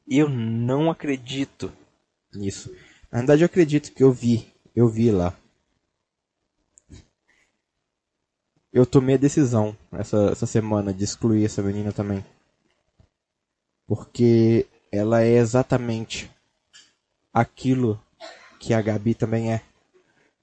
Eu 0.07 0.27
não 0.27 0.89
acredito 0.89 1.71
nisso. 2.33 2.75
Na 3.11 3.19
verdade 3.19 3.43
eu 3.43 3.45
acredito 3.45 3.93
que 3.93 4.03
eu 4.03 4.11
vi. 4.11 4.51
Eu 4.75 4.89
vi 4.89 5.11
lá. 5.11 5.37
Eu 8.73 8.87
tomei 8.87 9.15
a 9.15 9.19
decisão 9.19 9.77
essa, 9.91 10.31
essa 10.31 10.47
semana 10.47 10.91
de 10.91 11.03
excluir 11.03 11.45
essa 11.45 11.61
menina 11.61 11.93
também. 11.93 12.25
Porque 13.85 14.65
ela 14.93 15.23
é 15.23 15.37
exatamente 15.37 16.29
aquilo 17.33 17.99
que 18.59 18.75
a 18.75 18.81
Gabi 18.81 19.15
também 19.15 19.51
é, 19.51 19.59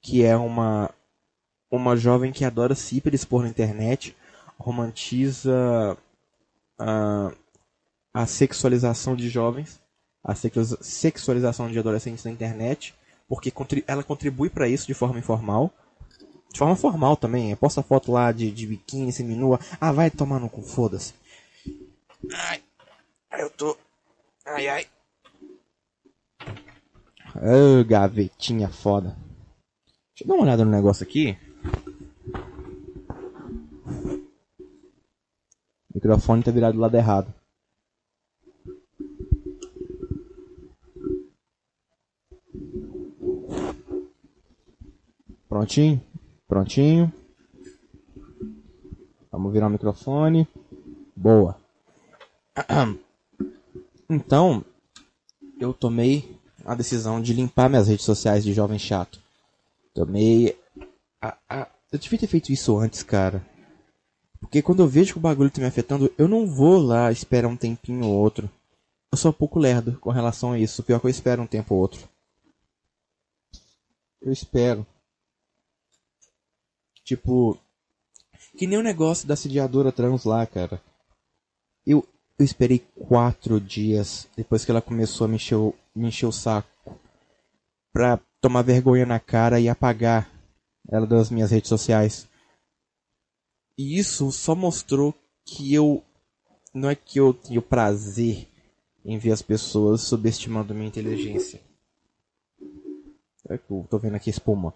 que 0.03 0.24
é 0.24 0.36
uma 0.36 0.90
uma 1.70 1.96
jovem 1.96 2.32
que 2.32 2.44
adora 2.44 2.74
se 2.74 2.96
hiperexpor 2.96 3.42
na 3.42 3.48
internet, 3.48 4.16
romantiza 4.59 5.96
a, 6.76 7.32
a 8.12 8.26
sexualização 8.26 9.14
de 9.14 9.28
jovens, 9.28 9.80
a 10.24 10.34
sexualização 10.34 11.70
de 11.70 11.78
adolescentes 11.78 12.24
na 12.24 12.32
internet, 12.32 12.92
porque 13.28 13.53
ela 13.86 14.03
contribui 14.03 14.51
para 14.51 14.66
isso 14.66 14.84
de 14.84 14.94
forma 14.94 15.20
informal. 15.20 15.72
De 16.53 16.59
forma 16.59 16.74
formal 16.74 17.16
também, 17.16 17.55
posta 17.55 17.84
foto 17.84 18.11
lá 18.11 18.32
de, 18.32 18.51
de 18.51 18.66
biquíni, 18.66 19.12
seminua. 19.12 19.61
Ah, 19.80 19.92
vai 19.92 20.11
tomar 20.11 20.40
no 20.40 20.51
cu, 20.51 20.61
foda-se. 20.62 21.14
Ai, 22.34 22.61
eu 23.38 23.48
tô 23.48 23.76
Ai, 24.53 24.68
ai. 24.68 24.86
Oh, 27.36 27.84
gavetinha 27.84 28.68
foda. 28.68 29.16
Deixa 30.09 30.24
eu 30.24 30.26
dar 30.26 30.34
uma 30.34 30.42
olhada 30.42 30.64
no 30.64 30.72
negócio 30.72 31.07
aqui. 31.07 31.38
O 35.88 35.94
microfone 35.94 36.42
tá 36.42 36.51
virado 36.51 36.74
do 36.74 36.80
lado 36.80 36.96
errado. 36.96 37.32
Prontinho? 45.48 46.03
Prontinho. 46.48 47.12
Vamos 49.30 49.53
virar 49.53 49.68
o 49.68 49.70
microfone. 49.70 50.48
Boa. 51.14 51.57
Então, 54.11 54.64
eu 55.61 55.72
tomei 55.72 56.36
a 56.64 56.74
decisão 56.74 57.22
de 57.22 57.32
limpar 57.32 57.70
minhas 57.70 57.86
redes 57.86 58.04
sociais 58.04 58.42
de 58.42 58.52
jovem 58.52 58.78
chato. 58.78 59.22
Tomei. 59.94 60.58
A, 61.22 61.38
a... 61.48 61.68
Eu 61.92 61.98
devia 61.98 62.18
ter 62.18 62.26
feito 62.26 62.50
isso 62.50 62.76
antes, 62.76 63.04
cara. 63.04 63.46
Porque 64.40 64.62
quando 64.62 64.80
eu 64.80 64.88
vejo 64.88 65.12
que 65.12 65.18
o 65.18 65.22
bagulho 65.22 65.50
tá 65.50 65.61
me 65.61 65.66
afetando, 65.66 66.12
eu 66.18 66.26
não 66.26 66.44
vou 66.44 66.78
lá 66.78 67.12
esperar 67.12 67.46
um 67.46 67.56
tempinho 67.56 68.04
ou 68.04 68.14
outro. 68.16 68.50
Eu 69.12 69.18
sou 69.18 69.30
um 69.30 69.34
pouco 69.34 69.61
lerdo 69.61 69.98
com 70.00 70.11
relação 70.11 70.52
a 70.52 70.58
isso. 70.58 70.82
Pior 70.82 70.98
que 70.98 71.06
eu 71.06 71.11
espero 71.11 71.42
um 71.42 71.46
tempo 71.46 71.74
ou 71.74 71.80
outro. 71.80 72.08
Eu 74.20 74.32
espero. 74.32 74.84
Tipo. 77.04 77.56
Que 78.56 78.66
nem 78.66 78.78
o 78.78 78.82
negócio 78.82 79.28
da 79.28 79.36
sediadora 79.36 79.92
trans 79.92 80.24
lá, 80.24 80.44
cara. 80.46 80.82
Eu, 81.86 82.06
eu 82.43 82.45
esperei 82.45 82.78
quatro 83.09 83.61
dias 83.61 84.28
depois 84.36 84.64
que 84.64 84.70
ela 84.70 84.80
começou 84.80 85.24
a 85.26 85.28
me 85.28 85.36
encher, 85.36 85.57
o, 85.57 85.74
me 85.95 86.09
encher 86.09 86.26
o 86.26 86.32
saco 86.32 86.68
pra 87.93 88.18
tomar 88.41 88.62
vergonha 88.62 89.05
na 89.05 89.20
cara 89.20 89.61
e 89.61 89.68
apagar 89.68 90.30
ela 90.88 91.07
das 91.07 91.30
minhas 91.30 91.51
redes 91.51 91.68
sociais. 91.68 92.26
E 93.76 93.99
isso 93.99 94.30
só 94.32 94.55
mostrou 94.55 95.14
que 95.45 95.72
eu. 95.72 96.03
Não 96.72 96.88
é 96.88 96.95
que 96.95 97.18
eu 97.18 97.34
tenho 97.34 97.61
prazer 97.61 98.49
em 99.05 99.18
ver 99.18 99.32
as 99.32 99.43
pessoas 99.43 100.03
subestimando 100.03 100.74
minha 100.74 100.88
inteligência. 100.88 101.61
É 103.49 103.59
que 103.59 103.70
eu 103.70 103.86
tô 103.91 103.99
vendo 103.99 104.14
aqui 104.14 104.30
espuma. 104.30 104.72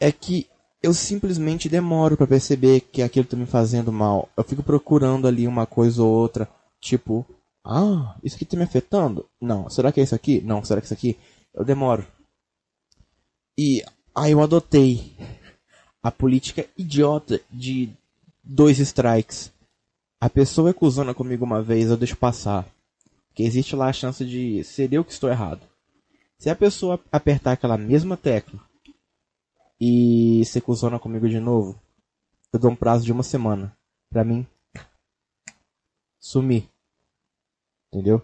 É 0.00 0.10
que 0.10 0.48
eu 0.84 0.92
simplesmente 0.92 1.66
demoro 1.66 2.14
para 2.14 2.26
perceber 2.26 2.80
que 2.80 3.00
aquilo 3.00 3.24
tá 3.24 3.34
me 3.34 3.46
fazendo 3.46 3.90
mal. 3.90 4.28
Eu 4.36 4.44
fico 4.44 4.62
procurando 4.62 5.26
ali 5.26 5.48
uma 5.48 5.64
coisa 5.64 6.02
ou 6.02 6.12
outra, 6.12 6.46
tipo, 6.78 7.24
ah, 7.64 8.14
isso 8.22 8.36
aqui 8.36 8.44
tá 8.44 8.54
me 8.54 8.64
afetando? 8.64 9.24
Não. 9.40 9.70
Será 9.70 9.90
que 9.90 9.98
é 9.98 10.02
isso 10.02 10.14
aqui? 10.14 10.42
Não. 10.42 10.62
Será 10.62 10.82
que 10.82 10.84
é 10.84 10.88
isso 10.88 10.92
aqui? 10.92 11.18
Eu 11.54 11.64
demoro. 11.64 12.06
E 13.56 13.82
aí 14.14 14.32
eu 14.32 14.42
adotei 14.42 15.16
a 16.02 16.10
política 16.10 16.66
idiota 16.76 17.40
de 17.50 17.88
dois 18.42 18.78
strikes. 18.78 19.50
A 20.20 20.28
pessoa 20.28 20.68
é 20.68 20.74
cuzona 20.74 21.14
comigo 21.14 21.46
uma 21.46 21.62
vez, 21.62 21.88
eu 21.88 21.96
deixo 21.96 22.16
passar. 22.16 22.66
Porque 23.28 23.42
existe 23.42 23.74
lá 23.74 23.88
a 23.88 23.92
chance 23.94 24.22
de 24.22 24.62
ser 24.64 24.92
eu 24.92 25.02
que 25.02 25.12
estou 25.12 25.30
errado. 25.30 25.62
Se 26.38 26.50
a 26.50 26.54
pessoa 26.54 27.00
apertar 27.10 27.52
aquela 27.52 27.78
mesma 27.78 28.18
tecla 28.18 28.60
e 29.80 30.44
se 30.44 30.60
cuzona 30.60 30.98
comigo 30.98 31.28
de 31.28 31.40
novo, 31.40 31.80
eu 32.52 32.58
dou 32.58 32.70
um 32.70 32.76
prazo 32.76 33.04
de 33.04 33.12
uma 33.12 33.22
semana 33.22 33.76
pra 34.08 34.24
mim 34.24 34.46
sumir. 36.20 36.68
Entendeu? 37.92 38.22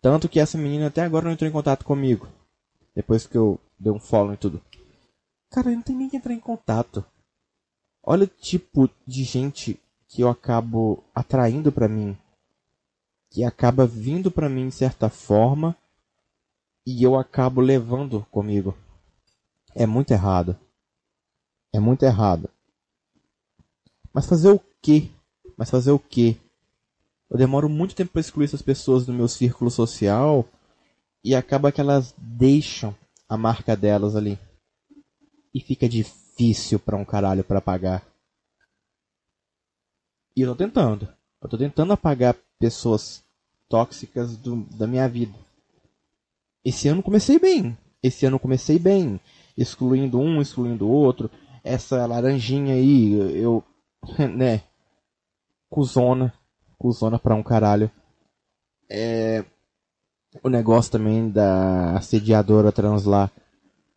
Tanto 0.00 0.28
que 0.28 0.38
essa 0.38 0.56
menina 0.56 0.86
até 0.86 1.02
agora 1.02 1.24
não 1.24 1.32
entrou 1.32 1.48
em 1.48 1.52
contato 1.52 1.84
comigo. 1.84 2.28
Depois 2.94 3.26
que 3.26 3.36
eu 3.36 3.58
dei 3.78 3.92
um 3.92 3.98
follow 3.98 4.32
e 4.32 4.36
tudo. 4.36 4.62
Cara, 5.50 5.70
não 5.70 5.82
tem 5.82 5.96
nem 5.96 6.08
que 6.08 6.16
entrar 6.16 6.32
em 6.32 6.40
contato. 6.40 7.04
Olha 8.02 8.24
o 8.24 8.28
tipo 8.28 8.88
de 9.06 9.24
gente 9.24 9.80
que 10.08 10.22
eu 10.22 10.28
acabo 10.28 11.02
atraindo 11.14 11.72
para 11.72 11.88
mim. 11.88 12.16
Que 13.30 13.42
acaba 13.42 13.86
vindo 13.86 14.30
para 14.30 14.48
mim 14.48 14.68
de 14.68 14.74
certa 14.74 15.08
forma. 15.08 15.76
E 16.86 17.02
eu 17.02 17.18
acabo 17.18 17.60
levando 17.60 18.24
comigo. 18.30 18.76
É 19.74 19.86
muito 19.86 20.12
errado. 20.12 20.56
É 21.72 21.80
muito 21.80 22.04
errado. 22.04 22.48
Mas 24.12 24.26
fazer 24.26 24.50
o 24.50 24.60
quê? 24.80 25.10
Mas 25.56 25.70
fazer 25.70 25.90
o 25.90 25.98
quê? 25.98 26.36
Eu 27.28 27.36
demoro 27.36 27.68
muito 27.68 27.94
tempo 27.94 28.12
para 28.12 28.20
excluir 28.20 28.44
essas 28.44 28.62
pessoas 28.62 29.04
do 29.04 29.12
meu 29.12 29.28
círculo 29.28 29.70
social 29.70 30.48
e 31.22 31.34
acaba 31.34 31.72
que 31.72 31.80
elas 31.80 32.14
deixam 32.16 32.94
a 33.28 33.36
marca 33.36 33.76
delas 33.76 34.14
ali. 34.14 34.38
E 35.52 35.60
fica 35.60 35.88
difícil 35.88 36.78
para 36.78 36.96
um 36.96 37.04
caralho 37.04 37.42
para 37.42 37.58
apagar. 37.58 38.06
E 40.36 40.42
eu 40.42 40.50
tô 40.50 40.56
tentando. 40.56 41.08
Eu 41.42 41.48
tô 41.48 41.58
tentando 41.58 41.92
apagar 41.92 42.36
pessoas 42.58 43.24
tóxicas 43.68 44.36
do, 44.36 44.64
da 44.76 44.86
minha 44.86 45.08
vida. 45.08 45.36
Esse 46.64 46.88
ano 46.88 47.02
comecei 47.02 47.38
bem. 47.38 47.76
Esse 48.02 48.26
ano 48.26 48.38
comecei 48.38 48.78
bem. 48.78 49.20
Excluindo 49.56 50.18
um, 50.18 50.40
excluindo 50.40 50.86
o 50.86 50.90
outro. 50.90 51.30
Essa 51.66 52.06
laranjinha 52.06 52.74
aí, 52.74 53.12
eu. 53.42 53.64
né? 54.36 54.62
Cusona 55.68 56.32
cuzona 56.78 57.18
pra 57.18 57.34
um 57.34 57.42
caralho. 57.42 57.90
É, 58.88 59.44
o 60.42 60.48
negócio 60.48 60.92
também 60.92 61.28
da 61.30 61.96
assediadora 61.96 62.72
trans 62.72 63.04
lá. 63.04 63.30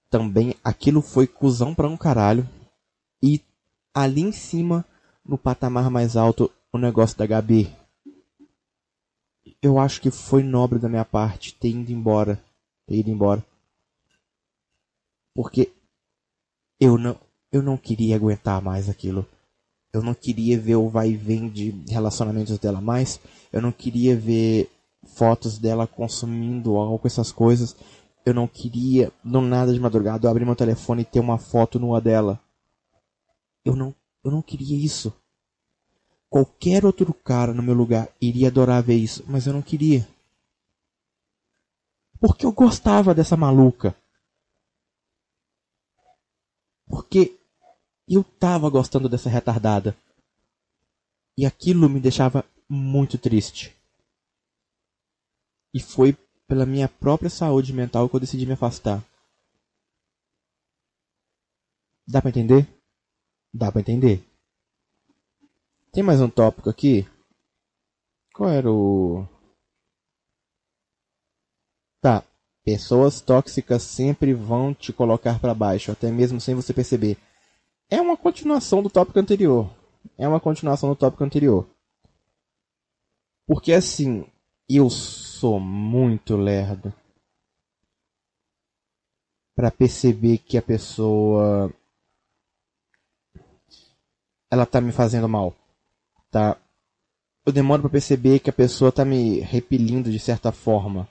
Também 0.10 0.56
aquilo 0.64 1.02
foi 1.02 1.28
cuzão 1.28 1.76
pra 1.76 1.88
um 1.88 1.98
caralho. 1.98 2.48
E 3.22 3.42
ali 3.94 4.22
em 4.22 4.32
cima, 4.32 4.86
no 5.24 5.38
patamar 5.38 5.90
mais 5.90 6.18
alto, 6.18 6.52
o 6.74 6.78
negócio 6.78 7.18
da 7.18 7.28
Gabi. 7.28 7.74
Eu 9.62 9.78
acho 9.78 10.02
que 10.02 10.10
foi 10.10 10.42
nobre 10.42 10.80
da 10.80 10.90
minha 10.90 11.06
parte 11.06 11.54
ter 11.54 11.70
ido 11.70 11.92
embora. 11.92 12.42
Ter 12.88 12.96
ido 12.96 13.12
embora. 13.12 13.46
Porque 15.36 15.72
eu 16.80 16.98
não, 16.98 17.20
eu 17.52 17.62
não 17.62 17.78
queria 17.78 18.16
aguentar 18.16 18.62
mais 18.62 18.90
aquilo. 18.90 19.26
Eu 19.92 20.04
não 20.04 20.14
queria 20.14 20.60
ver 20.60 20.76
o 20.76 20.88
vai 20.88 21.10
e 21.10 21.18
vem 21.18 21.50
de 21.50 21.72
relacionamentos 21.90 22.58
dela 22.60 22.80
mais. 22.80 23.20
Eu 23.52 23.62
não 23.62 23.72
queria 23.72 24.16
ver 24.16 24.70
fotos 25.04 25.58
dela 25.58 25.88
consumindo 25.88 26.78
álcool, 26.78 27.08
essas 27.08 27.32
coisas. 27.32 27.76
Eu 28.24 28.34
não 28.34 28.48
queria, 28.48 29.12
do 29.24 29.42
nada 29.42 29.74
de 29.74 29.80
madrugada, 29.80 30.28
eu 30.28 30.32
abrir 30.32 30.46
meu 30.46 30.56
telefone 30.56 31.02
e 31.02 31.06
ter 31.06 31.20
uma 31.20 31.40
foto 31.40 31.80
nua 31.80 32.00
dela. 32.00 32.40
Eu 33.66 33.76
não, 33.76 33.96
eu 34.24 34.30
não 34.30 34.42
queria 34.42 34.78
isso. 34.78 35.12
Qualquer 36.30 36.86
outro 36.86 37.12
cara 37.12 37.54
no 37.56 37.64
meu 37.64 37.74
lugar 37.74 38.10
iria 38.22 38.50
adorar 38.50 38.84
ver 38.84 38.98
isso, 38.98 39.24
mas 39.28 39.48
eu 39.48 39.54
não 39.54 39.64
queria. 39.64 40.08
Porque 42.20 42.46
eu 42.46 42.52
gostava 42.52 43.16
dessa 43.16 43.36
maluca. 43.36 43.96
Porque 46.88 47.39
eu 48.10 48.24
tava 48.24 48.70
gostando 48.70 49.08
dessa 49.08 49.30
retardada. 49.30 49.96
E 51.38 51.46
aquilo 51.46 51.88
me 51.88 52.00
deixava 52.00 52.44
muito 52.68 53.18
triste. 53.18 53.76
E 55.74 55.80
foi 55.80 56.18
pela 56.48 56.66
minha 56.66 56.90
própria 56.90 57.30
saúde 57.30 57.72
mental 57.72 58.10
que 58.10 58.16
eu 58.16 58.20
decidi 58.20 58.46
me 58.46 58.54
afastar. 58.54 59.06
Dá 62.08 62.22
pra 62.22 62.30
entender? 62.30 62.68
Dá 63.54 63.72
pra 63.72 63.82
entender. 63.82 64.26
Tem 65.92 66.02
mais 66.02 66.20
um 66.20 66.30
tópico 66.30 66.70
aqui? 66.70 67.08
Qual 68.34 68.50
era 68.50 68.72
o. 68.72 69.28
Tá. 72.02 72.24
Pessoas 72.64 73.22
tóxicas 73.22 73.84
sempre 73.84 74.34
vão 74.34 74.74
te 74.74 74.92
colocar 74.92 75.40
para 75.40 75.54
baixo, 75.54 75.92
até 75.92 76.12
mesmo 76.12 76.42
sem 76.42 76.54
você 76.54 76.74
perceber 76.74 77.18
é 77.90 78.00
uma 78.00 78.16
continuação 78.16 78.84
do 78.84 78.90
tópico 78.90 79.20
anterior. 79.20 79.70
É 80.18 80.28
uma 80.28 80.40
continuação 80.40 80.90
do 80.90 80.96
tópico 80.96 81.24
anterior. 81.24 81.68
Porque 83.48 83.74
assim, 83.74 84.26
eu 84.70 84.90
sou 84.90 85.60
muito 85.60 86.38
lerdo 86.38 86.94
para 89.56 89.72
perceber 89.72 90.38
que 90.38 90.58
a 90.58 90.62
pessoa 90.62 91.74
ela 94.52 94.66
tá 94.66 94.80
me 94.80 94.92
fazendo 94.92 95.28
mal, 95.28 95.56
tá? 96.32 96.58
Eu 97.46 97.52
demoro 97.52 97.82
para 97.82 97.92
perceber 97.92 98.40
que 98.40 98.50
a 98.50 98.54
pessoa 98.54 98.92
tá 98.92 99.04
me 99.04 99.40
repelindo 99.40 100.12
de 100.12 100.20
certa 100.20 100.52
forma. 100.52 101.10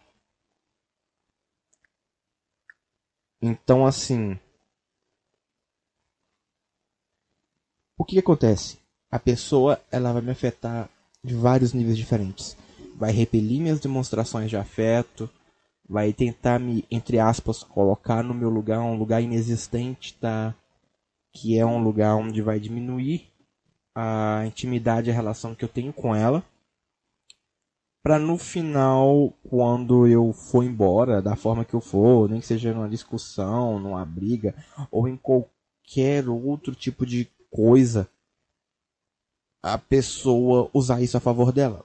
Então 3.43 3.85
assim, 3.85 4.39
O 7.99 8.05
que, 8.05 8.12
que 8.12 8.20
acontece? 8.20 8.78
A 9.11 9.18
pessoa 9.18 9.80
ela 9.90 10.12
vai 10.12 10.22
me 10.22 10.30
afetar 10.30 10.88
de 11.22 11.34
vários 11.34 11.72
níveis 11.72 11.99
diferentes. 11.99 12.57
Vai 12.94 13.11
repelir 13.11 13.61
minhas 13.61 13.80
demonstrações 13.80 14.49
de 14.49 14.57
afeto, 14.57 15.28
vai 15.88 16.12
tentar 16.12 16.61
me, 16.61 16.84
entre 16.92 17.18
aspas, 17.18 17.64
colocar 17.64 18.22
no 18.22 18.32
meu 18.32 18.51
lugar, 18.51 18.78
um 18.78 18.96
lugar 18.96 19.20
inexistente, 19.20 20.14
tá? 20.14 20.55
Que 21.32 21.59
é 21.59 21.66
um 21.66 21.82
lugar 21.82 22.14
onde 22.14 22.40
vai 22.40 22.61
diminuir 22.61 23.26
a 23.92 24.44
intimidade, 24.46 25.11
a 25.11 25.14
relação 25.14 25.57
que 25.57 25.64
eu 25.64 25.68
tenho 25.68 25.92
com 25.92 26.14
ela. 26.14 26.44
Pra 28.01 28.16
no 28.16 28.38
final, 28.38 29.32
quando 29.42 30.07
eu 30.07 30.32
for 30.32 30.62
embora, 30.62 31.20
da 31.20 31.34
forma 31.34 31.64
que 31.64 31.74
eu 31.74 31.80
for, 31.80 32.30
nem 32.30 32.38
que 32.38 32.46
seja 32.46 32.72
numa 32.72 32.88
discussão, 32.88 33.80
numa 33.80 34.05
briga, 34.05 34.55
ou 34.88 35.09
em 35.09 35.16
qualquer 35.16 36.28
outro 36.28 36.76
tipo 36.76 37.05
de 37.05 37.28
coisa 37.51 38.09
a 39.62 39.78
pessoa 39.78 40.70
usar 40.72 41.01
isso 41.03 41.16
a 41.16 41.20
favor 41.20 41.53
dela. 41.53 41.84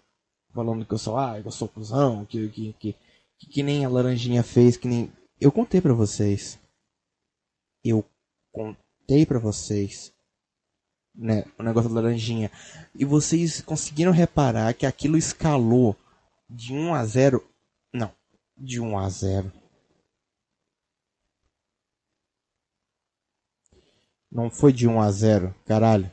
Falando 0.53 0.85
que 0.85 0.93
eu 0.93 0.97
sou, 0.97 1.17
ah, 1.17 1.39
eu 1.39 1.51
sou 1.51 1.67
cuzão, 1.67 2.25
que, 2.25 2.47
que, 2.49 2.73
que, 2.73 2.95
que, 3.49 3.63
nem 3.63 3.83
a 3.83 3.89
laranjinha 3.89 4.43
fez, 4.43 4.77
que 4.77 4.87
nem. 4.87 5.11
Eu 5.39 5.51
contei 5.51 5.81
para 5.81 5.93
vocês. 5.93 6.59
Eu 7.83 8.05
contei 8.51 9.25
para 9.25 9.39
vocês. 9.39 10.13
Né, 11.15 11.45
o 11.59 11.63
negócio 11.63 11.89
da 11.89 12.01
laranjinha. 12.01 12.51
E 12.95 13.05
vocês 13.05 13.61
conseguiram 13.61 14.11
reparar 14.11 14.73
que 14.73 14.85
aquilo 14.85 15.17
escalou 15.17 15.95
de 16.49 16.73
1 16.73 16.93
a 16.93 17.05
0. 17.05 17.47
Não, 17.93 18.11
de 18.57 18.79
1 18.79 18.97
a 18.97 19.09
0 19.09 19.62
Não 24.33 24.49
foi 24.49 24.73
de 24.73 24.87
1 24.87 24.99
a 24.99 25.11
0, 25.11 25.53
caralho. 25.63 26.11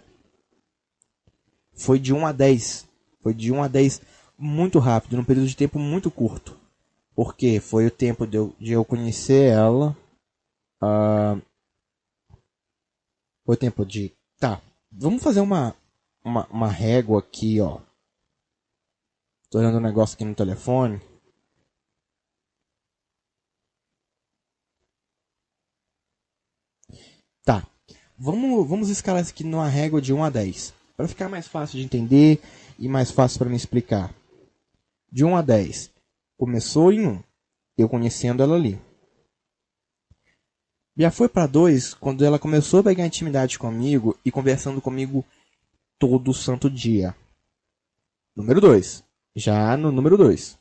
Foi 1.72 1.98
de 1.98 2.12
1 2.12 2.26
a 2.26 2.32
10. 2.32 2.86
Foi 3.22 3.32
de 3.32 3.50
1 3.50 3.62
a 3.62 3.68
10 3.68 4.02
muito 4.36 4.78
rápido, 4.78 5.16
num 5.16 5.24
período 5.24 5.48
de 5.48 5.56
tempo 5.56 5.78
muito 5.78 6.10
curto. 6.10 6.54
Porque 7.14 7.60
foi 7.60 7.86
o 7.86 7.90
tempo 7.90 8.26
de 8.26 8.36
eu, 8.36 8.54
de 8.60 8.72
eu 8.72 8.84
conhecer 8.84 9.50
ela. 9.50 9.96
Uh, 10.82 11.40
foi 13.46 13.54
o 13.54 13.58
tempo 13.58 13.86
de. 13.86 14.14
Tá, 14.38 14.60
vamos 14.92 15.22
fazer 15.22 15.40
uma, 15.40 15.74
uma, 16.22 16.46
uma 16.48 16.68
régua 16.68 17.20
aqui, 17.20 17.58
ó. 17.58 17.80
Tô 19.50 19.58
olhando 19.58 19.78
um 19.78 19.82
negócio 19.82 20.14
aqui 20.14 20.26
no 20.26 20.34
telefone. 20.34 21.00
Tá, 27.42 27.66
Vamos, 28.22 28.68
vamos 28.68 28.90
escalar 28.90 29.22
isso 29.22 29.32
aqui 29.32 29.42
numa 29.42 29.66
régua 29.66 29.98
de 29.98 30.12
1 30.12 30.22
a 30.22 30.28
10. 30.28 30.74
Para 30.94 31.08
ficar 31.08 31.30
mais 31.30 31.48
fácil 31.48 31.78
de 31.78 31.84
entender 31.86 32.38
e 32.78 32.86
mais 32.86 33.10
fácil 33.10 33.38
para 33.38 33.48
me 33.48 33.56
explicar. 33.56 34.14
De 35.10 35.24
1 35.24 35.36
a 35.36 35.40
10. 35.40 35.90
Começou 36.36 36.92
em 36.92 37.06
1. 37.06 37.22
Eu 37.78 37.88
conhecendo 37.88 38.42
ela 38.42 38.56
ali. 38.56 38.78
Já 40.94 41.10
foi 41.10 41.30
para 41.30 41.46
2 41.46 41.94
quando 41.94 42.22
ela 42.22 42.38
começou 42.38 42.80
a 42.80 42.84
pegar 42.84 43.06
intimidade 43.06 43.58
comigo 43.58 44.14
e 44.22 44.30
conversando 44.30 44.82
comigo 44.82 45.24
todo 45.98 46.34
santo 46.34 46.68
dia. 46.68 47.16
Número 48.36 48.60
2. 48.60 49.02
Já 49.34 49.78
no 49.78 49.90
número 49.90 50.18
2. 50.18 50.58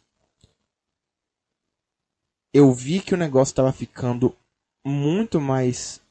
Eu 2.53 2.71
vi 2.71 3.01
que 3.01 3.13
o 3.13 3.17
negócio 3.17 3.51
estava 3.51 3.73
ficando 3.73 4.33
muito 4.81 5.41
mais 5.41 6.01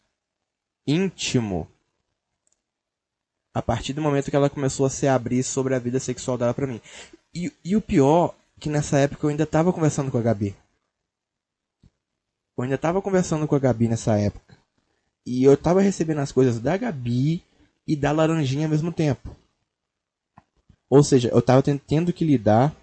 íntimo 0.89 1.69
a 3.53 3.61
partir 3.61 3.93
do 3.93 4.01
momento 4.01 4.31
que 4.31 4.37
ela 4.37 4.49
começou 4.49 4.87
a 4.87 4.91
se 4.91 5.07
abrir 5.07 5.43
sobre 5.43 5.75
a 5.75 5.79
vida 5.79 6.01
sexual 6.01 6.39
dela 6.39 6.55
para 6.55 6.67
mim. 6.67 6.81
E, 7.35 7.53
e 7.65 7.77
o 7.77 7.81
pior 7.81 8.35
que 8.59 8.71
nessa 8.71 8.99
época 8.99 9.27
eu 9.27 9.31
ainda 9.31 9.45
estava 9.45 9.73
conversando 9.73 10.11
com 10.11 10.19
a 10.19 10.23
Gabi. 10.23 10.57
Eu 12.57 12.65
ainda 12.65 12.77
estava 12.77 13.03
conversando 13.03 13.47
com 13.47 13.55
a 13.55 13.59
Gabi 13.59 13.89
nessa 13.89 14.19
época. 14.19 14.57
E 15.27 15.45
eu 15.45 15.55
estava 15.55 15.81
recebendo 15.81 16.19
as 16.19 16.33
coisas 16.33 16.59
da 16.59 16.77
Gabi 16.77 17.45
e 17.87 17.95
da 17.95 18.13
Laranjinha 18.13 18.67
ao 18.67 18.71
mesmo 18.71 18.93
tempo. 18.93 19.37
Ou 20.89 21.05
seja, 21.05 21.29
eu 21.29 21.39
estava 21.39 21.63
tendo 21.63 22.13
que 22.13 22.25
lidar 22.25 22.75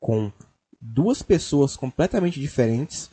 com 0.00 0.32
duas 0.80 1.22
pessoas 1.22 1.76
completamente 1.76 2.40
diferentes, 2.40 3.10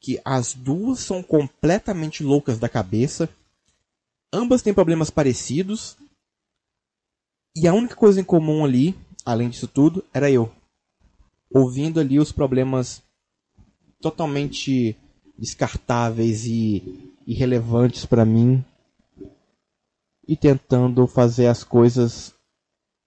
que 0.00 0.20
as 0.24 0.54
duas 0.54 1.00
são 1.00 1.22
completamente 1.22 2.24
loucas 2.24 2.58
da 2.58 2.68
cabeça, 2.68 3.28
ambas 4.32 4.62
têm 4.62 4.72
problemas 4.72 5.10
parecidos, 5.10 5.96
e 7.54 7.68
a 7.68 7.74
única 7.74 7.94
coisa 7.94 8.20
em 8.20 8.24
comum 8.24 8.64
ali, 8.64 8.96
além 9.24 9.50
disso 9.50 9.68
tudo, 9.68 10.04
era 10.14 10.30
eu. 10.30 10.50
Ouvindo 11.52 12.00
ali 12.00 12.18
os 12.18 12.32
problemas 12.32 13.02
totalmente 14.00 14.96
descartáveis 15.36 16.46
e 16.46 17.12
irrelevantes 17.26 18.06
para 18.06 18.24
mim 18.24 18.64
e 20.26 20.36
tentando 20.36 21.06
fazer 21.06 21.48
as 21.48 21.64
coisas 21.64 22.32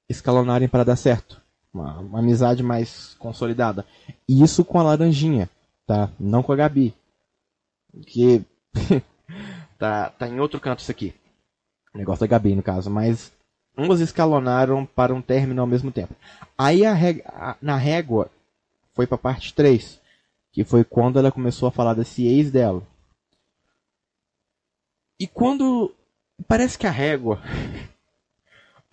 escalonarem 0.09 0.67
para 0.67 0.83
dar 0.83 0.95
certo. 0.95 1.41
Uma, 1.73 1.99
uma, 1.99 2.19
amizade 2.19 2.61
mais 2.61 3.15
consolidada. 3.17 3.85
E 4.27 4.43
isso 4.43 4.63
com 4.63 4.79
a 4.79 4.83
Laranjinha, 4.83 5.49
tá? 5.85 6.11
Não 6.19 6.43
com 6.43 6.51
a 6.51 6.55
Gabi. 6.55 6.93
Que 8.07 8.43
tá, 9.77 10.09
tá 10.09 10.27
em 10.27 10.39
outro 10.39 10.59
canto 10.59 10.79
isso 10.79 10.91
aqui. 10.91 11.13
O 11.93 11.97
negócio 11.97 12.21
da 12.21 12.27
Gabi, 12.27 12.55
no 12.55 12.63
caso. 12.63 12.89
Mas 12.89 13.31
ambos 13.77 13.99
escalonaram 13.99 14.85
para 14.85 15.13
um 15.13 15.21
término 15.21 15.61
ao 15.61 15.67
mesmo 15.67 15.91
tempo. 15.91 16.15
Aí 16.57 16.85
a, 16.85 16.93
reg 16.93 17.21
a 17.25 17.57
na 17.61 17.77
régua 17.77 18.29
foi 18.93 19.07
para 19.07 19.17
parte 19.17 19.53
3, 19.53 19.99
que 20.51 20.63
foi 20.63 20.83
quando 20.83 21.19
ela 21.19 21.31
começou 21.31 21.67
a 21.67 21.71
falar 21.71 21.93
desse 21.93 22.25
ex 22.25 22.51
dela. 22.51 22.81
E 25.19 25.27
quando 25.27 25.93
parece 26.47 26.77
que 26.77 26.87
a 26.87 26.91
régua 26.91 27.41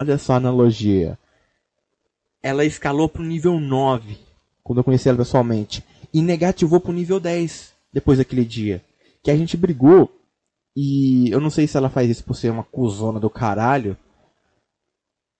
Olha 0.00 0.16
só 0.16 0.32
a 0.32 0.36
analogia. 0.36 1.18
Ela 2.42 2.64
escalou 2.64 3.06
para 3.06 3.20
o 3.20 3.24
nível 3.24 3.60
9 3.60 4.16
quando 4.62 4.78
eu 4.78 4.84
conheci 4.84 5.08
ela 5.08 5.18
pessoalmente 5.18 5.84
e 6.12 6.20
negativou 6.22 6.80
para 6.80 6.90
o 6.90 6.94
nível 6.94 7.20
10 7.20 7.74
depois 7.92 8.18
daquele 8.18 8.44
dia. 8.44 8.84
Que 9.22 9.30
a 9.30 9.36
gente 9.36 9.56
brigou 9.56 10.10
e 10.74 11.30
eu 11.30 11.40
não 11.40 11.50
sei 11.50 11.66
se 11.66 11.76
ela 11.76 11.90
faz 11.90 12.08
isso 12.08 12.24
por 12.24 12.34
ser 12.34 12.50
uma 12.50 12.64
cuzona 12.64 13.18
do 13.20 13.28
caralho 13.28 13.96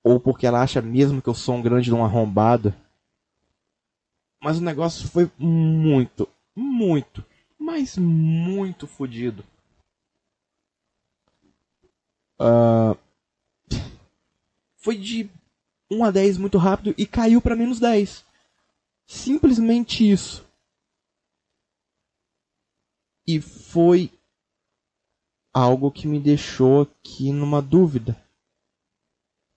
ou 0.02 0.18
porque 0.18 0.46
ela 0.46 0.62
acha 0.62 0.80
mesmo 0.80 1.20
que 1.20 1.28
eu 1.28 1.34
sou 1.34 1.56
um 1.56 1.62
grande 1.62 1.92
um 1.92 2.04
arrombado. 2.04 2.74
Mas 4.42 4.58
o 4.58 4.62
negócio 4.62 5.06
foi 5.08 5.30
muito, 5.38 6.28
muito, 6.56 7.24
mas 7.58 7.98
muito 7.98 8.86
fodido. 8.86 9.44
Uh, 12.40 12.96
foi 14.76 14.96
de 14.96 15.28
1 15.90 16.04
a 16.04 16.10
10 16.10 16.38
muito 16.38 16.56
rápido 16.56 16.94
e 16.96 17.06
caiu 17.06 17.42
para 17.42 17.54
menos 17.54 17.78
10. 17.78 18.24
Simplesmente 19.06 20.10
isso. 20.10 20.48
E 23.26 23.40
foi 23.40 24.10
algo 25.52 25.90
que 25.90 26.06
me 26.06 26.18
deixou 26.18 26.82
aqui 26.82 27.32
numa 27.32 27.60
dúvida. 27.60 28.16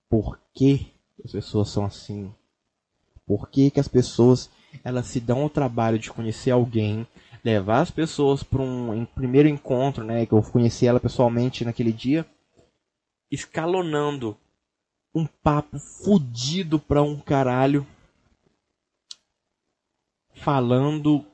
Por 0.09 0.39
que 0.53 0.91
as 1.23 1.31
pessoas 1.31 1.69
são 1.69 1.85
assim? 1.85 2.33
Por 3.25 3.49
que, 3.49 3.71
que 3.71 3.79
as 3.79 3.87
pessoas 3.87 4.49
elas 4.83 5.07
se 5.07 5.19
dão 5.19 5.45
o 5.45 5.49
trabalho 5.49 5.99
de 5.99 6.11
conhecer 6.11 6.51
alguém, 6.51 7.07
levar 7.43 7.81
as 7.81 7.91
pessoas 7.91 8.41
para 8.41 8.61
um 8.61 9.05
primeiro 9.05 9.47
encontro, 9.47 10.03
né, 10.03 10.25
que 10.25 10.33
eu 10.33 10.41
conheci 10.41 10.87
ela 10.87 10.99
pessoalmente 10.99 11.65
naquele 11.65 11.91
dia, 11.91 12.25
escalonando 13.31 14.37
um 15.13 15.25
papo 15.25 15.77
fudido 15.77 16.79
pra 16.79 17.03
um 17.03 17.19
caralho, 17.19 17.85
falando 20.33 21.25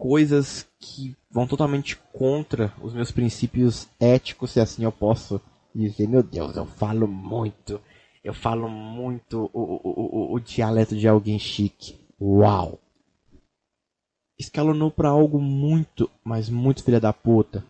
coisas 0.00 0.66
que 0.80 1.14
vão 1.30 1.46
totalmente 1.46 1.94
contra 2.10 2.72
os 2.80 2.94
meus 2.94 3.12
princípios 3.12 3.86
éticos, 4.00 4.52
se 4.52 4.58
assim 4.58 4.82
eu 4.82 4.90
posso 4.90 5.38
dizer. 5.74 6.08
Meu 6.08 6.22
Deus, 6.22 6.56
eu 6.56 6.64
falo 6.64 7.06
muito. 7.06 7.78
Eu 8.24 8.32
falo 8.32 8.66
muito 8.66 9.50
o, 9.52 9.60
o, 9.60 10.32
o, 10.32 10.34
o 10.34 10.40
dialeto 10.40 10.96
de 10.96 11.06
alguém 11.06 11.38
chique. 11.38 12.00
Uau! 12.18 12.80
Escalonou 14.38 14.90
para 14.90 15.10
algo 15.10 15.38
muito, 15.38 16.10
mas 16.24 16.48
muito 16.48 16.82
filha 16.82 16.98
da 16.98 17.12
puta. 17.12 17.62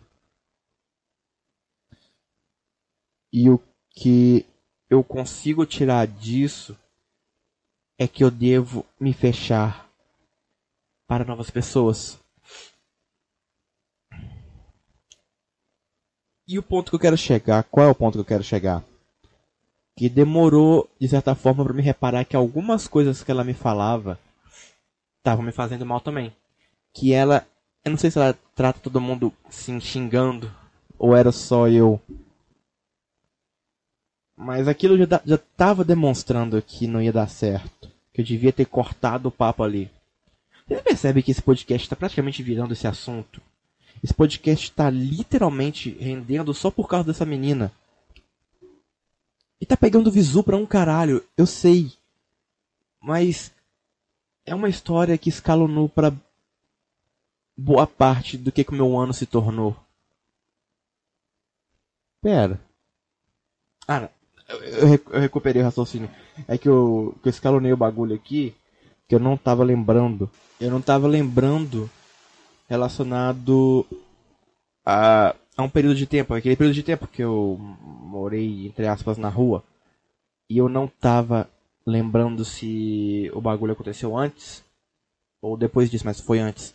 E 3.33 3.49
o 3.49 3.59
que 3.89 4.45
eu 4.89 5.03
consigo 5.03 5.65
tirar 5.65 6.07
disso 6.07 6.77
é 7.99 8.07
que 8.07 8.23
eu 8.23 8.31
devo 8.31 8.85
me 8.97 9.13
fechar 9.13 9.89
para 11.07 11.25
novas 11.25 11.49
pessoas. 11.49 12.20
E 16.51 16.59
o 16.59 16.63
ponto 16.63 16.91
que 16.91 16.95
eu 16.95 16.99
quero 16.99 17.17
chegar, 17.17 17.63
qual 17.63 17.87
é 17.87 17.89
o 17.89 17.95
ponto 17.95 18.15
que 18.15 18.19
eu 18.19 18.25
quero 18.25 18.43
chegar? 18.43 18.83
Que 19.95 20.09
demorou, 20.09 20.89
de 20.99 21.07
certa 21.07 21.33
forma, 21.33 21.63
para 21.63 21.73
me 21.73 21.81
reparar 21.81 22.25
que 22.25 22.35
algumas 22.35 22.89
coisas 22.89 23.23
que 23.23 23.31
ela 23.31 23.45
me 23.45 23.53
falava 23.53 24.19
estavam 25.19 25.45
me 25.45 25.53
fazendo 25.53 25.85
mal 25.85 26.01
também. 26.01 26.35
Que 26.93 27.13
ela, 27.13 27.47
eu 27.85 27.91
não 27.91 27.97
sei 27.97 28.11
se 28.11 28.17
ela 28.19 28.37
trata 28.53 28.81
todo 28.81 28.99
mundo 28.99 29.31
se 29.49 29.79
xingando, 29.79 30.51
ou 30.99 31.15
era 31.15 31.31
só 31.31 31.69
eu 31.69 32.01
mas 34.35 34.67
aquilo 34.67 34.97
já, 34.97 35.21
já 35.23 35.37
tava 35.37 35.85
demonstrando 35.85 36.59
que 36.63 36.87
não 36.87 36.99
ia 36.99 37.13
dar 37.13 37.29
certo. 37.29 37.87
Que 38.11 38.21
eu 38.21 38.25
devia 38.25 38.51
ter 38.51 38.65
cortado 38.65 39.29
o 39.29 39.31
papo 39.31 39.63
ali. 39.63 39.89
Você 40.67 40.81
percebe 40.81 41.21
que 41.21 41.29
esse 41.29 41.43
podcast 41.43 41.85
está 41.85 41.95
praticamente 41.95 42.41
virando 42.41 42.73
esse 42.73 42.87
assunto? 42.87 43.39
Esse 44.03 44.13
podcast 44.13 44.65
está 44.65 44.89
literalmente 44.89 45.91
rendendo 45.91 46.53
só 46.53 46.71
por 46.71 46.87
causa 46.87 47.07
dessa 47.07 47.25
menina. 47.25 47.71
E 49.59 49.65
tá 49.65 49.77
pegando 49.77 50.11
visu 50.11 50.43
pra 50.43 50.57
um 50.57 50.65
caralho, 50.65 51.23
eu 51.37 51.45
sei. 51.45 51.93
Mas 52.99 53.51
é 54.43 54.55
uma 54.55 54.69
história 54.69 55.17
que 55.17 55.29
escalonou 55.29 55.87
para 55.87 56.11
boa 57.55 57.85
parte 57.85 58.37
do 58.37 58.51
que, 58.51 58.63
que 58.63 58.71
o 58.71 58.75
meu 58.75 58.97
ano 58.97 59.13
se 59.13 59.27
tornou. 59.27 59.75
Pera. 62.23 62.59
Ah, 63.87 64.09
eu, 64.49 64.59
eu 65.11 65.19
recuperei 65.19 65.61
o 65.61 65.65
raciocínio. 65.65 66.09
É 66.47 66.57
que 66.57 66.67
eu, 66.67 67.15
que 67.21 67.27
eu 67.27 67.31
escalonei 67.31 67.71
o 67.71 67.77
bagulho 67.77 68.15
aqui, 68.15 68.55
que 69.07 69.13
eu 69.13 69.19
não 69.19 69.37
tava 69.37 69.63
lembrando. 69.63 70.29
Eu 70.59 70.71
não 70.71 70.81
tava 70.81 71.07
lembrando 71.07 71.89
relacionado 72.71 73.85
a, 74.85 75.35
a 75.57 75.63
um 75.63 75.69
período 75.69 75.95
de 75.95 76.07
tempo. 76.07 76.33
Aquele 76.33 76.55
período 76.55 76.73
de 76.73 76.83
tempo 76.83 77.05
que 77.05 77.21
eu 77.21 77.57
morei, 77.59 78.67
entre 78.67 78.87
aspas, 78.87 79.17
na 79.17 79.27
rua. 79.27 79.63
E 80.49 80.57
eu 80.57 80.69
não 80.69 80.87
tava 80.87 81.49
lembrando 81.85 82.45
se 82.45 83.29
o 83.33 83.41
bagulho 83.41 83.73
aconteceu 83.73 84.17
antes 84.17 84.63
ou 85.41 85.57
depois 85.57 85.91
disso, 85.91 86.05
mas 86.05 86.21
foi 86.21 86.39
antes. 86.39 86.73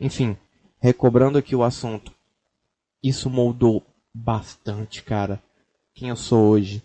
Enfim, 0.00 0.36
recobrando 0.80 1.36
aqui 1.36 1.54
o 1.54 1.62
assunto. 1.62 2.12
Isso 3.02 3.28
moldou 3.28 3.82
bastante, 4.14 5.02
cara, 5.02 5.42
quem 5.92 6.08
eu 6.08 6.16
sou 6.16 6.48
hoje 6.48 6.82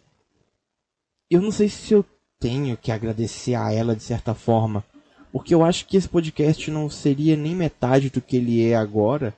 eu 1.29 1.41
não 1.41 1.51
sei 1.51 1.69
se 1.69 1.93
eu 1.93 2.03
tenho 2.39 2.75
que 2.75 2.91
agradecer 2.91 3.53
a 3.53 3.71
ela 3.71 3.95
de 3.95 4.01
certa 4.01 4.33
forma, 4.33 4.83
porque 5.31 5.53
eu 5.53 5.63
acho 5.63 5.85
que 5.85 5.97
esse 5.97 6.07
podcast 6.07 6.69
não 6.71 6.89
seria 6.89 7.35
nem 7.35 7.55
metade 7.55 8.09
do 8.09 8.21
que 8.21 8.37
ele 8.37 8.63
é 8.63 8.75
agora 8.75 9.35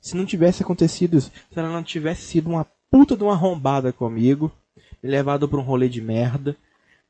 se 0.00 0.16
não 0.16 0.26
tivesse 0.26 0.62
acontecido 0.62 1.16
isso. 1.16 1.32
Se 1.50 1.58
ela 1.58 1.70
não 1.70 1.82
tivesse 1.82 2.22
sido 2.22 2.50
uma 2.50 2.66
puta 2.90 3.16
de 3.16 3.22
uma 3.22 3.32
arrombada 3.32 3.92
comigo, 3.92 4.52
me 5.02 5.08
levado 5.08 5.48
pra 5.48 5.58
um 5.58 5.62
rolê 5.62 5.88
de 5.88 6.00
merda, 6.00 6.56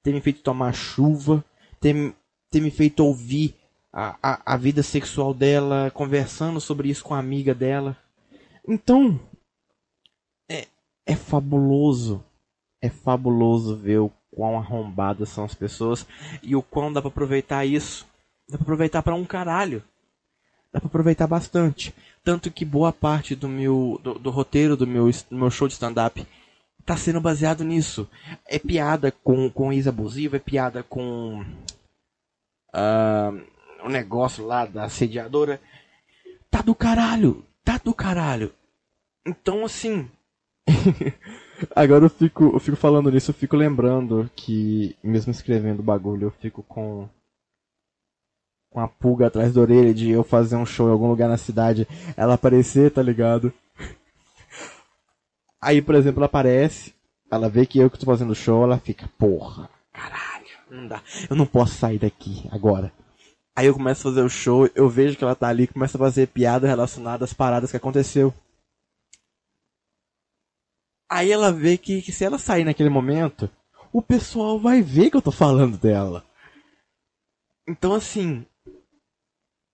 ter 0.03 0.13
me 0.13 0.21
feito 0.21 0.43
tomar 0.43 0.73
chuva, 0.73 1.45
ter, 1.81 2.15
ter 2.51 2.61
me 2.61 2.71
feito 2.71 3.01
ouvir 3.05 3.57
a, 3.93 4.17
a, 4.23 4.55
a 4.55 4.57
vida 4.57 4.83
sexual 4.83 5.35
dela, 5.35 5.91
conversando 5.91 6.61
sobre 6.61 6.89
isso 6.89 7.03
com 7.03 7.15
a 7.15 7.19
amiga 7.19 7.53
dela. 7.55 7.97
Então, 8.69 9.19
é, 10.49 10.69
é 11.05 11.17
fabuloso 11.17 12.25
é 12.85 12.91
fabuloso 12.91 13.75
ver 13.75 13.99
o 13.99 14.13
quão 14.35 14.59
arrombadas 14.59 15.29
são 15.29 15.45
as 15.45 15.55
pessoas 15.55 16.07
e 16.43 16.57
o 16.57 16.63
quão 16.63 16.93
dá 16.93 17.01
para 17.01 17.09
aproveitar 17.09 17.65
isso. 17.65 18.07
Dá 18.49 18.57
para 18.59 18.65
aproveitar 18.65 19.03
para 19.03 19.15
um 19.15 19.25
caralho. 19.25 19.83
Dá 20.73 20.81
para 20.81 20.89
aproveitar 20.89 21.27
bastante. 21.27 21.95
Tanto 22.23 22.51
que 22.51 22.65
boa 22.65 22.93
parte 22.93 23.35
do 23.35 23.49
meu 23.49 24.01
do, 24.03 24.15
do 24.19 24.31
roteiro 24.31 24.77
do 24.77 24.87
meu, 24.87 25.11
do 25.31 25.37
meu 25.37 25.51
show 25.51 25.69
de 25.69 25.75
stand-up 25.75 26.27
tá 26.85 26.97
sendo 26.97 27.21
baseado 27.21 27.65
nisso. 27.65 28.09
É 28.47 28.59
piada 28.59 29.11
com, 29.11 29.51
com 29.51 29.73
ex 29.73 29.87
abusivo, 29.87 30.37
é 30.37 30.39
piada 30.39 30.83
com 30.83 31.45
ah, 32.73 33.33
o 33.83 33.89
negócio 33.89 34.45
lá 34.45 34.67
da 34.67 34.85
assediadora. 34.85 35.61
Tá 36.51 36.61
do 36.61 36.75
caralho, 36.75 37.45
tá 37.65 37.81
do 37.83 37.95
caralho. 37.95 38.53
Então, 39.27 39.65
assim. 39.65 40.09
Agora 41.75 42.05
eu 42.05 42.11
fico, 42.11 42.45
eu 42.55 42.61
fico 42.61 42.77
falando 42.77 43.11
nisso, 43.11 43.31
eu 43.31 43.35
fico 43.35 43.57
lembrando 43.57 44.31
que, 44.35 44.97
mesmo 45.03 45.31
escrevendo 45.31 45.81
o 45.81 45.85
bagulho, 45.85 46.27
eu 46.27 46.31
fico 46.31 46.63
com. 46.63 47.09
com 48.71 48.81
a 48.81 48.89
pulga 48.89 49.27
atrás 49.27 49.55
da 49.55 49.61
orelha 49.61 49.95
de 49.95 50.11
eu 50.11 50.25
fazer 50.25 50.57
um 50.57 50.67
show 50.67 50.89
em 50.89 50.93
algum 50.93 51.09
lugar 51.09 51.29
na 51.29 51.37
cidade, 51.37 51.87
ela 52.17 52.35
aparecer, 52.35 52.91
tá 52.91 53.03
ligado? 53.03 53.53
Aí, 55.61 55.81
por 55.81 55.95
exemplo, 55.95 56.21
ela 56.21 56.27
aparece, 56.27 56.95
ela 57.31 57.49
vê 57.49 57.67
que 57.67 57.79
eu 57.79 57.91
que 57.91 57.99
tô 57.99 58.07
fazendo 58.07 58.35
show, 58.35 58.65
ela 58.65 58.79
fica, 58.79 59.09
porra, 59.19 59.69
caralho, 59.93 60.47
não 60.71 60.89
dá, 60.89 61.03
eu 61.29 61.37
não 61.37 61.47
posso 61.47 61.75
sair 61.75 61.99
daqui 61.99 62.49
agora. 62.51 62.93
Aí 63.57 63.67
eu 63.67 63.75
começo 63.75 64.09
a 64.09 64.11
fazer 64.11 64.23
o 64.23 64.29
show, 64.29 64.69
eu 64.75 64.89
vejo 64.89 65.17
que 65.17 65.23
ela 65.23 65.37
tá 65.37 65.47
ali, 65.47 65.69
começa 65.69 65.97
a 65.97 66.01
fazer 66.01 66.27
piada 66.27 66.67
relacionada 66.67 67.25
às 67.25 67.33
paradas 67.33 67.71
que 67.71 67.77
aconteceu. 67.77 68.35
Aí 71.15 71.31
ela 71.31 71.53
vê 71.53 71.79
que, 71.79 72.03
que 72.03 72.11
se 72.11 72.25
ela 72.25 72.39
sair 72.39 72.65
naquele 72.65 72.89
momento, 72.89 73.49
o 73.93 74.03
pessoal 74.03 74.59
vai 74.59 74.83
ver 74.83 75.11
que 75.11 75.17
eu 75.17 75.23
tô 75.23 75.31
falando 75.31 75.79
dela. 75.79 76.27
Então 77.69 77.95
assim, 77.95 78.45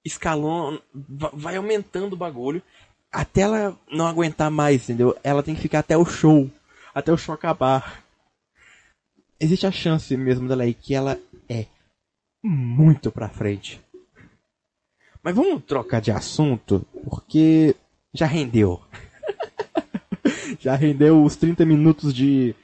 escalão 0.05 0.79
vai 1.33 1.57
aumentando 1.57 2.13
o 2.13 2.17
bagulho 2.17 2.63
até 3.11 3.41
ela 3.41 3.75
não 3.91 4.07
aguentar 4.07 4.51
mais, 4.51 4.83
entendeu? 4.83 5.19
Ela 5.25 5.43
tem 5.43 5.55
que 5.55 5.63
ficar 5.63 5.79
até 5.79 5.97
o 5.97 6.05
show, 6.05 6.51
até 6.95 7.11
o 7.11 7.17
show 7.17 7.35
acabar. 7.35 8.05
Existe 9.41 9.67
a 9.67 9.73
chance 9.73 10.15
mesmo 10.19 10.47
dela 10.47 10.65
aí 10.65 10.75
que 10.75 10.95
ela 10.95 11.19
é 11.49 11.65
muito 12.45 13.11
pra 13.11 13.31
frente. 13.31 13.81
Mas 15.23 15.35
vamos 15.35 15.65
trocar 15.65 16.03
de 16.03 16.11
assunto, 16.11 16.87
porque 17.03 17.75
já 18.13 18.27
rendeu. 18.27 18.83
Já 20.61 20.77
rendeu 20.77 21.25
os 21.25 21.35
30 21.37 21.65
minutos 21.65 22.15
de 22.15 22.55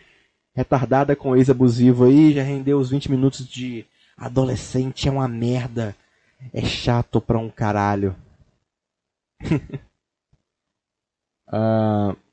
retardada 0.55 1.17
com 1.17 1.35
ex-abusivo 1.35 2.05
aí, 2.05 2.33
já 2.33 2.43
rendeu 2.43 2.79
os 2.79 2.91
20 2.91 3.11
minutos 3.11 3.47
de 3.49 3.85
adolescente 4.17 5.09
é 5.09 5.11
uma 5.11 5.27
merda. 5.27 5.97
É 6.53 6.65
chato 6.65 7.21
pra 7.21 7.39
um 7.39 7.51
caralho. 7.51 8.15
uh... 11.49 12.17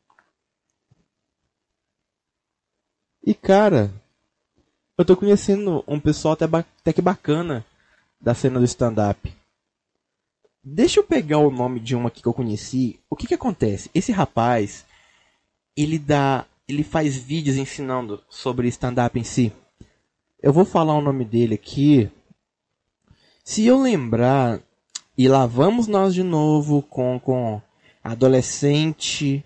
E 3.25 3.33
cara, 3.33 3.89
eu 4.97 5.05
tô 5.05 5.15
conhecendo 5.15 5.81
um 5.87 5.97
pessoal 5.97 6.33
até, 6.33 6.43
até 6.43 6.91
que 6.91 7.01
bacana 7.01 7.65
da 8.19 8.33
cena 8.33 8.59
do 8.59 8.65
stand-up. 8.65 9.33
Deixa 10.61 10.99
eu 10.99 11.05
pegar 11.05 11.37
o 11.37 11.49
nome 11.49 11.79
de 11.79 11.95
uma 11.95 12.11
que 12.11 12.25
eu 12.25 12.33
conheci. 12.33 12.99
O 13.09 13.15
que 13.15 13.25
que 13.25 13.33
acontece? 13.33 13.89
Esse 13.93 14.11
rapaz, 14.11 14.85
ele 15.75 15.97
dá, 15.97 16.45
ele 16.67 16.83
faz 16.83 17.17
vídeos 17.17 17.57
ensinando 17.57 18.23
sobre 18.29 18.67
stand-up 18.67 19.19
em 19.19 19.23
si. 19.23 19.51
Eu 20.41 20.51
vou 20.51 20.65
falar 20.65 20.95
o 20.95 21.01
nome 21.01 21.25
dele 21.25 21.55
aqui. 21.55 22.09
Se 23.43 23.65
eu 23.65 23.81
lembrar, 23.81 24.61
e 25.17 25.27
lá 25.27 25.45
vamos 25.45 25.87
nós 25.87 26.13
de 26.13 26.23
novo 26.23 26.81
com 26.81 27.19
com 27.19 27.61
adolescente 28.03 29.43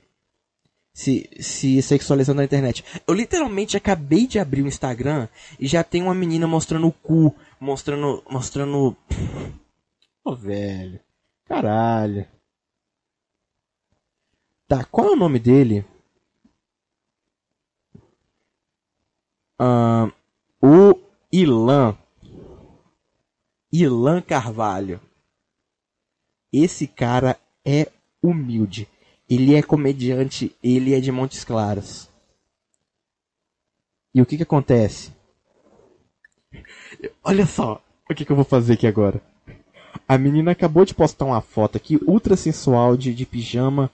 se, 0.97 1.29
se 1.39 1.79
sexualizando 1.83 2.37
na 2.37 2.45
internet. 2.45 2.83
Eu 3.05 3.13
literalmente 3.13 3.77
acabei 3.77 4.25
de 4.25 4.39
abrir 4.39 4.63
o 4.63 4.67
Instagram 4.67 5.27
e 5.59 5.67
já 5.67 5.83
tem 5.83 6.01
uma 6.01 6.15
menina 6.15 6.47
mostrando 6.47 6.87
o 6.87 6.91
cu, 6.91 7.35
mostrando. 7.59 8.23
mostrando. 8.29 8.97
Oh, 10.29 10.35
velho. 10.35 10.99
Caralho. 11.45 12.27
Tá, 14.67 14.83
qual 14.83 15.07
é 15.07 15.11
o 15.11 15.15
nome 15.15 15.39
dele? 15.39 15.85
Uh, 19.59 20.11
o 20.61 20.99
Ilan. 21.31 21.97
Ilan 23.71 24.21
Carvalho. 24.21 24.99
Esse 26.51 26.87
cara 26.87 27.39
é 27.65 27.91
humilde. 28.21 28.87
Ele 29.29 29.55
é 29.55 29.61
comediante, 29.61 30.55
ele 30.63 30.93
é 30.93 30.99
de 30.99 31.11
Montes 31.11 31.43
Claros. 31.43 32.09
E 34.13 34.21
o 34.21 34.25
que 34.25 34.37
que 34.37 34.43
acontece? 34.43 35.11
Olha 37.23 37.45
só, 37.45 37.81
o 38.09 38.15
que 38.15 38.23
que 38.23 38.31
eu 38.31 38.35
vou 38.35 38.45
fazer 38.45 38.73
aqui 38.73 38.87
agora. 38.87 39.21
A 40.07 40.17
menina 40.17 40.51
acabou 40.51 40.85
de 40.85 40.93
postar 40.93 41.25
uma 41.25 41.41
foto 41.41 41.75
aqui, 41.75 41.99
ultra 42.07 42.37
sensual, 42.37 42.95
de, 42.95 43.13
de 43.13 43.25
pijama, 43.25 43.91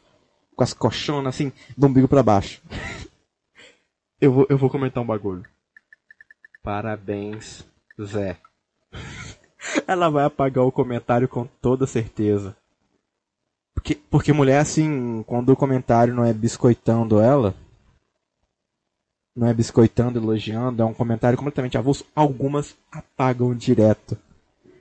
com 0.56 0.64
as 0.64 0.74
coxonas 0.74 1.34
assim, 1.34 1.52
do 1.76 1.88
umbigo 1.88 2.08
pra 2.08 2.22
baixo. 2.22 2.62
eu, 4.22 4.32
vou, 4.32 4.46
eu 4.50 4.58
vou 4.58 4.70
comentar 4.70 5.02
um 5.02 5.06
bagulho. 5.06 5.46
Parabéns, 6.64 7.66
Zé. 8.02 8.38
Ela 9.86 10.10
vai 10.10 10.24
apagar 10.24 10.64
o 10.64 10.72
comentário 10.72 11.28
com 11.28 11.46
toda 11.46 11.86
certeza. 11.86 12.56
Porque, 13.74 13.96
porque 14.10 14.32
mulher, 14.32 14.60
assim, 14.60 15.24
quando 15.24 15.50
o 15.50 15.58
comentário 15.58 16.14
não 16.14 16.24
é 16.24 16.32
biscoitando 16.32 17.20
ela, 17.20 17.54
não 19.36 19.48
é 19.48 19.54
biscoitando, 19.54 20.20
elogiando, 20.20 20.82
é 20.82 20.86
um 20.86 20.94
comentário 20.94 21.38
completamente 21.38 21.78
avulso, 21.78 22.06
algumas 22.16 22.76
apagam 22.92 23.54
direto. 23.54 24.18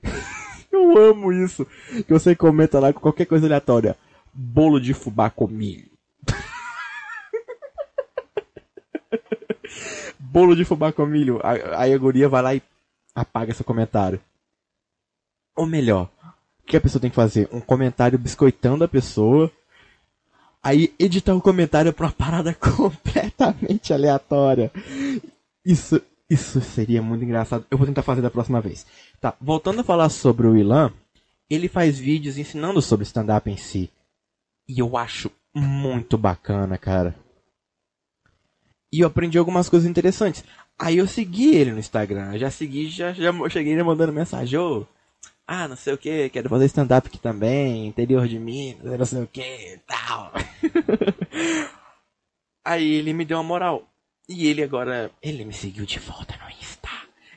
Eu 0.71 0.97
amo 0.97 1.33
isso. 1.33 1.67
Que 2.07 2.13
você 2.13 2.35
comenta 2.37 2.79
lá 2.79 2.93
com 2.93 3.01
qualquer 3.01 3.27
coisa 3.27 3.47
aleatória. 3.47 3.97
Bolo 4.33 4.81
de 4.81 4.95
fubá 4.95 5.31
com 5.31 5.47
milho. 5.47 5.92
Bolo 10.33 10.57
de 10.57 10.65
fubá 10.65 10.91
com 10.91 11.05
milho. 11.05 11.39
Aí 11.45 11.93
a 11.93 11.99
guria 11.99 12.27
vai 12.27 12.41
lá 12.41 12.55
e 12.55 12.63
apaga 13.15 13.53
seu 13.53 13.67
comentário. 13.67 14.19
Ou 15.55 15.67
melhor, 15.67 16.09
o 16.63 16.67
que 16.67 16.75
a 16.75 16.81
pessoa 16.81 16.99
tem 16.99 17.11
que 17.11 17.17
fazer? 17.17 17.51
Um 17.53 17.61
comentário 17.61 18.19
biscoitando 18.19 18.83
a 18.83 18.89
pessoa. 18.89 19.53
Aí 20.63 20.95
editar 20.99 21.35
o 21.35 21.43
comentário 21.43 21.93
pra 21.93 22.07
uma 22.07 22.13
parada 22.13 22.55
completamente 22.57 23.93
aleatória. 23.93 24.73
Isso, 25.63 26.01
isso 26.31 26.63
seria 26.63 27.03
muito 27.03 27.25
engraçado. 27.25 27.67
Eu 27.71 27.77
vou 27.77 27.87
tentar 27.87 28.03
fazer 28.03 28.23
da 28.23 28.31
próxima 28.31 28.59
vez. 28.59 28.87
Tá, 29.21 29.35
voltando 29.39 29.83
a 29.83 29.85
falar 29.85 30.09
sobre 30.09 30.47
o 30.47 30.57
Ilan, 30.57 30.91
ele 31.51 31.69
faz 31.69 31.99
vídeos 31.99 32.39
ensinando 32.39 32.81
sobre 32.81 33.05
stand-up 33.05 33.51
em 33.51 33.59
si. 33.59 33.91
E 34.67 34.79
eu 34.79 34.97
acho 34.97 35.31
muito 35.55 36.17
bacana, 36.17 36.79
cara. 36.79 37.15
E 38.93 39.01
eu 39.01 39.07
aprendi 39.07 39.39
algumas 39.39 39.69
coisas 39.69 39.89
interessantes. 39.89 40.45
Aí 40.79 40.99
eu 40.99 41.09
segui 41.09 41.55
ele 41.55 41.73
no 41.73 41.79
Instagram. 41.79 42.39
Já 42.39 42.51
segui, 42.51 42.89
já, 42.89 43.13
já 43.13 43.33
cheguei 43.49 43.73
ele 43.73 43.83
mandando 43.83 44.13
mensagem. 44.13 44.59
Ô, 44.59 44.87
ah, 45.47 45.67
não 45.67 45.77
sei 45.77 45.93
o 45.93 45.99
que, 45.99 46.31
quero 46.31 46.49
fazer 46.49 46.67
stand-up 46.67 47.09
aqui 47.09 47.19
também, 47.19 47.87
interior 47.87 48.29
de 48.29 48.39
Minas, 48.39 48.99
não 48.99 49.05
sei 49.05 49.23
o 49.23 49.27
que, 49.27 49.81
tal. 49.87 50.33
Aí 52.65 52.95
ele 52.95 53.13
me 53.13 53.25
deu 53.25 53.39
uma 53.39 53.43
moral. 53.43 53.89
E 54.29 54.47
ele 54.47 54.63
agora, 54.63 55.11
ele 55.21 55.45
me 55.45 55.53
seguiu 55.53 55.85
de 55.85 55.99
volta 55.99 56.37
no 56.37 56.49
Insta. 56.51 56.82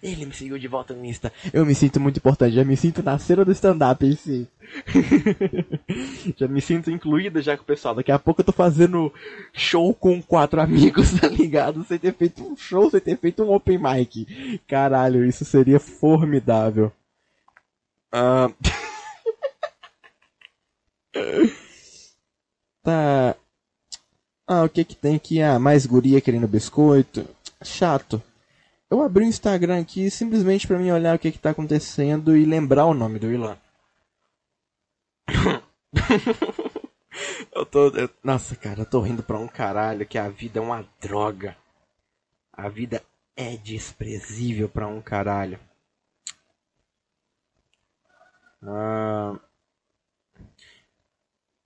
Ele 0.06 0.28
me 0.28 0.34
seguiu 0.34 0.60
de 0.60 0.68
volta 0.68 0.94
no 0.94 1.04
Insta. 1.04 1.34
Eu 1.52 1.66
me 1.66 1.74
sinto 1.74 2.00
muito 2.00 2.18
importante, 2.18 2.54
já 2.54 2.64
me 2.64 2.78
sinto 2.78 3.02
na 3.02 3.18
cena 3.18 3.44
do 3.44 3.52
stand-up 3.52 4.06
em 4.06 4.16
si. 4.16 4.48
já 6.38 6.48
me 6.48 6.62
sinto 6.62 6.92
incluída 6.92 7.42
já 7.42 7.58
com 7.58 7.64
o 7.64 7.66
pessoal. 7.66 7.96
Daqui 7.96 8.12
a 8.12 8.20
pouco 8.20 8.42
eu 8.42 8.46
tô 8.46 8.52
fazendo 8.52 9.12
show 9.52 9.96
com 9.96 10.22
quatro 10.22 10.62
amigos, 10.62 11.12
tá 11.20 11.28
ligado? 11.28 11.84
Sem 11.86 11.98
ter 11.98 12.14
feito 12.14 12.44
um 12.44 12.56
show, 12.56 12.88
sem 12.92 13.00
ter 13.00 13.18
feito 13.18 13.44
um 13.44 13.52
open 13.52 13.80
mic. 13.80 14.60
Caralho, 14.68 15.26
isso 15.26 15.44
seria 15.44 15.80
formidável. 15.80 16.92
Uh... 18.14 18.54
tá. 22.84 23.36
Ah, 24.48 24.64
o 24.66 24.70
que 24.70 24.84
que 24.84 24.96
tem 24.96 25.16
aqui? 25.16 25.42
Ah, 25.42 25.58
mais 25.58 25.88
guria 25.88 26.22
querendo 26.22 26.48
biscoito. 26.48 27.28
Chato. 27.64 28.22
Eu 28.96 29.02
abri 29.02 29.26
o 29.26 29.28
Instagram 29.28 29.82
aqui 29.82 30.10
simplesmente 30.10 30.66
para 30.66 30.80
mim 30.80 30.90
olhar 30.90 31.14
o 31.14 31.20
que 31.20 31.30
que 31.30 31.38
tá 31.38 31.50
acontecendo 31.50 32.38
e 32.38 32.46
lembrar 32.46 32.86
o 32.86 32.94
nome 32.94 33.20
do 33.20 33.30
Ilan. 33.30 33.58
eu 37.52 37.66
tô. 37.66 37.90
Eu, 37.90 38.10
nossa, 38.24 38.56
cara, 38.56 38.80
eu 38.80 38.86
tô 38.86 39.02
rindo 39.02 39.22
pra 39.22 39.38
um 39.38 39.50
caralho 39.50 40.06
que 40.06 40.18
a 40.18 40.30
vida 40.30 40.60
é 40.60 40.62
uma 40.62 40.88
droga. 41.02 41.58
A 42.54 42.70
vida 42.70 43.04
é 43.36 43.58
desprezível 43.58 44.70
pra 44.70 44.88
um 44.88 45.02
caralho. 45.02 45.60
Ah, 48.64 49.38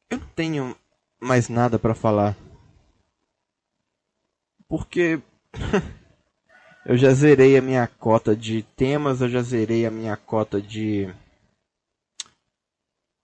eu 0.10 0.18
não 0.18 0.28
tenho 0.30 0.76
mais 1.20 1.48
nada 1.48 1.78
para 1.78 1.94
falar. 1.94 2.36
Porque 4.68 5.22
Eu 6.90 6.98
já 6.98 7.14
zerei 7.14 7.56
a 7.56 7.62
minha 7.62 7.86
cota 7.86 8.36
de 8.36 8.64
temas, 8.64 9.22
eu 9.22 9.30
já 9.30 9.44
zerei 9.44 9.86
a 9.86 9.92
minha 9.92 10.18
cota 10.18 10.60
de. 10.60 11.06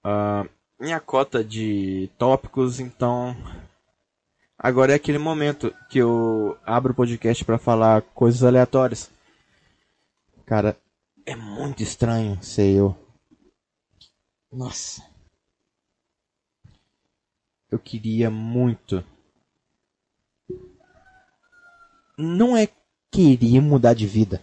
Uh, 0.06 0.48
minha 0.80 1.00
cota 1.00 1.44
de 1.44 2.08
tópicos, 2.16 2.80
então. 2.80 3.36
Agora 4.56 4.92
é 4.92 4.96
aquele 4.96 5.18
momento 5.18 5.74
que 5.90 5.98
eu 5.98 6.56
abro 6.64 6.92
o 6.92 6.96
podcast 6.96 7.44
para 7.44 7.58
falar 7.58 8.04
coisas 8.04 8.44
aleatórias. 8.44 9.10
Cara, 10.46 10.78
é 11.26 11.36
muito 11.36 11.82
estranho 11.82 12.38
ser 12.44 12.70
eu. 12.70 12.96
Nossa. 14.52 15.04
Eu 17.72 17.80
queria 17.80 18.30
muito. 18.30 19.04
Não 22.16 22.56
é 22.56 22.70
querer 23.16 23.62
mudar 23.62 23.94
de 23.94 24.06
vida. 24.06 24.42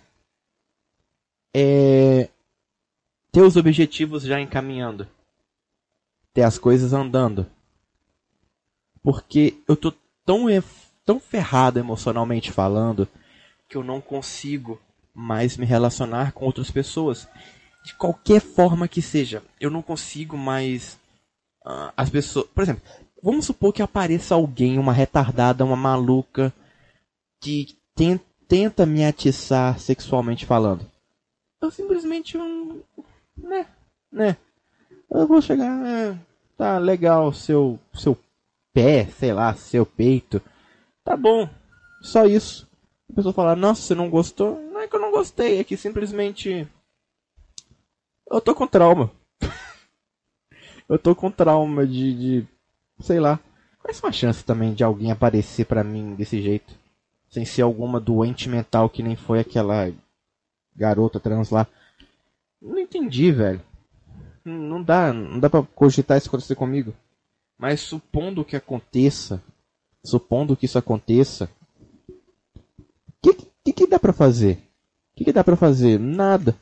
É 1.54 2.28
ter 3.30 3.42
os 3.42 3.56
objetivos 3.56 4.22
já 4.22 4.40
encaminhando. 4.40 5.06
Ter 6.32 6.42
as 6.42 6.58
coisas 6.58 6.92
andando. 6.92 7.46
Porque 9.02 9.56
eu 9.66 9.76
tô 9.76 9.92
tão, 10.24 10.46
tão 11.04 11.18
ferrado 11.18 11.78
emocionalmente 11.78 12.52
falando 12.52 13.08
que 13.68 13.76
eu 13.76 13.82
não 13.82 14.00
consigo 14.00 14.80
mais 15.14 15.56
me 15.56 15.66
relacionar 15.66 16.32
com 16.32 16.44
outras 16.44 16.70
pessoas. 16.70 17.26
De 17.84 17.94
qualquer 17.94 18.40
forma 18.40 18.86
que 18.86 19.02
seja. 19.02 19.42
Eu 19.58 19.70
não 19.70 19.82
consigo 19.82 20.36
mais. 20.36 20.98
Uh, 21.64 21.92
as 21.96 22.10
pessoas. 22.10 22.46
Por 22.54 22.62
exemplo, 22.62 22.82
vamos 23.22 23.46
supor 23.46 23.72
que 23.72 23.82
apareça 23.82 24.34
alguém, 24.34 24.78
uma 24.78 24.92
retardada, 24.92 25.64
uma 25.64 25.76
maluca, 25.76 26.52
que 27.40 27.76
tem, 27.94 28.20
tenta 28.52 28.84
me 28.84 29.02
atiçar 29.02 29.78
sexualmente 29.78 30.44
falando. 30.44 30.86
Eu 31.58 31.70
simplesmente. 31.70 32.36
Um, 32.36 32.82
né? 33.34 33.66
Né? 34.12 34.36
Eu 35.10 35.26
vou 35.26 35.40
chegar. 35.40 35.86
É, 35.86 36.18
tá 36.54 36.76
legal, 36.76 37.32
seu, 37.32 37.78
seu 37.94 38.14
pé, 38.70 39.06
sei 39.06 39.32
lá, 39.32 39.54
seu 39.54 39.86
peito. 39.86 40.42
Tá 41.02 41.16
bom. 41.16 41.48
Só 42.02 42.26
isso. 42.26 42.68
A 43.10 43.14
pessoa 43.14 43.32
fala, 43.32 43.56
nossa, 43.56 43.80
você 43.80 43.94
não 43.94 44.10
gostou? 44.10 44.60
Não 44.70 44.82
é 44.82 44.86
que 44.86 44.96
eu 44.96 45.00
não 45.00 45.12
gostei, 45.12 45.58
é 45.58 45.64
que 45.64 45.74
simplesmente. 45.74 46.68
Eu 48.30 48.38
tô 48.38 48.54
com 48.54 48.66
trauma. 48.66 49.10
eu 50.86 50.98
tô 50.98 51.14
com 51.14 51.30
trauma 51.30 51.86
de, 51.86 52.42
de. 52.42 52.48
Sei 53.00 53.18
lá. 53.18 53.40
Qual 53.78 53.90
é 53.90 54.08
a 54.08 54.12
chance 54.12 54.44
também 54.44 54.74
de 54.74 54.84
alguém 54.84 55.10
aparecer 55.10 55.64
pra 55.64 55.82
mim 55.82 56.14
desse 56.14 56.42
jeito? 56.42 56.81
Sem 57.32 57.46
ser 57.46 57.62
alguma 57.62 57.98
doente 57.98 58.48
mental 58.48 58.90
que 58.90 59.02
nem 59.02 59.16
foi 59.16 59.40
aquela 59.40 59.90
garota 60.76 61.18
trans 61.18 61.48
lá. 61.48 61.66
Não 62.60 62.78
entendi, 62.78 63.32
velho. 63.32 63.60
Não 64.44 64.82
dá, 64.82 65.12
não 65.14 65.40
dá 65.40 65.48
pra 65.48 65.62
cogitar 65.62 66.18
isso 66.18 66.28
acontecer 66.28 66.54
comigo. 66.54 66.94
Mas 67.58 67.80
supondo 67.80 68.44
que 68.44 68.54
aconteça, 68.54 69.42
supondo 70.04 70.54
que 70.54 70.66
isso 70.66 70.78
aconteça, 70.78 71.48
o 72.06 72.12
que, 73.22 73.34
que, 73.64 73.72
que, 73.72 73.86
dá 73.86 73.98
para 73.98 74.12
fazer? 74.12 74.58
O 75.12 75.16
que, 75.16 75.24
que 75.24 75.32
dá 75.32 75.42
para 75.42 75.56
fazer? 75.56 75.98
Nada. 75.98 76.54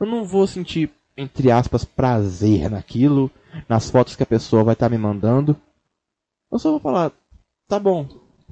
Eu 0.00 0.06
não 0.06 0.24
vou 0.24 0.46
sentir, 0.46 0.90
entre 1.16 1.50
aspas, 1.50 1.84
prazer 1.84 2.70
naquilo, 2.70 3.30
nas 3.68 3.90
fotos 3.90 4.16
que 4.16 4.22
a 4.22 4.26
pessoa 4.26 4.64
vai 4.64 4.72
estar 4.72 4.86
tá 4.86 4.90
me 4.90 4.96
mandando. 4.96 5.54
Eu 6.50 6.58
só 6.58 6.70
vou 6.70 6.80
falar, 6.80 7.12
tá 7.68 7.78
bom, 7.78 8.08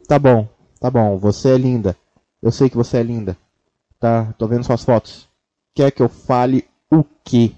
tá 0.06 0.18
bom, 0.18 0.48
tá 0.82 0.90
bom, 0.90 1.16
você 1.16 1.54
é 1.54 1.56
linda. 1.56 1.96
Eu 2.42 2.50
sei 2.50 2.68
que 2.68 2.76
você 2.76 2.98
é 2.98 3.02
linda. 3.02 3.36
Tá, 4.00 4.32
tô 4.32 4.48
vendo 4.48 4.64
suas 4.64 4.84
fotos. 4.84 5.28
Quer 5.74 5.92
que 5.92 6.02
eu 6.02 6.08
fale 6.08 6.68
o 6.90 7.04
quê? 7.24 7.52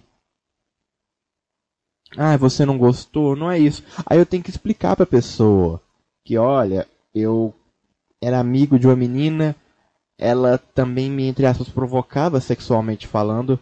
Ah, 2.16 2.36
você 2.36 2.66
não 2.66 2.76
gostou? 2.76 3.34
Não 3.34 3.50
é 3.50 3.58
isso. 3.58 3.82
Aí 4.06 4.18
eu 4.18 4.26
tenho 4.26 4.42
que 4.42 4.50
explicar 4.50 4.94
pra 4.94 5.06
pessoa 5.06 5.80
que, 6.24 6.36
olha, 6.36 6.86
eu 7.14 7.52
era 8.22 8.38
amigo 8.38 8.78
de 8.78 8.86
uma 8.86 8.94
menina 8.94 9.56
ela 10.18 10.58
também 10.58 11.10
me, 11.10 11.24
entre 11.24 11.46
aspas, 11.46 11.68
provocava 11.68 12.40
sexualmente 12.40 13.06
falando. 13.06 13.58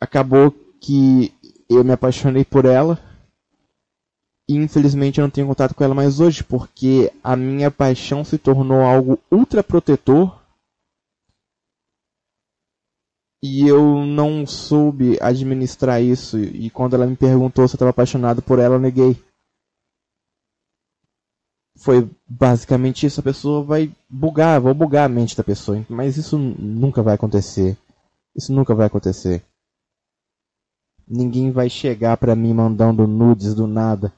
Acabou 0.00 0.50
que 0.80 1.32
eu 1.68 1.84
me 1.84 1.92
apaixonei 1.92 2.44
por 2.44 2.64
ela. 2.64 2.98
E 4.48 4.56
infelizmente 4.56 5.18
eu 5.18 5.22
não 5.22 5.30
tenho 5.30 5.46
contato 5.46 5.74
com 5.74 5.84
ela 5.84 5.94
mais 5.94 6.20
hoje, 6.20 6.42
porque 6.42 7.12
a 7.22 7.36
minha 7.36 7.70
paixão 7.70 8.24
se 8.24 8.38
tornou 8.38 8.82
algo 8.82 9.18
ultra 9.30 9.62
protetor. 9.62 10.40
E 13.44 13.66
eu 13.66 14.04
não 14.04 14.46
soube 14.46 15.18
administrar 15.20 16.00
isso. 16.00 16.38
E 16.38 16.70
quando 16.70 16.94
ela 16.94 17.06
me 17.06 17.16
perguntou 17.16 17.66
se 17.66 17.74
eu 17.74 17.76
estava 17.76 17.90
apaixonado 17.90 18.40
por 18.40 18.58
ela, 18.58 18.76
eu 18.76 18.80
neguei 18.80 19.16
foi 21.82 22.08
basicamente 22.28 23.06
isso. 23.06 23.20
A 23.20 23.24
pessoa 23.24 23.62
vai 23.62 23.92
bugar, 24.08 24.60
vou 24.60 24.72
bugar 24.72 25.06
a 25.06 25.08
mente 25.08 25.36
da 25.36 25.42
pessoa. 25.42 25.84
Mas 25.88 26.16
isso 26.16 26.38
nunca 26.38 27.02
vai 27.02 27.14
acontecer. 27.14 27.76
Isso 28.34 28.52
nunca 28.52 28.74
vai 28.74 28.86
acontecer. 28.86 29.44
Ninguém 31.06 31.50
vai 31.50 31.68
chegar 31.68 32.16
pra 32.16 32.36
mim 32.36 32.54
mandando 32.54 33.06
nudes 33.06 33.54
do 33.54 33.66
nada. 33.66 34.12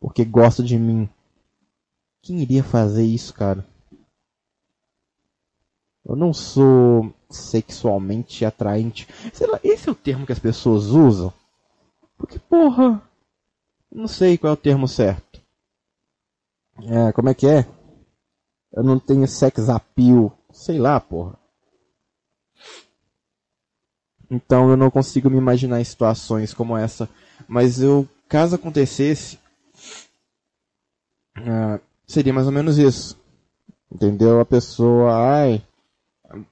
Porque 0.00 0.24
gosta 0.24 0.62
de 0.62 0.78
mim. 0.78 1.08
Quem 2.22 2.40
iria 2.40 2.62
fazer 2.62 3.04
isso, 3.04 3.34
cara? 3.34 3.66
Eu 6.04 6.16
não 6.16 6.32
sou 6.32 7.12
sexualmente 7.28 8.44
atraente. 8.44 9.06
Sei 9.32 9.46
lá, 9.46 9.60
esse 9.62 9.88
é 9.88 9.92
o 9.92 9.94
termo 9.94 10.24
que 10.24 10.32
as 10.32 10.38
pessoas 10.38 10.86
usam. 10.86 11.32
Porque, 12.16 12.38
porra. 12.38 13.02
Não 13.90 14.06
sei 14.06 14.36
qual 14.38 14.50
é 14.50 14.54
o 14.54 14.56
termo 14.56 14.86
certo. 14.86 15.40
É, 16.82 17.12
como 17.12 17.28
é 17.28 17.34
que 17.34 17.46
é? 17.46 17.66
Eu 18.72 18.82
não 18.82 18.98
tenho 18.98 19.26
sex 19.26 19.68
appeal. 19.68 20.36
Sei 20.50 20.78
lá, 20.78 20.98
porra. 21.00 21.38
Então 24.30 24.68
eu 24.70 24.76
não 24.76 24.90
consigo 24.90 25.30
me 25.30 25.38
imaginar 25.38 25.80
em 25.80 25.84
situações 25.84 26.52
como 26.52 26.76
essa. 26.76 27.08
Mas 27.46 27.80
eu, 27.80 28.06
caso 28.28 28.56
acontecesse, 28.56 29.38
uh, 31.38 31.80
seria 32.06 32.32
mais 32.32 32.46
ou 32.46 32.52
menos 32.52 32.78
isso. 32.78 33.18
Entendeu? 33.90 34.40
A 34.40 34.44
pessoa, 34.44 35.14
ai. 35.14 35.62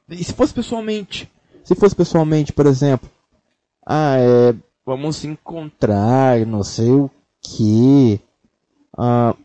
E 0.09 0.24
se 0.24 0.32
fosse 0.32 0.55
pessoalmente? 0.55 1.30
Se 1.64 1.74
fosse 1.74 1.95
pessoalmente, 1.95 2.53
por 2.53 2.66
exemplo, 2.66 3.11
ah, 3.84 4.16
é, 4.18 4.55
vamos 4.84 5.16
se 5.16 5.26
encontrar, 5.26 6.47
não 6.47 6.62
sei 6.62 6.91
o 6.91 7.11
que. 7.43 8.20
Uh, 8.97 9.37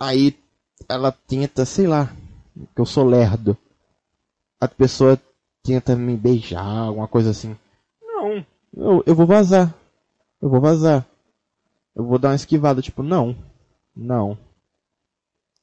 Aí 0.00 0.34
ela 0.88 1.12
tenta, 1.12 1.66
sei 1.66 1.86
lá, 1.86 2.10
que 2.74 2.80
eu 2.80 2.86
sou 2.86 3.04
lerdo. 3.04 3.54
A 4.58 4.66
pessoa 4.66 5.20
tenta 5.62 5.94
me 5.94 6.16
beijar, 6.16 6.64
alguma 6.64 7.06
coisa 7.06 7.30
assim. 7.30 7.54
Não, 8.02 8.44
eu, 8.74 9.02
eu 9.04 9.14
vou 9.14 9.26
vazar. 9.26 9.74
Eu 10.40 10.48
vou 10.48 10.58
vazar. 10.58 11.06
Eu 11.94 12.06
vou 12.06 12.18
dar 12.18 12.30
uma 12.30 12.34
esquivada, 12.34 12.80
tipo, 12.80 13.02
não. 13.02 13.36
Não. 13.94 14.38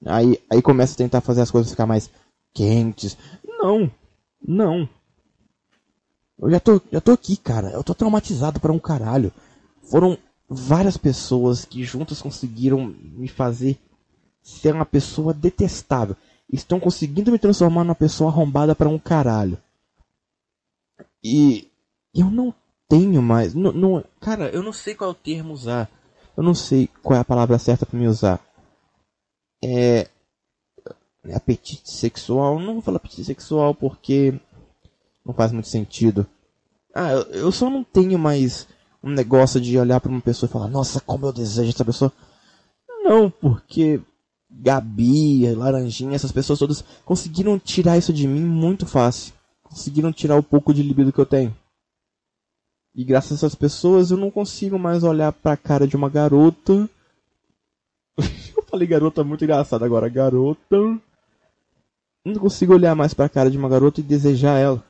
Aí, 0.06 0.40
aí 0.50 0.62
começa 0.62 0.94
a 0.94 0.98
tentar 0.98 1.22
fazer 1.22 1.42
as 1.42 1.52
coisas 1.52 1.72
ficar 1.72 1.86
mais 1.86 2.10
quentes. 2.54 3.18
Não. 3.44 3.92
Não. 4.46 4.88
Eu 6.40 6.52
já 6.52 6.60
tô, 6.60 6.82
já 6.92 7.02
tô 7.02 7.12
aqui, 7.12 7.36
cara. 7.36 7.72
Eu 7.72 7.84
tô 7.84 7.96
traumatizado 7.96 8.60
para 8.60 8.72
um 8.72 8.80
caralho. 8.80 9.32
Foram 9.90 10.18
várias 10.48 10.98
pessoas 10.98 11.66
que 11.66 11.84
juntas 11.84 12.22
conseguiram 12.22 12.88
me 12.88 13.28
fazer 13.28 13.78
ser 14.42 14.74
uma 14.74 14.86
pessoa 14.86 15.34
detestável. 15.34 16.16
Estão 16.52 16.80
conseguindo 16.80 17.32
me 17.32 17.40
transformar 17.40 17.84
numa 17.84 17.96
pessoa 17.96 18.30
arrombada 18.30 18.74
para 18.74 18.88
um 18.88 18.98
caralho. 18.98 19.58
E 21.24 21.68
eu 22.16 22.32
não 22.32 22.54
tenho 22.88 23.22
mais. 23.22 23.54
Não, 23.54 23.74
não, 23.74 24.04
cara, 24.22 24.50
eu 24.50 24.64
não 24.64 24.72
sei 24.72 24.96
qual 24.96 25.10
é 25.10 25.14
o 25.14 25.16
termo 25.16 25.54
usar. 25.54 25.90
Eu 26.38 26.44
não 26.44 26.54
sei 26.54 26.88
qual 27.02 27.18
é 27.18 27.20
a 27.20 27.26
palavra 27.26 27.58
certa 27.58 27.84
para 27.84 27.98
me 27.98 28.08
usar. 28.08 28.40
É. 29.64 30.08
Apetite 31.34 31.92
sexual. 31.92 32.60
Não 32.60 32.74
vou 32.74 32.82
falar 32.84 32.98
apetite 32.98 33.26
sexual 33.26 33.74
porque. 33.74 34.40
Não 35.26 35.34
faz 35.34 35.52
muito 35.52 35.68
sentido. 35.68 36.26
Ah, 36.94 37.12
eu, 37.32 37.52
só 37.52 37.70
não 37.70 37.84
tenho 37.84 38.18
mais 38.18 38.68
um 39.04 39.10
negócio 39.10 39.60
de 39.60 39.78
olhar 39.78 40.00
para 40.00 40.12
uma 40.12 40.22
pessoa 40.22 40.48
e 40.48 40.54
falar: 40.54 40.68
Nossa, 40.68 41.02
como 41.02 41.26
eu 41.26 41.34
desejo 41.34 41.72
essa 41.72 41.84
pessoa. 41.84 42.14
Não, 43.04 43.30
porque 43.30 44.00
Gabi, 44.50 45.54
Laranjinha, 45.54 46.16
essas 46.16 46.32
pessoas 46.32 46.60
todas 46.60 46.84
conseguiram 47.04 47.58
tirar 47.58 47.98
isso 47.98 48.14
de 48.14 48.28
mim 48.28 48.42
muito 48.42 48.86
fácil. 48.86 49.34
Conseguiram 49.64 50.14
tirar 50.14 50.38
o 50.38 50.44
pouco 50.44 50.74
de 50.74 50.84
libido 50.84 51.12
que 51.12 51.20
eu 51.20 51.26
tenho. 51.26 51.56
E 52.98 53.04
graças 53.04 53.32
a 53.32 53.36
essas 53.36 53.54
pessoas 53.54 54.10
eu 54.10 54.18
não 54.18 54.32
consigo 54.32 54.80
mais 54.80 55.04
olhar 55.04 55.32
pra 55.32 55.56
cara 55.56 55.88
de 55.88 55.96
uma 55.96 56.10
garota. 56.10 56.90
eu 58.18 58.64
falei 58.64 58.88
garota 58.88 59.24
muito 59.24 59.44
engraçada 59.44 59.86
agora, 59.86 60.10
garota. 60.10 60.76
Não 62.26 62.40
consigo 62.40 62.74
olhar 62.74 62.96
mais 62.96 63.14
pra 63.14 63.30
cara 63.30 63.52
de 63.52 63.58
uma 63.58 63.70
garota 63.70 64.00
e 64.00 64.04
desejar 64.04 64.58
ela. 64.58 64.84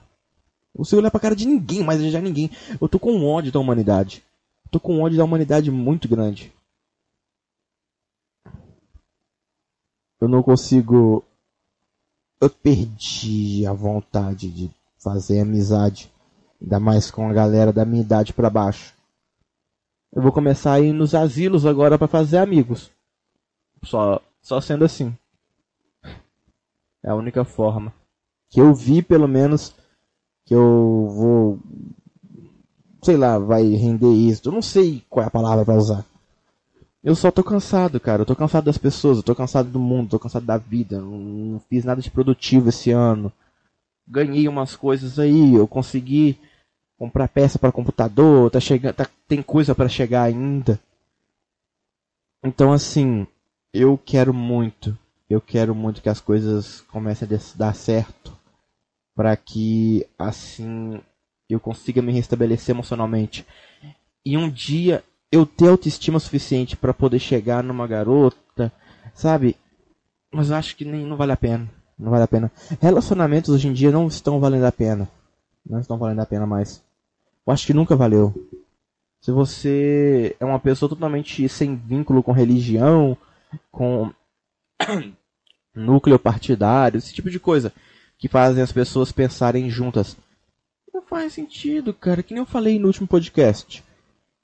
Eu 0.73 0.77
consigo 0.77 1.01
olhar 1.01 1.11
pra 1.11 1.19
cara 1.19 1.35
de 1.35 1.45
ninguém, 1.45 1.83
mais 1.83 1.99
desejar 1.99 2.21
ninguém. 2.21 2.49
Eu 2.79 2.87
tô 2.87 2.97
com 2.97 3.25
ódio 3.25 3.51
da 3.51 3.59
humanidade. 3.59 4.23
Eu 4.63 4.71
tô 4.71 4.79
com 4.79 5.01
ódio 5.01 5.17
da 5.17 5.25
humanidade 5.25 5.69
muito 5.69 6.07
grande. 6.07 6.53
Eu 10.21 10.29
não 10.29 10.41
consigo. 10.41 11.25
Eu 12.39 12.49
perdi 12.49 13.65
a 13.67 13.73
vontade 13.73 14.49
de 14.49 14.71
fazer 14.97 15.41
amizade. 15.41 16.09
Ainda 16.61 16.79
mais 16.79 17.11
com 17.11 17.29
a 17.29 17.33
galera 17.33 17.71
da 17.71 17.85
minha 17.85 18.01
idade 18.01 18.33
pra 18.33 18.49
baixo. 18.49 18.93
Eu 20.13 20.21
vou 20.21 20.31
começar 20.31 20.73
a 20.73 20.79
ir 20.79 20.93
nos 20.93 21.13
asilos 21.13 21.65
agora 21.65 21.97
para 21.97 22.07
fazer 22.07 22.37
amigos. 22.37 22.89
Só, 23.83 24.21
só 24.41 24.59
sendo 24.59 24.83
assim. 24.83 25.15
É 27.03 27.09
a 27.09 27.15
única 27.15 27.45
forma. 27.45 27.93
Que 28.49 28.59
eu 28.59 28.73
vi, 28.73 29.01
pelo 29.01 29.27
menos, 29.27 29.75
que 30.45 30.55
eu 30.55 31.07
vou. 31.11 31.59
Sei 33.03 33.15
lá, 33.15 33.37
vai 33.37 33.63
render 33.63 34.11
isso. 34.11 34.47
Eu 34.47 34.51
não 34.51 34.61
sei 34.61 35.03
qual 35.09 35.23
é 35.23 35.27
a 35.27 35.31
palavra 35.31 35.63
para 35.63 35.77
usar. 35.77 36.05
Eu 37.03 37.15
só 37.15 37.29
tô 37.29 37.43
cansado, 37.43 37.99
cara. 37.99 38.23
Eu 38.23 38.25
tô 38.25 38.35
cansado 38.35 38.65
das 38.65 38.77
pessoas, 38.77 39.17
eu 39.17 39.23
tô 39.23 39.35
cansado 39.35 39.69
do 39.69 39.79
mundo, 39.79 40.09
tô 40.09 40.19
cansado 40.19 40.45
da 40.45 40.57
vida. 40.57 40.99
Não 40.99 41.59
fiz 41.69 41.85
nada 41.85 42.01
de 42.01 42.09
produtivo 42.09 42.69
esse 42.69 42.91
ano. 42.91 43.31
Ganhei 44.07 44.47
umas 44.47 44.75
coisas 44.75 45.19
aí, 45.19 45.53
eu 45.53 45.67
consegui 45.67 46.39
comprar 46.97 47.27
peça 47.27 47.59
para 47.59 47.71
computador, 47.71 48.49
tá 48.49 48.59
chegando, 48.59 48.95
tá, 48.95 49.07
tem 49.27 49.41
coisa 49.41 49.75
para 49.75 49.89
chegar 49.89 50.23
ainda. 50.23 50.79
Então 52.43 52.71
assim, 52.71 53.27
eu 53.73 53.97
quero 53.97 54.33
muito, 54.33 54.97
eu 55.29 55.39
quero 55.39 55.75
muito 55.75 56.01
que 56.01 56.09
as 56.09 56.19
coisas 56.19 56.81
comecem 56.81 57.27
a 57.27 57.57
dar 57.57 57.75
certo, 57.75 58.35
para 59.15 59.35
que 59.35 60.05
assim 60.17 61.01
eu 61.49 61.59
consiga 61.59 62.01
me 62.01 62.11
restabelecer 62.11 62.75
emocionalmente. 62.75 63.45
E 64.25 64.35
um 64.37 64.49
dia 64.49 65.03
eu 65.31 65.45
ter 65.45 65.69
autoestima 65.69 66.19
suficiente 66.19 66.75
para 66.75 66.93
poder 66.93 67.19
chegar 67.19 67.63
numa 67.63 67.87
garota, 67.87 68.71
sabe? 69.13 69.55
Mas 70.31 70.49
eu 70.49 70.55
acho 70.55 70.75
que 70.75 70.85
nem 70.85 71.05
não 71.05 71.17
vale 71.17 71.31
a 71.31 71.37
pena. 71.37 71.69
Não 71.97 72.11
vale 72.11 72.23
a 72.23 72.27
pena. 72.27 72.51
Relacionamentos 72.79 73.49
hoje 73.49 73.67
em 73.67 73.73
dia 73.73 73.91
não 73.91 74.07
estão 74.07 74.39
valendo 74.39 74.65
a 74.65 74.71
pena. 74.71 75.09
Não 75.65 75.79
estão 75.79 75.97
valendo 75.97 76.19
a 76.19 76.25
pena 76.25 76.45
mais. 76.45 76.83
Eu 77.47 77.53
acho 77.53 77.65
que 77.65 77.73
nunca 77.73 77.95
valeu. 77.95 78.33
Se 79.21 79.31
você 79.31 80.35
é 80.37 80.43
uma 80.43 80.59
pessoa 80.59 80.89
totalmente 80.89 81.47
sem 81.47 81.77
vínculo 81.77 82.21
com 82.21 82.33
religião, 82.33 83.17
com 83.71 84.11
núcleo 85.73 86.19
partidário, 86.19 86.97
esse 86.97 87.13
tipo 87.13 87.29
de 87.29 87.39
coisa 87.39 87.71
que 88.17 88.27
fazem 88.27 88.61
as 88.61 88.73
pessoas 88.73 89.13
pensarem 89.13 89.69
juntas. 89.69 90.17
Não 90.93 91.01
faz 91.01 91.33
sentido, 91.33 91.93
cara, 91.93 92.21
que 92.21 92.33
nem 92.33 92.41
eu 92.41 92.45
falei 92.45 92.77
no 92.77 92.87
último 92.87 93.07
podcast. 93.07 93.81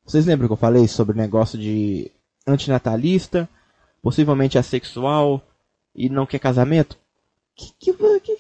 Vocês 0.06 0.26
lembram 0.26 0.48
que 0.48 0.54
eu 0.54 0.58
falei 0.58 0.88
sobre 0.88 1.18
negócio 1.18 1.60
de 1.60 2.10
antinatalista, 2.48 3.50
possivelmente 4.02 4.58
assexual 4.58 5.46
e 5.94 6.08
não 6.08 6.26
quer 6.26 6.40
casamento? 6.40 6.98
Que 7.54 7.74
que 7.80 7.94
que 7.94 8.20
que, 8.20 8.38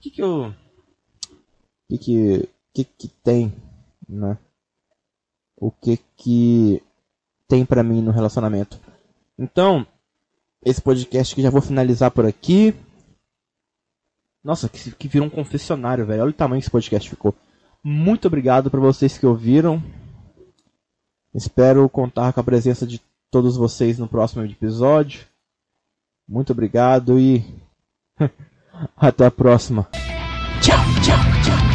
que, 0.00 0.10
que 0.10 0.22
eu 0.22 0.54
que 1.88 1.98
que 1.98 2.48
que 2.74 2.84
que 2.84 3.08
tem, 3.08 3.52
né? 4.08 4.38
O 5.56 5.70
que 5.70 5.98
que 6.16 6.82
tem 7.48 7.64
para 7.64 7.82
mim 7.82 8.00
no 8.00 8.10
relacionamento. 8.10 8.80
Então, 9.38 9.86
esse 10.64 10.80
podcast 10.80 11.34
que 11.34 11.42
já 11.42 11.50
vou 11.50 11.60
finalizar 11.60 12.10
por 12.10 12.24
aqui. 12.24 12.74
Nossa, 14.42 14.68
que, 14.68 14.90
que 14.92 15.08
virou 15.08 15.26
um 15.28 15.30
confessionário, 15.30 16.06
velho. 16.06 16.22
Olha 16.22 16.30
o 16.30 16.34
tamanho 16.34 16.60
que 16.60 16.64
esse 16.64 16.70
podcast 16.70 17.08
ficou. 17.08 17.34
Muito 17.84 18.26
obrigado 18.26 18.70
para 18.70 18.80
vocês 18.80 19.18
que 19.18 19.26
ouviram. 19.26 19.82
Espero 21.34 21.88
contar 21.88 22.32
com 22.32 22.40
a 22.40 22.44
presença 22.44 22.86
de 22.86 23.00
todos 23.30 23.56
vocês 23.56 23.98
no 23.98 24.08
próximo 24.08 24.44
episódio. 24.44 25.26
Muito 26.28 26.52
obrigado 26.52 27.18
e 27.18 27.44
até 28.96 29.26
a 29.26 29.30
próxima. 29.30 29.88
Tchau, 30.60 30.78
tchau, 31.02 31.18
tchau. 31.44 31.71